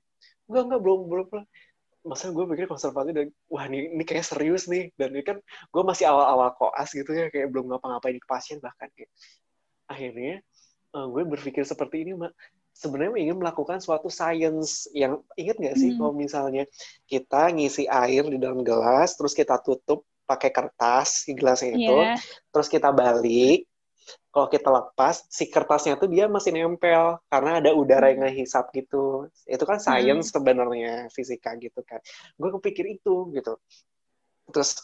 enggak 0.50 0.62
enggak 0.66 0.80
belum 0.82 1.00
belum 1.06 1.26
masa 2.00 2.32
gue 2.32 2.44
pikir 2.48 2.64
konservatif 2.64 3.12
dan 3.12 3.28
wah 3.52 3.68
ini, 3.68 3.92
ini 3.92 4.04
kayak 4.08 4.24
serius 4.24 4.66
nih. 4.72 4.88
Dan 4.96 5.12
ini 5.12 5.24
kan 5.24 5.36
gue 5.44 5.82
masih 5.84 6.08
awal-awal 6.08 6.56
koas 6.56 6.88
gitu 6.96 7.12
ya 7.12 7.28
kayak 7.28 7.52
belum 7.52 7.68
ngapa-ngapain 7.68 8.16
ke 8.16 8.26
pasien 8.28 8.56
bahkan 8.58 8.88
kayak. 8.96 9.12
Akhirnya 9.90 10.40
uh, 10.96 11.06
gue 11.12 11.22
berpikir 11.28 11.62
seperti 11.68 12.08
ini 12.08 12.16
mak 12.16 12.32
sebenarnya 12.72 13.28
ingin 13.28 13.38
melakukan 13.38 13.78
suatu 13.82 14.08
science 14.08 14.88
yang 14.96 15.20
inget 15.36 15.56
nggak 15.60 15.76
sih 15.76 15.92
hmm. 15.92 15.98
kalau 16.00 16.12
misalnya 16.16 16.64
kita 17.04 17.52
ngisi 17.52 17.84
air 17.90 18.24
di 18.26 18.38
dalam 18.40 18.64
gelas 18.64 19.14
terus 19.18 19.36
kita 19.36 19.60
tutup 19.60 20.06
pakai 20.24 20.54
kertas 20.54 21.26
si 21.26 21.34
gelasnya 21.34 21.74
itu 21.74 21.90
yeah. 21.90 22.16
terus 22.54 22.70
kita 22.70 22.94
balik 22.94 23.66
kalau 24.30 24.46
kita 24.46 24.70
lepas 24.70 25.26
si 25.26 25.50
kertasnya 25.50 25.98
tuh 25.98 26.06
dia 26.06 26.30
masih 26.30 26.54
nempel 26.54 27.18
karena 27.26 27.58
ada 27.58 27.74
udara 27.74 28.14
yang 28.14 28.22
hmm. 28.22 28.30
ngehisap 28.30 28.70
gitu 28.70 29.26
itu 29.44 29.64
kan 29.66 29.82
science 29.82 30.30
hmm. 30.30 30.34
sebenarnya 30.38 30.94
fisika 31.10 31.58
gitu 31.58 31.82
kan 31.82 31.98
gue 32.38 32.50
kepikir 32.58 32.86
itu 32.94 33.34
gitu 33.34 33.58
terus 34.50 34.78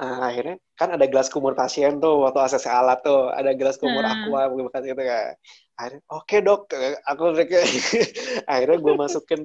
uh, 0.00 0.26
akhirnya 0.26 0.56
kan 0.74 0.96
ada 0.96 1.06
gelas 1.06 1.28
kumur 1.28 1.52
pasien 1.52 2.00
tuh 2.00 2.24
waktu 2.26 2.40
ACC 2.40 2.66
alat 2.66 3.00
tuh 3.04 3.30
ada 3.30 3.52
gelas 3.54 3.76
kumur 3.76 4.02
hmm. 4.02 4.26
aqua 4.26 4.50
bekas 4.50 4.82
gitu 4.84 5.02
kan. 5.02 5.34
Akhirnya 5.78 6.00
oke 6.10 6.24
okay, 6.26 6.38
dok. 6.42 6.60
Aku 7.06 7.24
akhirnya 8.52 8.78
gue 8.80 8.94
masukin 8.96 9.40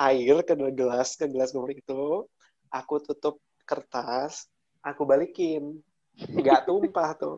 air 0.00 0.36
ke 0.42 0.54
gelas 0.74 1.16
ke 1.16 1.24
gelas 1.30 1.50
kumur 1.54 1.70
itu 1.70 2.26
aku 2.70 2.94
tutup 3.02 3.38
kertas 3.64 4.50
aku 4.82 5.06
balikin. 5.06 5.80
Nggak 6.18 6.68
tumpah 6.68 7.16
tuh. 7.16 7.36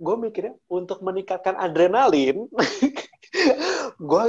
Gue 0.00 0.16
mikirnya 0.16 0.56
untuk 0.72 1.04
meningkatkan 1.04 1.56
adrenalin 1.60 2.48
gue 4.10 4.24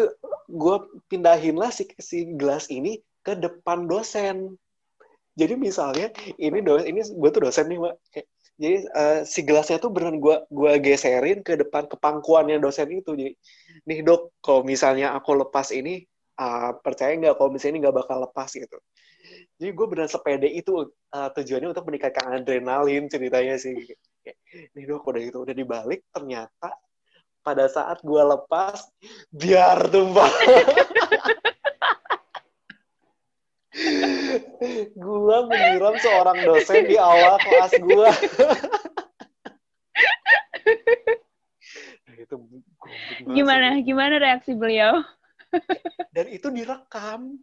gue 0.52 0.78
pindahin 1.08 1.56
lah 1.56 1.72
si, 1.72 1.88
si 1.98 2.28
gelas 2.36 2.68
ini 2.68 3.00
ke 3.24 3.38
depan 3.38 3.88
dosen 3.88 4.58
jadi 5.32 5.54
misalnya 5.56 6.12
ini 6.36 6.60
dosen 6.60 6.86
ini 6.92 7.00
gue 7.08 7.30
tuh 7.32 7.42
dosen 7.48 7.66
nih 7.72 7.80
mbak. 7.80 7.96
Jadi 8.62 8.78
uh, 8.94 9.20
si 9.26 9.42
gelasnya 9.42 9.82
tuh 9.82 9.90
beneran 9.90 10.22
gue 10.22 10.36
gua 10.54 10.78
geserin 10.78 11.42
ke 11.42 11.58
depan 11.58 11.88
ke 11.88 11.96
pangkuannya 11.98 12.62
dosen 12.62 12.92
itu. 12.92 13.16
Jadi 13.16 13.34
nih 13.88 14.00
dok 14.06 14.36
kalau 14.44 14.62
misalnya 14.68 15.16
aku 15.18 15.34
lepas 15.40 15.72
ini 15.72 16.04
uh, 16.38 16.76
percaya 16.84 17.16
nggak 17.18 17.40
kalau 17.40 17.50
misalnya 17.50 17.74
ini 17.74 17.80
nggak 17.88 17.98
bakal 18.06 18.18
lepas? 18.28 18.52
Gitu. 18.54 18.78
Jadi 19.58 19.72
gue 19.72 19.86
beneran 19.88 20.12
sepede 20.12 20.50
itu 20.52 20.92
uh, 21.16 21.30
tujuannya 21.32 21.70
untuk 21.72 21.86
meningkatkan 21.88 22.26
adrenalin 22.38 23.08
ceritanya 23.08 23.56
sih. 23.56 23.74
Nih 24.76 24.84
dok 24.84 25.08
udah 25.10 25.22
itu 25.24 25.38
udah 25.42 25.56
dibalik 25.56 26.06
ternyata 26.12 26.76
pada 27.42 27.66
saat 27.66 28.04
gue 28.06 28.22
lepas 28.22 28.78
biar 29.34 29.90
tumpah 29.90 30.30
gua 35.00 35.48
menyiram 35.48 35.96
seorang 36.00 36.44
dosen 36.44 36.92
di 36.92 37.00
awal 37.00 37.40
kelas 37.40 37.72
gua. 37.80 38.12
itu 42.22 42.36
gimana 43.32 43.82
gimana 43.82 44.16
reaksi 44.22 44.54
beliau? 44.54 45.02
dan 46.16 46.26
itu 46.32 46.48
direkam. 46.52 47.40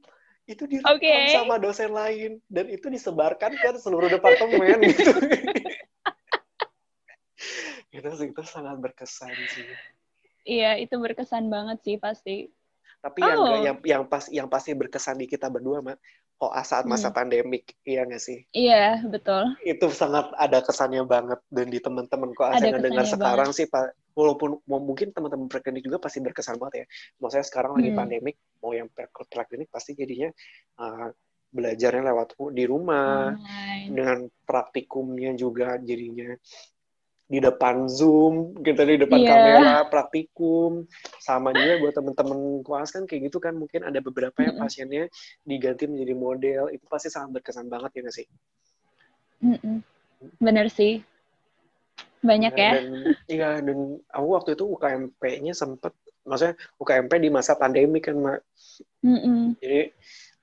Itu 0.48 0.64
direkam 0.64 0.96
okay. 0.96 1.36
sama 1.36 1.60
dosen 1.60 1.92
lain 1.92 2.40
dan 2.48 2.72
itu 2.72 2.88
disebarkan 2.88 3.52
ke 3.52 3.76
seluruh 3.76 4.08
departemen 4.08 4.80
gitu. 4.88 5.12
itu 7.92 8.08
itu 8.08 8.42
sangat 8.44 8.80
berkesan 8.80 9.32
sih. 9.52 9.68
Iya, 10.48 10.80
itu 10.80 10.96
berkesan 10.96 11.52
banget 11.52 11.84
sih 11.84 12.00
pasti. 12.00 12.48
Tapi 12.98 13.20
oh. 13.22 13.28
yang 13.30 13.40
yang 13.62 13.76
yang 13.86 14.02
pas 14.10 14.24
yang 14.28 14.48
pasti 14.50 14.74
berkesan 14.74 15.22
di 15.22 15.30
kita 15.30 15.46
berdua, 15.46 15.78
Mak, 15.80 15.98
koas 16.38 16.66
saat 16.70 16.86
masa 16.86 17.10
Hmm. 17.10 17.18
pandemik, 17.18 17.74
iya 17.82 18.06
nggak 18.06 18.22
sih? 18.22 18.46
Iya, 18.54 19.02
betul. 19.06 19.54
Itu 19.66 19.90
sangat 19.90 20.30
ada 20.38 20.62
kesannya 20.62 21.02
banget 21.02 21.42
dan 21.50 21.66
di 21.66 21.78
teman-teman 21.82 22.30
koas 22.34 22.62
Ada 22.62 22.74
yang 22.74 22.82
dengar 22.82 23.06
sekarang 23.06 23.50
sih, 23.50 23.66
Pak, 23.66 24.14
walaupun 24.14 24.62
mungkin 24.66 25.10
teman-teman 25.10 25.50
preklinik 25.50 25.82
juga 25.82 25.98
pasti 25.98 26.22
berkesan 26.22 26.58
banget 26.58 26.82
ya. 26.82 26.86
Maksudnya 27.22 27.46
sekarang 27.46 27.72
lagi 27.78 27.90
Hmm. 27.90 27.98
pandemik, 27.98 28.36
mau 28.62 28.70
yang 28.74 28.86
pre- 28.90 29.10
preklinik 29.10 29.66
pasti 29.70 29.98
jadinya 29.98 30.30
uh, 30.78 31.10
belajarnya 31.48 32.02
lewat 32.12 32.28
di 32.54 32.64
rumah, 32.68 33.34
Online. 33.34 33.88
dengan 33.88 34.18
praktikumnya 34.46 35.32
juga 35.34 35.80
jadinya 35.80 36.34
di 37.28 37.44
depan 37.44 37.92
Zoom, 37.92 38.56
gitu 38.64 38.80
di 38.88 38.96
depan 38.96 39.20
Iya. 39.20 39.28
kamera, 39.28 39.76
praktikum. 39.92 40.88
Sama 41.20 41.52
juga 41.52 41.76
buat 41.76 41.92
teman-teman 41.92 42.64
koas 42.64 42.88
kan 42.88 43.04
kayak 43.04 43.28
gitu 43.28 43.36
kan 43.36 43.52
mungkin 43.52 43.84
ada 43.84 44.00
beberapa 44.00 44.40
yang 44.40 44.56
pasiennya 44.56 45.12
diganti 45.44 45.84
menjadi 45.84 46.14
model, 46.16 46.62
itu 46.72 46.88
pasti 46.88 47.12
sangat 47.12 47.38
berkesan 47.38 47.68
banget 47.68 48.00
ya 48.00 48.00
nggak 48.08 48.16
sih? 48.16 48.26
Bener 50.40 50.66
sih. 50.72 51.04
Banyak 52.24 52.52
ya. 52.56 52.70
Dan 52.80 52.86
iya 53.28 53.50
dan 53.60 54.00
aku 54.08 54.26
waktu 54.32 54.50
itu 54.56 54.64
UKMP-nya 54.64 55.52
sempet, 55.52 55.92
maksudnya 56.24 56.56
UKMP 56.80 57.12
di 57.20 57.28
masa 57.28 57.54
pandemi 57.60 58.00
kan, 58.00 58.16
Mak. 58.18 58.40
Mm-mm. 59.04 59.54
Jadi 59.60 59.92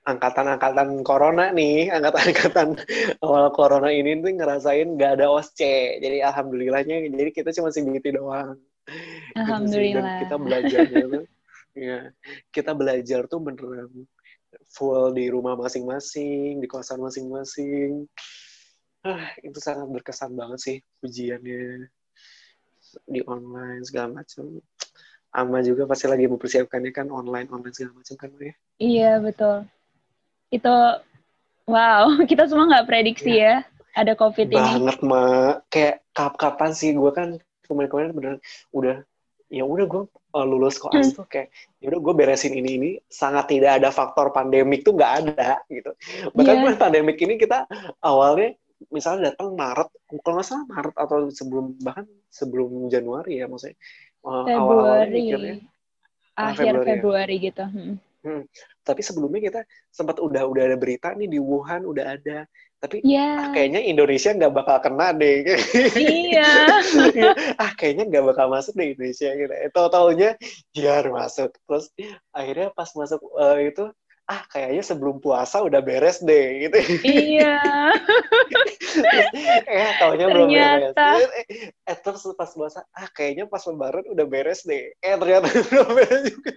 angkatan-angkatan 0.06 1.02
corona 1.02 1.50
nih, 1.50 1.90
angkatan-angkatan 1.90 2.78
awal 3.26 3.50
corona 3.50 3.90
ini 3.90 4.22
tuh 4.22 4.30
ngerasain 4.38 4.94
gak 4.94 5.18
ada 5.18 5.26
OSCE. 5.34 5.98
Jadi 5.98 6.22
alhamdulillahnya, 6.22 7.10
jadi 7.10 7.30
kita 7.34 7.50
cuma 7.58 7.74
CBT 7.74 8.14
doang. 8.14 8.54
Gitu 8.86 8.94
sih. 8.94 9.34
Dan 9.34 9.42
Alhamdulillah. 9.42 10.18
kita 10.22 10.36
belajarnya 10.38 11.04
tuh, 11.10 11.24
ya, 11.74 11.98
kita 12.54 12.72
belajar 12.78 13.20
tuh 13.26 13.40
beneran 13.42 13.90
full 14.70 15.10
di 15.10 15.26
rumah 15.26 15.58
masing-masing, 15.58 16.62
di 16.62 16.66
kosan 16.70 17.02
masing-masing. 17.02 18.06
Ah, 19.02 19.34
itu 19.42 19.58
sangat 19.58 19.86
berkesan 19.90 20.34
banget 20.34 20.58
sih 20.62 20.76
ujiannya 21.02 21.86
di 23.06 23.20
online 23.26 23.82
segala 23.82 24.22
macam. 24.22 24.62
Ama 25.36 25.60
juga 25.60 25.84
pasti 25.84 26.08
lagi 26.08 26.30
mempersiapkannya 26.30 26.90
kan 26.94 27.10
online 27.12 27.50
online 27.52 27.74
segala 27.74 28.00
macam 28.00 28.14
kan 28.16 28.30
ya. 28.40 28.54
Iya, 28.80 29.10
betul. 29.20 29.68
Itu, 30.48 30.74
wow, 31.66 32.02
kita 32.30 32.46
semua 32.46 32.66
nggak 32.68 32.86
prediksi 32.86 33.38
ya 33.38 33.62
ada 33.92 34.12
COVID 34.12 34.52
ini. 34.52 34.56
banget 34.60 34.98
mak 35.00 35.64
kayak 35.72 36.04
kap 36.12 36.36
kapan 36.36 36.70
sih 36.70 36.92
gue 36.92 37.10
kan 37.10 37.40
kemarin-kemarin 37.64 38.12
beneran 38.12 38.40
udah 38.70 39.00
ya 39.48 39.64
udah 39.64 39.86
gue 39.88 40.02
uh, 40.36 40.44
lulus 40.44 40.76
koas 40.76 41.10
Hmm. 41.10 41.16
tuh 41.16 41.26
kayak 41.26 41.48
ya 41.80 41.88
udah 41.88 42.00
gue 42.04 42.14
beresin 42.14 42.52
ini 42.52 42.70
ini 42.76 42.90
sangat 43.08 43.48
tidak 43.48 43.80
ada 43.80 43.88
faktor 43.88 44.36
pandemik 44.36 44.84
tuh 44.84 44.92
nggak 44.92 45.12
ada 45.24 45.64
gitu 45.72 45.96
bahkan 46.36 46.60
bulan 46.60 46.76
pandemik 46.76 47.16
ini 47.18 47.40
kita 47.40 47.64
awalnya 48.02 48.52
misalnya 48.92 49.32
datang 49.32 49.56
Maret 49.56 49.88
kalau 50.20 50.34
nggak 50.36 50.46
salah 50.46 50.66
Maret 50.68 50.94
atau 50.94 51.18
sebelum 51.32 51.64
bahkan 51.80 52.04
sebelum 52.28 52.92
Januari 52.92 53.40
ya 53.40 53.48
maksudnya 53.48 53.80
uh, 54.22 54.44
awal-awalnya 54.44 55.08
Februari. 55.08 55.16
mikirnya 55.16 55.54
Ah, 56.36 56.52
Akhir 56.52 56.68
Februari 56.68 56.84
ya. 56.84 56.92
Februari 57.00 57.34
gitu. 57.40 57.64
Mm. 58.26 58.42
tapi 58.82 59.06
sebelumnya 59.06 59.38
kita 59.38 59.60
sempat 59.94 60.18
udah 60.18 60.42
udah 60.50 60.62
ada 60.66 60.74
berita 60.74 61.14
nih 61.14 61.30
di 61.30 61.38
Wuhan 61.38 61.86
udah 61.86 62.18
ada 62.18 62.42
tapi 62.76 63.00
ah, 63.00 63.08
Iya. 63.08 63.30
kayaknya 63.56 63.80
Indonesia 63.86 64.30
nggak 64.34 64.52
bakal 64.52 64.76
kena 64.82 65.14
deh 65.14 65.46
Iya. 65.96 66.50
ah 67.56 67.70
kayaknya 67.78 68.04
nggak 68.10 68.24
bakal 68.34 68.46
masuk 68.52 68.76
deh 68.76 68.92
Indonesia 68.92 69.30
gitu. 69.32 69.48
Eh, 69.48 69.70
tahu-taunya 69.72 70.36
biar 70.76 71.08
masuk. 71.08 71.56
Terus 71.64 71.88
akhirnya 72.36 72.68
pas 72.76 72.90
masuk 72.92 73.22
eh, 73.40 73.72
itu 73.72 73.84
ah 74.26 74.42
kayaknya 74.50 74.82
sebelum 74.82 75.22
puasa 75.22 75.62
udah 75.62 75.80
beres 75.80 76.18
deh 76.20 76.68
gitu. 76.68 76.78
Iya. 77.06 77.62
eh 79.70 79.90
taunya 80.02 80.26
belum 80.28 80.48
beres. 80.50 80.92
Eh, 80.92 81.70
eh, 81.72 81.96
terus 82.02 82.22
pas 82.36 82.50
puasa 82.50 82.84
ah 82.92 83.08
kayaknya 83.14 83.46
pas 83.48 83.62
lebaran 83.64 84.04
udah 84.10 84.26
beres 84.28 84.66
deh. 84.66 84.92
Eh 85.00 85.14
ternyata 85.16 85.48
belum 85.72 85.88
beres 85.96 86.22
juga. 86.28 86.52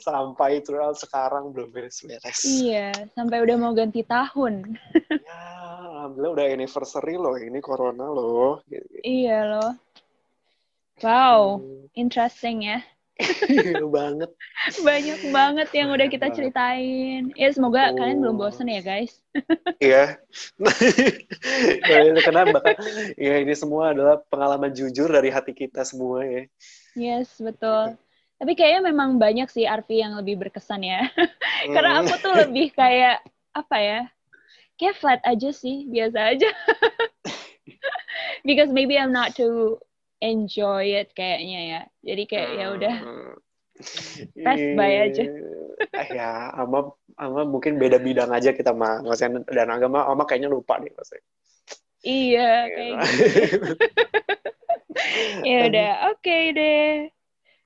Sampai 0.00 0.60
terus 0.60 1.00
sekarang 1.02 1.54
belum 1.54 1.70
beres-beres. 1.70 2.42
Iya, 2.44 2.90
sampai 3.14 3.42
udah 3.44 3.56
mau 3.56 3.72
ganti 3.72 4.02
tahun. 4.02 4.74
Ya, 5.10 5.40
alhamdulillah 5.94 6.32
udah 6.36 6.46
anniversary 6.50 7.14
loh 7.14 7.36
ini 7.38 7.58
corona 7.58 8.06
loh. 8.10 8.60
Gitu. 8.66 8.86
Iya 9.02 9.38
loh. 9.46 9.72
Wow, 11.02 11.58
Hmm, 11.58 11.90
interesting 11.94 12.70
ya. 12.70 12.78
banget. 13.94 14.30
Banyak 14.82 15.20
banget 15.30 15.68
yang 15.70 15.94
udah 15.94 16.06
kita 16.10 16.34
ceritain. 16.34 17.30
Ya 17.38 17.48
semoga 17.54 17.90
Oh. 17.90 17.98
kalian 17.98 18.18
belum 18.18 18.34
bosen 18.34 18.66
ya 18.66 18.82
guys. 18.82 19.22
Iya. 19.78 20.18
Kenapa? 22.26 22.74
Ya 23.14 23.38
ini 23.38 23.54
semua 23.54 23.94
adalah 23.94 24.18
pengalaman 24.26 24.74
jujur 24.74 25.06
dari 25.10 25.30
hati 25.30 25.54
kita 25.54 25.86
semua 25.86 26.26
ya. 26.26 26.42
Yes, 26.94 27.38
betul. 27.38 27.98
Tapi 28.34 28.52
kayaknya 28.58 28.90
memang 28.90 29.16
banyak 29.16 29.46
sih 29.48 29.64
Arfi 29.64 30.02
yang 30.02 30.18
lebih 30.18 30.36
berkesan 30.42 30.82
ya. 30.82 31.06
Karena 31.74 32.02
Hmm. 32.02 32.06
aku 32.06 32.14
tuh 32.20 32.34
lebih 32.46 32.74
kayak 32.74 33.22
apa 33.54 33.76
ya? 33.78 34.00
Kayak 34.74 34.98
flat 34.98 35.20
aja 35.22 35.50
sih, 35.54 35.86
biasa 35.86 36.34
aja. 36.34 36.50
Because 38.46 38.74
maybe 38.74 38.98
I'm 38.98 39.14
not 39.14 39.38
too 39.38 39.78
enjoy 40.18 40.98
it 40.98 41.14
kayaknya 41.14 41.60
ya. 41.62 41.80
Jadi 42.02 42.22
kayak 42.26 42.50
ya 42.58 42.66
udah. 42.74 42.96
Hmm. 43.00 43.32
Pass 44.42 44.62
by 44.74 44.92
aja. 45.10 45.24
Ah, 45.94 46.10
ya, 46.10 46.50
ama 46.58 46.90
ama 47.14 47.46
mungkin 47.46 47.78
beda 47.78 48.02
bidang 48.02 48.34
aja 48.34 48.50
kita 48.50 48.74
mah. 48.74 48.98
Maksudnya 49.06 49.46
dan 49.46 49.70
agama 49.70 50.02
ama 50.10 50.26
kayaknya 50.26 50.50
lupa 50.50 50.74
nih 50.82 50.90
maksudnya. 50.90 51.22
Iya, 52.02 52.50
kayak 52.66 52.92
gitu. 53.14 53.38
Ya 55.46 55.58
udah, 55.70 55.90
oke 56.10 56.36
deh. 56.58 57.14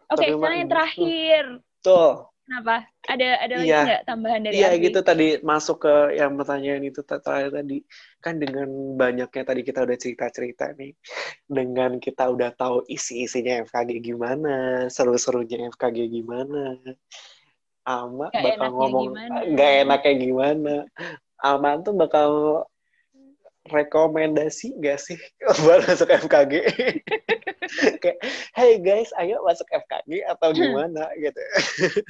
Oke, 0.08 0.24
Tapi, 0.24 0.32
sekarang 0.32 0.58
yang 0.64 0.72
terakhir. 0.72 1.42
Tuh, 1.84 2.28
Kenapa? 2.48 2.88
Ada 3.04 3.44
ada 3.44 3.54
lagi 3.60 3.68
Iya. 3.68 3.80
nggak 3.84 4.02
tambahan 4.08 4.40
dari 4.40 4.54
Iya 4.56 4.70
gitu 4.80 4.98
tadi 5.04 5.28
masuk 5.44 5.84
ke 5.84 6.16
yang 6.16 6.32
pertanyaan 6.40 6.80
itu 6.80 7.04
terakhir 7.04 7.52
tadi 7.52 7.84
kan 8.24 8.40
dengan 8.40 8.68
banyaknya 8.96 9.44
tadi 9.44 9.60
kita 9.60 9.84
udah 9.84 9.96
cerita-cerita 10.00 10.72
nih 10.80 10.96
dengan 11.44 12.00
kita 12.00 12.24
udah 12.24 12.48
tahu 12.56 12.88
isi-isinya 12.88 13.68
FKG 13.68 14.00
gimana 14.00 14.88
seru-serunya 14.88 15.68
FKG 15.76 16.08
gimana 16.08 16.80
Ama 17.84 18.32
Nggak 18.32 18.56
bakal 18.56 18.68
ngomong 18.80 19.12
nggak 19.52 19.72
enaknya 19.84 20.14
gimana 20.16 20.74
Ama 21.44 21.84
tuh 21.84 22.00
bakal 22.00 22.30
rekomendasi 23.68 24.72
gak 24.80 25.04
sih 25.04 25.20
buat 25.68 25.84
masuk 25.84 26.08
FKG 26.08 26.52
kayak 28.02 28.18
hey 28.56 28.80
guys 28.80 29.12
ayo 29.20 29.40
masuk 29.44 29.68
FKG 29.70 30.24
atau 30.26 30.50
gimana 30.56 31.08
gitu 31.20 31.42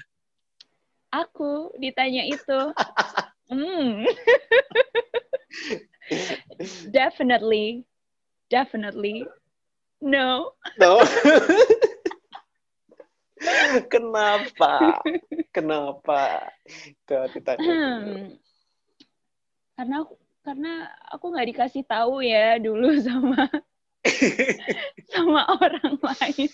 Aku 1.12 1.72
ditanya 1.80 2.24
itu. 2.28 2.60
Hmm. 3.48 4.04
Definitely. 6.92 7.88
Definitely. 8.52 9.24
No. 10.04 10.52
No. 10.76 11.00
Kenapa? 13.88 15.00
Kenapa? 15.48 16.52
Tuh, 17.08 17.24
ditanya. 17.32 17.72
Hmm. 17.72 18.36
Karena 19.80 19.98
karena 20.44 20.72
aku 21.08 21.32
nggak 21.32 21.48
dikasih 21.48 21.88
tahu 21.88 22.20
ya 22.20 22.60
dulu 22.60 23.00
sama 23.00 23.48
sama 25.12 25.42
orang 25.58 25.98
lain. 25.98 26.50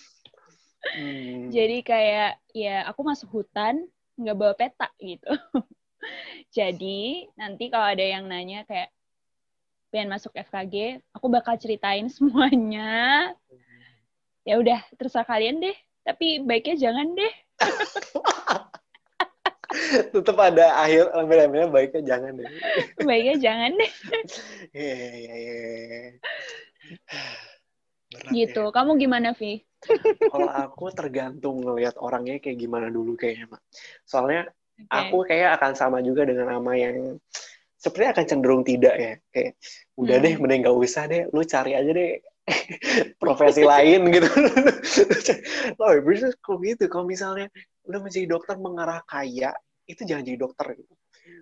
Hmm. 0.85 1.49
Jadi 1.49 1.77
kayak 1.81 2.37
ya 2.53 2.85
aku 2.85 3.01
masuk 3.01 3.29
hutan 3.41 3.85
nggak 4.15 4.37
bawa 4.37 4.53
peta 4.53 4.87
gitu. 5.01 5.33
Jadi 6.57 7.27
nanti 7.35 7.67
kalau 7.73 7.87
ada 7.89 8.05
yang 8.05 8.29
nanya 8.29 8.63
kayak 8.69 8.93
pengen 9.89 10.11
masuk 10.11 10.35
FKG, 10.35 10.99
aku 11.15 11.27
bakal 11.31 11.55
ceritain 11.55 12.11
semuanya. 12.15 13.31
Ya 14.45 14.61
udah, 14.61 14.77
terserah 14.99 15.25
kalian 15.25 15.57
deh. 15.57 15.73
Tapi 16.05 16.45
baiknya 16.45 16.77
jangan 16.77 17.17
deh. 17.17 17.33
Tetap 20.13 20.37
ada 20.37 20.85
akhir 20.85 21.09
lambe 21.17 21.65
baiknya 21.73 22.01
jangan 22.05 22.37
deh. 22.37 22.49
Baiknya 23.01 23.35
jangan 23.41 23.71
deh. 23.73 23.91
Iya, 24.69 24.99
iya, 25.17 25.33
iya. 25.33 26.03
Berat 28.11 28.31
Gitu. 28.31 28.61
ya. 28.61 28.71
Kamu 28.71 28.91
gimana, 29.01 29.33
Vi? 29.35 29.61
Kalau 30.31 30.49
aku 30.49 30.89
tergantung 30.93 31.61
ngelihat 31.61 31.95
orangnya 32.01 32.41
kayak 32.41 32.57
gimana 32.57 32.87
dulu 32.89 33.17
kayaknya, 33.17 33.51
Mak. 33.53 33.61
Soalnya 34.05 34.49
Oke. 34.75 34.89
aku 34.91 35.17
kayak 35.29 35.61
akan 35.61 35.71
sama 35.77 35.97
juga 36.01 36.25
dengan 36.27 36.51
Ama 36.51 36.73
yang 36.75 37.17
sepertinya 37.77 38.17
akan 38.17 38.25
cenderung 38.25 38.63
tidak 38.65 38.95
ya. 38.97 39.13
Kayak 39.29 39.51
udah 39.95 40.15
Hmm. 40.19 40.25
deh, 40.25 40.33
mending 40.41 40.61
gak 40.65 40.77
usah 40.77 41.03
deh. 41.07 41.23
Lu 41.31 41.41
cari 41.45 41.71
aja 41.77 41.91
deh 41.93 42.19
profesi 43.21 43.61
lain 43.65 44.01
gitu. 44.15 44.27
Loh, 45.77 45.91
bisa 46.05 46.33
kok 46.41 46.57
gitu. 46.61 46.85
Kalau 46.89 47.05
misalnya 47.05 47.47
lu 47.85 48.01
menjadi 48.01 48.25
dokter 48.25 48.57
mengarah 48.57 49.01
kaya, 49.05 49.53
itu 49.85 50.01
jangan 50.01 50.25
jadi 50.25 50.37
dokter 50.41 50.73
gitu. 50.77 50.93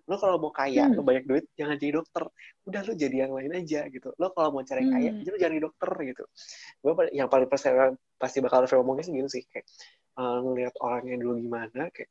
Lo 0.03 0.15
kalau 0.19 0.37
mau 0.39 0.51
kaya 0.51 0.87
Hmm. 0.89 0.95
lo 0.97 1.01
banyak 1.03 1.25
duit 1.27 1.45
jangan 1.55 1.75
jadi 1.79 1.99
dokter. 1.99 2.23
Udah 2.67 2.81
lo 2.83 2.93
jadi 2.95 3.15
yang 3.27 3.31
lain 3.35 3.51
aja 3.55 3.87
gitu. 3.87 4.09
Lo 4.19 4.31
kalau 4.35 4.49
mau 4.55 4.63
cari 4.63 4.83
kaya 4.87 5.09
Hmm. 5.15 5.23
lo 5.23 5.37
jangan 5.39 5.53
jadi 5.55 5.63
dokter 5.63 5.89
gitu. 6.07 6.23
Gue 6.83 6.93
yang 7.15 7.27
paling 7.31 7.47
pasti 7.47 7.69
pasti 8.19 8.37
bakal 8.39 8.63
Raffi 8.67 8.75
ngomongnya 8.79 9.03
sih 9.07 9.13
gitu 9.15 9.29
sih 9.29 9.43
kayak 9.47 9.65
eh, 10.19 10.37
ngelihat 10.43 10.73
orangnya 10.79 11.15
dulu 11.19 11.33
gimana 11.41 11.89
kayak 11.89 12.09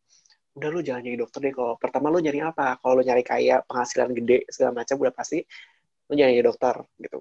udah 0.53 0.68
lo 0.68 0.81
jangan 0.85 1.01
jadi 1.01 1.16
dokter 1.16 1.39
deh 1.49 1.53
kalau 1.57 1.75
pertama 1.81 2.07
lo 2.12 2.18
nyari 2.20 2.41
apa? 2.45 2.77
Kalau 2.81 2.95
lo 2.99 3.03
nyari 3.03 3.25
kaya 3.25 3.64
penghasilan 3.64 4.12
gede 4.12 4.45
segala 4.53 4.85
macam 4.85 4.97
udah 5.01 5.14
pasti 5.16 5.39
lo 6.09 6.12
jangan 6.12 6.33
jadi 6.37 6.45
dokter 6.45 6.75
gitu. 7.01 7.18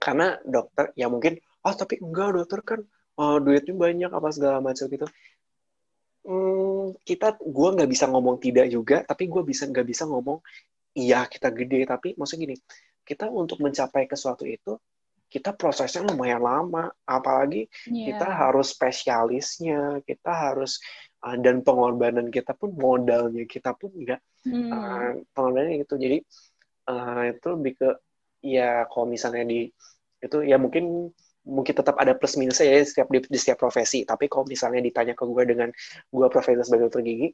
Karena 0.00 0.26
dokter 0.42 0.84
ya 0.96 1.06
mungkin 1.12 1.38
ah 1.62 1.74
tapi 1.76 2.00
enggak 2.00 2.28
dokter 2.34 2.60
kan 2.64 2.80
eh, 3.20 3.38
duitnya 3.44 3.74
banyak 3.76 4.10
apa 4.10 4.28
segala 4.32 4.58
macam 4.64 4.88
gitu 4.88 5.06
Hmm, 6.20 6.92
kita 7.00 7.40
gue 7.40 7.68
nggak 7.80 7.88
bisa 7.88 8.04
ngomong 8.12 8.36
tidak 8.44 8.68
juga 8.68 9.00
tapi 9.08 9.24
gue 9.24 9.40
bisa 9.40 9.64
nggak 9.64 9.88
bisa 9.88 10.04
ngomong 10.04 10.36
iya 10.92 11.24
kita 11.24 11.48
gede 11.48 11.88
tapi 11.88 12.12
maksudnya 12.12 12.44
gini 12.44 12.56
kita 13.08 13.32
untuk 13.32 13.56
mencapai 13.64 14.04
ke 14.04 14.20
suatu 14.20 14.44
itu 14.44 14.76
kita 15.32 15.56
prosesnya 15.56 16.04
lumayan 16.04 16.44
lama 16.44 16.92
apalagi 17.08 17.64
Iya. 17.88 18.12
kita 18.12 18.26
harus 18.28 18.76
spesialisnya 18.76 20.04
kita 20.04 20.28
harus 20.28 20.76
uh, 21.24 21.40
dan 21.40 21.64
pengorbanan 21.64 22.28
kita 22.28 22.52
pun 22.52 22.76
modalnya 22.76 23.48
kita 23.48 23.72
pun 23.72 23.88
nggak 23.94 24.20
Hmm. 24.40 24.72
uh, 24.72 25.12
pengorbanannya 25.32 25.84
itu 25.84 25.94
jadi 25.96 26.18
uh, 26.88 27.22
itu 27.28 27.46
lebih 27.60 27.72
ke 27.76 27.88
ya 28.40 28.84
kalau 28.88 29.08
misalnya 29.08 29.44
di 29.44 29.68
itu 30.20 30.36
ya 30.44 30.56
mungkin 30.56 31.12
mungkin 31.46 31.72
tetap 31.72 31.96
ada 31.96 32.12
plus 32.12 32.36
minusnya 32.36 32.68
ya 32.68 32.80
setiap 32.84 33.08
di, 33.08 33.18
di 33.24 33.38
setiap 33.40 33.58
profesi. 33.60 34.04
Tapi 34.04 34.28
kalau 34.28 34.44
misalnya 34.48 34.80
ditanya 34.84 35.14
ke 35.16 35.24
gue 35.24 35.44
dengan 35.48 35.68
gue 36.12 36.26
profesi 36.28 36.60
sebagai 36.66 36.92
dokter 36.92 37.02
gigi 37.04 37.28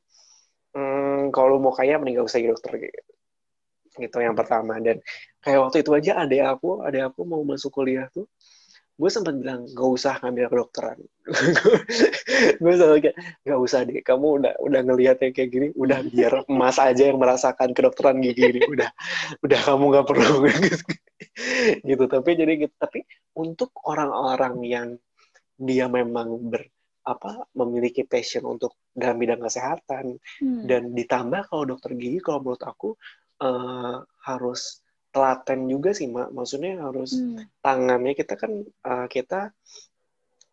hmm, 0.77 1.33
kalau 1.35 1.57
mau 1.59 1.73
kaya 1.75 1.97
mending 1.99 2.21
gak 2.21 2.29
usah 2.29 2.39
jadi 2.43 2.51
dokter 2.55 2.73
gitu. 2.89 3.13
Gitu 3.97 4.17
yang 4.21 4.37
pertama. 4.37 4.77
Dan 4.79 5.01
kayak 5.41 5.59
waktu 5.69 5.77
itu 5.83 5.91
aja 5.97 6.13
ada 6.23 6.37
aku 6.53 6.85
ada 6.85 7.09
aku 7.09 7.21
mau 7.25 7.41
masuk 7.43 7.73
kuliah 7.73 8.07
tuh 8.13 8.29
gue 8.97 9.11
sempat 9.13 9.37
bilang 9.37 9.69
gak 9.77 9.91
usah 9.93 10.17
ngambil 10.25 10.49
kedokteran 10.49 10.99
gue 12.65 12.73
selalu 12.73 12.99
kayak 13.05 13.17
gak 13.45 13.61
usah 13.61 13.85
deh 13.85 14.01
kamu 14.01 14.27
udah 14.41 14.55
udah 14.57 14.81
ngelihat 14.89 15.21
yang 15.21 15.33
kayak 15.37 15.51
gini 15.53 15.69
udah 15.77 16.01
biar 16.09 16.49
emas 16.49 16.81
aja 16.81 17.13
yang 17.13 17.21
merasakan 17.21 17.77
kedokteran 17.77 18.25
gigi 18.25 18.57
ini 18.57 18.61
udah 18.65 18.89
udah 19.45 19.61
kamu 19.61 19.85
nggak 19.93 20.07
perlu 20.09 20.49
gitu 21.89 22.05
tapi 22.09 22.31
jadi 22.41 22.53
gitu 22.57 22.75
tapi 22.81 23.05
untuk 23.37 23.77
orang-orang 23.85 24.55
yang 24.65 24.89
dia 25.61 25.89
memang 25.93 26.49
ber 26.49 26.65
apa 27.07 27.47
memiliki 27.55 28.03
passion 28.03 28.43
untuk 28.49 28.75
dalam 28.91 29.21
bidang 29.21 29.39
kesehatan 29.39 30.19
Hmm. 30.43 30.67
dan 30.67 30.91
ditambah 30.91 31.47
kalau 31.53 31.65
dokter 31.69 31.95
gigi 31.95 32.19
kalau 32.19 32.43
menurut 32.43 32.65
aku 32.67 32.99
eh, 33.45 33.97
harus 34.27 34.83
telaten 35.17 35.61
juga 35.73 35.91
sih 35.97 36.07
mak. 36.13 36.29
Maksudnya 36.37 36.85
harus 36.85 37.17
Hmm. 37.17 37.41
tangannya 37.65 38.13
kita 38.21 38.35
kan 38.37 38.53
eh, 38.69 39.07
kita 39.09 39.57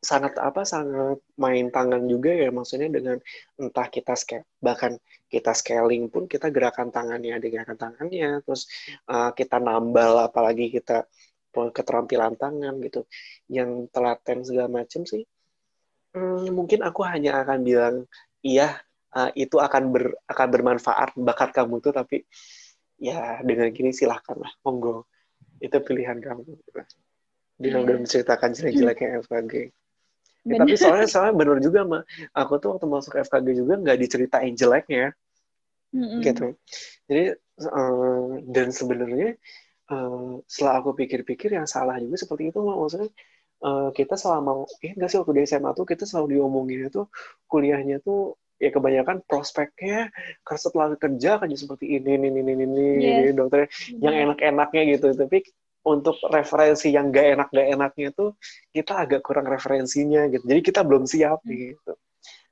sangat 0.04 0.36
apa 0.48 0.62
sangat 0.68 1.20
main 1.44 1.68
tangan 1.76 2.04
juga 2.08 2.32
ya. 2.44 2.50
Maksudnya 2.56 2.88
dengan 2.98 3.18
entah 3.60 3.88
kita 3.92 4.14
scale 4.16 4.48
bahkan 4.64 4.96
kita 5.34 5.52
scaling 5.60 6.08
pun 6.14 6.24
kita 6.32 6.48
gerakan 6.56 6.90
tangannya 6.96 7.36
ada 7.36 7.48
gerakan 7.54 7.78
tangannya 7.84 8.40
terus 8.48 8.72
eh, 9.12 9.32
kita 9.40 9.58
nambal 9.60 10.14
apalagi 10.28 10.72
kita 10.72 11.04
keterampilan 11.54 12.34
tangan 12.40 12.74
gitu. 12.88 13.04
Yang 13.52 13.92
telaten 13.94 14.40
segala 14.48 14.70
macam 14.72 15.04
sih 15.12 15.24
hmm, 16.14 16.54
mungkin 16.54 16.80
aku 16.86 17.02
hanya 17.06 17.42
akan 17.44 17.60
bilang 17.66 17.96
iya 18.46 18.80
eh, 19.18 19.30
itu 19.44 19.58
akan 19.60 19.84
ber 19.94 20.04
akan 20.30 20.48
bermanfaat 20.54 21.10
bakat 21.18 21.50
kamu 21.58 21.82
tuh 21.84 21.94
tapi 21.94 22.24
ya 23.04 23.44
dengan 23.44 23.68
gini 23.76 23.92
silahkan 23.92 24.40
lah 24.40 24.52
monggo 24.64 25.04
itu 25.60 25.76
pilihan 25.84 26.18
kamu 26.24 26.42
dengan 27.60 27.80
Iya. 27.80 27.86
udah 27.86 27.96
menceritakan 28.04 28.50
jelek-jeleknya 28.56 29.10
FKG 29.28 29.54
Ya, 30.44 30.60
Bener. 30.60 30.68
tapi 30.68 30.76
soalnya 30.76 31.08
soalnya 31.08 31.34
bener 31.40 31.58
juga 31.64 31.82
mah 31.88 32.04
aku 32.36 32.60
tuh 32.60 32.76
waktu 32.76 32.84
masuk 32.92 33.16
FKG 33.16 33.48
juga 33.64 33.74
nggak 33.80 33.96
diceritain 33.96 34.52
jeleknya 34.60 35.16
Mm-mm. 35.96 36.20
gitu 36.20 36.52
jadi 37.08 37.24
eh, 37.64 38.28
dan 38.52 38.68
sebenarnya 38.76 39.40
eh, 39.88 40.32
setelah 40.44 40.76
aku 40.84 40.92
pikir-pikir 41.00 41.56
yang 41.56 41.64
salah 41.64 41.96
juga 41.96 42.20
seperti 42.20 42.52
itu 42.52 42.60
Mak. 42.60 42.76
maksudnya 42.76 43.10
eh, 43.64 43.90
kita 43.96 44.16
selama 44.20 44.68
eh 44.84 44.92
nggak 45.00 45.08
sih 45.08 45.18
waktu 45.24 45.32
di 45.32 45.42
SMA 45.48 45.72
tuh 45.72 45.86
kita 45.88 46.04
selalu 46.04 46.28
diomongin 46.36 46.92
itu 46.92 47.08
kuliahnya 47.48 48.04
tuh 48.04 48.36
ya 48.64 48.72
kebanyakan 48.72 49.20
prospeknya 49.28 50.08
karena 50.42 50.60
setelah 50.64 50.88
kerja 50.96 51.32
kan 51.36 51.52
jadi 51.52 51.60
seperti 51.60 51.86
ini 52.00 52.12
ini 52.16 52.28
ini 52.32 52.40
ini, 52.40 52.54
ini 52.64 52.88
Yes. 52.96 53.36
dokter 53.36 53.68
yang 54.00 54.16
Bener. 54.16 54.24
enak-enaknya 54.32 54.82
gitu 54.96 55.08
tapi 55.14 55.44
untuk 55.84 56.16
referensi 56.32 56.96
yang 56.96 57.12
gak 57.12 57.28
enak 57.36 57.48
gak 57.52 57.68
enaknya 57.76 58.10
tuh 58.16 58.40
kita 58.72 59.04
agak 59.04 59.20
kurang 59.20 59.52
referensinya 59.52 60.32
gitu 60.32 60.48
jadi 60.48 60.62
kita 60.64 60.80
belum 60.88 61.04
siap 61.04 61.44
gitu 61.44 61.94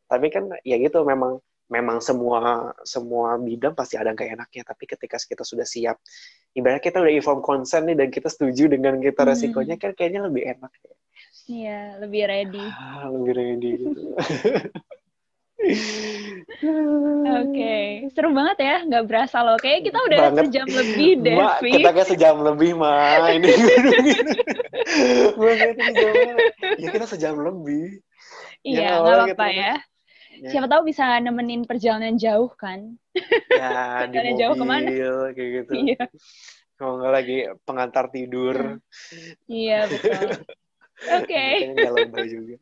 tapi 0.05 0.27
kan 0.27 0.51
ya 0.61 0.75
gitu 0.75 1.07
memang 1.07 1.39
memang 1.71 2.03
semua 2.03 2.75
semua 2.83 3.39
bidang 3.39 3.71
pasti 3.71 3.95
ada 3.95 4.11
yang 4.11 4.19
gak 4.19 4.31
enaknya 4.35 4.63
tapi 4.67 4.83
ketika 4.83 5.15
kita 5.15 5.47
sudah 5.47 5.63
siap 5.63 5.95
ibaratnya 6.51 6.83
kita 6.83 6.99
udah 6.99 7.13
inform 7.15 7.39
consent 7.39 7.87
nih 7.87 7.95
dan 7.95 8.11
kita 8.11 8.27
setuju 8.27 8.67
dengan 8.67 8.99
kita 8.99 9.23
Hmm. 9.23 9.31
resikonya 9.31 9.79
kan 9.79 9.95
kayaknya 9.95 10.27
lebih 10.27 10.43
enak 10.51 10.71
ya. 10.83 10.95
Iya, 11.47 11.79
lebih 12.03 12.21
ready. 12.27 12.65
ah, 12.67 13.07
lebih 13.07 13.31
ready 13.31 13.69
gitu 13.79 14.01
Oke, 17.41 17.73
seru 18.13 18.29
banget 18.33 18.57
ya, 18.61 18.75
nggak 18.85 19.03
berasa 19.07 19.37
loh. 19.45 19.57
Kayaknya 19.61 19.81
kita 19.87 19.99
udah 20.07 20.19
Banget. 20.21 20.43
sejam 20.49 20.67
lebih, 20.67 21.09
Devi. 21.21 21.71
kita 21.79 21.89
kayak 21.93 22.09
sejam 22.09 22.35
lebih, 22.41 22.71
mah. 22.77 23.29
Ini 23.33 23.47
Ya 26.81 26.87
kita 26.89 27.05
sejam 27.07 27.35
lebih. 27.39 28.01
Iya, 28.61 28.77
Ya, 28.77 28.87
nggak 28.89 28.97
awalnya 29.01 29.33
apa-apa 29.33 29.47
ya. 29.53 29.73
Ya, 30.41 30.47
Siapa 30.47 30.67
tahu 30.71 30.81
bisa 30.87 31.03
nemenin 31.19 31.61
perjalanan 31.67 32.15
jauh 32.17 32.49
kan? 32.55 32.97
ya 33.51 34.07
di 34.11 34.15
Jalan 34.15 34.33
jauh 34.39 34.55
ke 34.55 34.65
mana? 34.65 34.87
mobil 34.87 35.13
kayak 35.35 35.49
gitu. 35.61 35.73
Iya, 35.75 36.01
Kalau 36.79 36.93
nggak 36.97 37.13
lagi 37.13 37.37
pengantar 37.67 38.05
tidur. 38.09 38.57
iya 39.45 39.85
betul. 39.85 40.23
Oke, 41.21 41.33
Kayaknya 41.35 41.73
nggak 41.77 41.93
lebay 41.99 42.25
juga. 42.31 42.55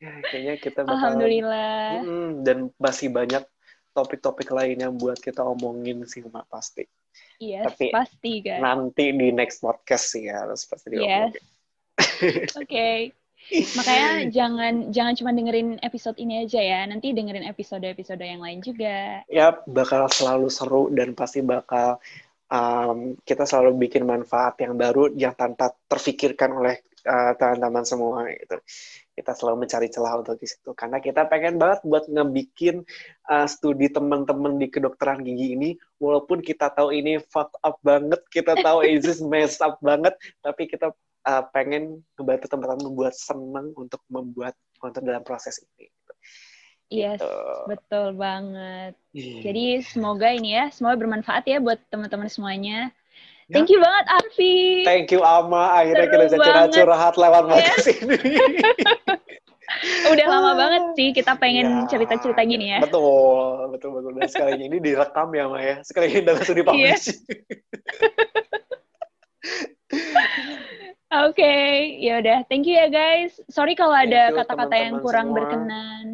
Ya, 0.00 0.12
kayaknya 0.26 0.54
kita 0.56 0.80
bakal 0.82 0.96
alhamdulillah. 0.96 2.00
Mm, 2.00 2.30
dan 2.40 2.58
masih 2.80 3.12
banyak 3.12 3.44
topik-topik 3.92 4.48
lain 4.48 4.80
yang 4.80 4.94
buat 4.96 5.20
kita 5.20 5.44
omongin 5.44 6.08
sih 6.08 6.24
Mak 6.24 6.48
pasti. 6.48 6.88
Yes, 7.36 7.68
Tapi- 7.68 7.92
pasti 7.92 8.32
guys. 8.40 8.62
Nanti 8.64 9.12
di 9.12 9.28
next 9.28 9.60
podcast 9.60 10.16
sih 10.16 10.32
ya 10.32 10.46
harus 10.46 10.64
pasti 10.64 10.96
Yes. 10.96 11.36
diomongin. 11.36 12.52
Oke. 12.56 12.88
Makanya 13.50 14.08
jangan 14.36 14.74
jangan 14.88 15.14
cuma 15.16 15.30
dengerin 15.32 15.76
episode 15.82 16.16
ini 16.16 16.44
aja 16.44 16.60
ya. 16.60 16.80
Nanti 16.88 17.12
dengerin 17.12 17.44
episode-episode 17.44 18.20
yang 18.24 18.40
lain 18.40 18.60
juga. 18.64 19.20
ya 19.28 19.52
bakal 19.68 20.08
selalu 20.08 20.48
seru 20.48 20.88
dan 20.92 21.12
pasti 21.12 21.44
bakal 21.44 22.00
um, 22.48 23.16
kita 23.24 23.44
selalu 23.44 23.88
bikin 23.88 24.04
manfaat 24.04 24.56
yang 24.60 24.76
baru 24.76 25.12
yang 25.12 25.32
tanpa 25.34 25.72
terfikirkan 25.88 26.56
oleh 26.56 26.80
uh, 27.06 27.32
teman-teman 27.36 27.84
semua 27.84 28.28
gitu. 28.32 28.56
Kita 29.14 29.32
selalu 29.36 29.66
mencari 29.68 29.88
celah 29.92 30.20
untuk 30.20 30.36
di 30.40 30.48
situ 30.48 30.72
karena 30.72 30.98
kita 31.00 31.28
pengen 31.28 31.60
banget 31.60 31.84
buat 31.84 32.08
ngebikin 32.08 32.82
uh, 33.28 33.46
studi 33.46 33.92
teman-teman 33.92 34.56
di 34.56 34.66
kedokteran 34.72 35.20
gigi 35.20 35.56
ini 35.56 35.70
walaupun 36.00 36.40
kita 36.40 36.72
tahu 36.72 36.92
ini 36.92 37.20
fucked 37.28 37.56
up 37.60 37.76
banget, 37.84 38.20
kita 38.32 38.56
tahu 38.60 38.84
is 38.88 39.20
messed 39.20 39.60
up 39.60 39.76
banget, 39.84 40.16
tapi 40.40 40.64
kita 40.68 40.92
uh, 41.28 41.42
pengen 41.52 42.00
ngebantu 42.16 42.46
teman-teman 42.48 42.92
buat 42.96 43.14
senang 43.16 43.76
untuk 43.76 44.00
membuat 44.08 44.56
konten 44.80 45.04
dalam 45.04 45.20
proses 45.20 45.60
ini. 45.76 45.92
Yes, 46.90 47.22
Gitu. 47.22 47.30
betul 47.70 48.18
banget. 48.18 48.98
Iya. 49.14 49.38
Jadi 49.46 49.64
semoga 49.86 50.28
ini 50.34 50.58
ya, 50.58 50.74
semoga 50.74 50.98
bermanfaat 50.98 51.46
ya 51.46 51.62
buat 51.62 51.78
teman-teman 51.86 52.26
semuanya. 52.26 52.90
Ya. 53.50 53.58
Thank 53.58 53.74
you 53.74 53.82
banget 53.82 54.06
Arfi. 54.06 54.86
Thank 54.86 55.10
you 55.10 55.20
Ama, 55.26 55.74
akhirnya 55.74 56.06
Seru 56.06 56.14
kita 56.14 56.24
bisa 56.30 56.38
curhat-curhat 56.38 57.14
lewat 57.18 57.42
Iya. 57.42 57.50
podcast 57.50 57.86
ini. 57.90 58.16
Udah 60.14 60.26
lama 60.26 60.50
banget 60.54 60.82
sih 60.94 61.08
kita 61.10 61.34
pengen 61.34 61.66
Ya, 61.66 61.86
cerita-cerita 61.90 62.42
gini 62.46 62.74
ya. 62.74 62.78
Betul, 62.78 63.70
betul, 63.70 63.90
betul. 63.98 64.12
Dan 64.18 64.30
sekali 64.30 64.54
ini 64.54 64.78
direkam 64.78 65.34
ya, 65.34 65.50
Ma 65.50 65.58
ya. 65.58 65.82
Sekali 65.82 66.14
ini 66.14 66.22
udah 66.22 66.34
langsung 66.38 66.54
Iya. 66.54 66.62
dipublish. 66.62 67.06
Oke, 71.10 71.54
ya 71.98 72.22
udah. 72.22 72.46
Thank 72.46 72.70
you 72.70 72.78
ya 72.78 72.86
guys. 72.86 73.34
Sorry 73.50 73.74
kalau 73.74 73.98
ada 73.98 74.30
kata-kata 74.30 74.74
yang 74.78 75.02
kurang 75.02 75.34
semua. 75.34 75.42
berkenan. 75.42 76.06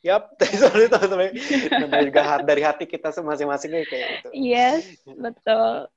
Yap, 0.00 0.32
sorry 0.64 0.88
teman-teman. 0.88 1.36
Namanya 1.76 2.04
juga 2.08 2.22
dari 2.40 2.62
hati 2.64 2.88
kita 2.88 3.12
masing-masing 3.20 3.68
kayak 3.68 3.84
gitu. 3.84 4.28
Yes, 4.32 4.96
betul. 5.04 5.92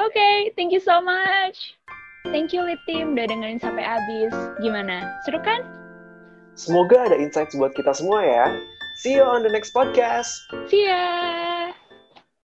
Oke, 0.00 0.56
thank 0.56 0.72
you 0.72 0.80
so 0.80 1.04
much. 1.04 1.76
Thank 2.28 2.52
you 2.52 2.64
Lit 2.64 2.80
Team 2.88 3.16
udah 3.16 3.28
dengerin 3.28 3.60
sampai 3.60 3.84
habis. 3.84 4.32
Gimana? 4.60 5.04
Seru 5.24 5.40
kan? 5.44 5.60
Semoga 6.56 7.08
ada 7.08 7.16
insights 7.16 7.56
buat 7.56 7.72
kita 7.76 7.92
semua 7.92 8.20
ya. 8.24 8.46
See 9.00 9.16
you 9.16 9.24
on 9.24 9.40
the 9.44 9.52
next 9.52 9.72
podcast. 9.72 10.32
See 10.68 10.84
ya! 10.84 11.72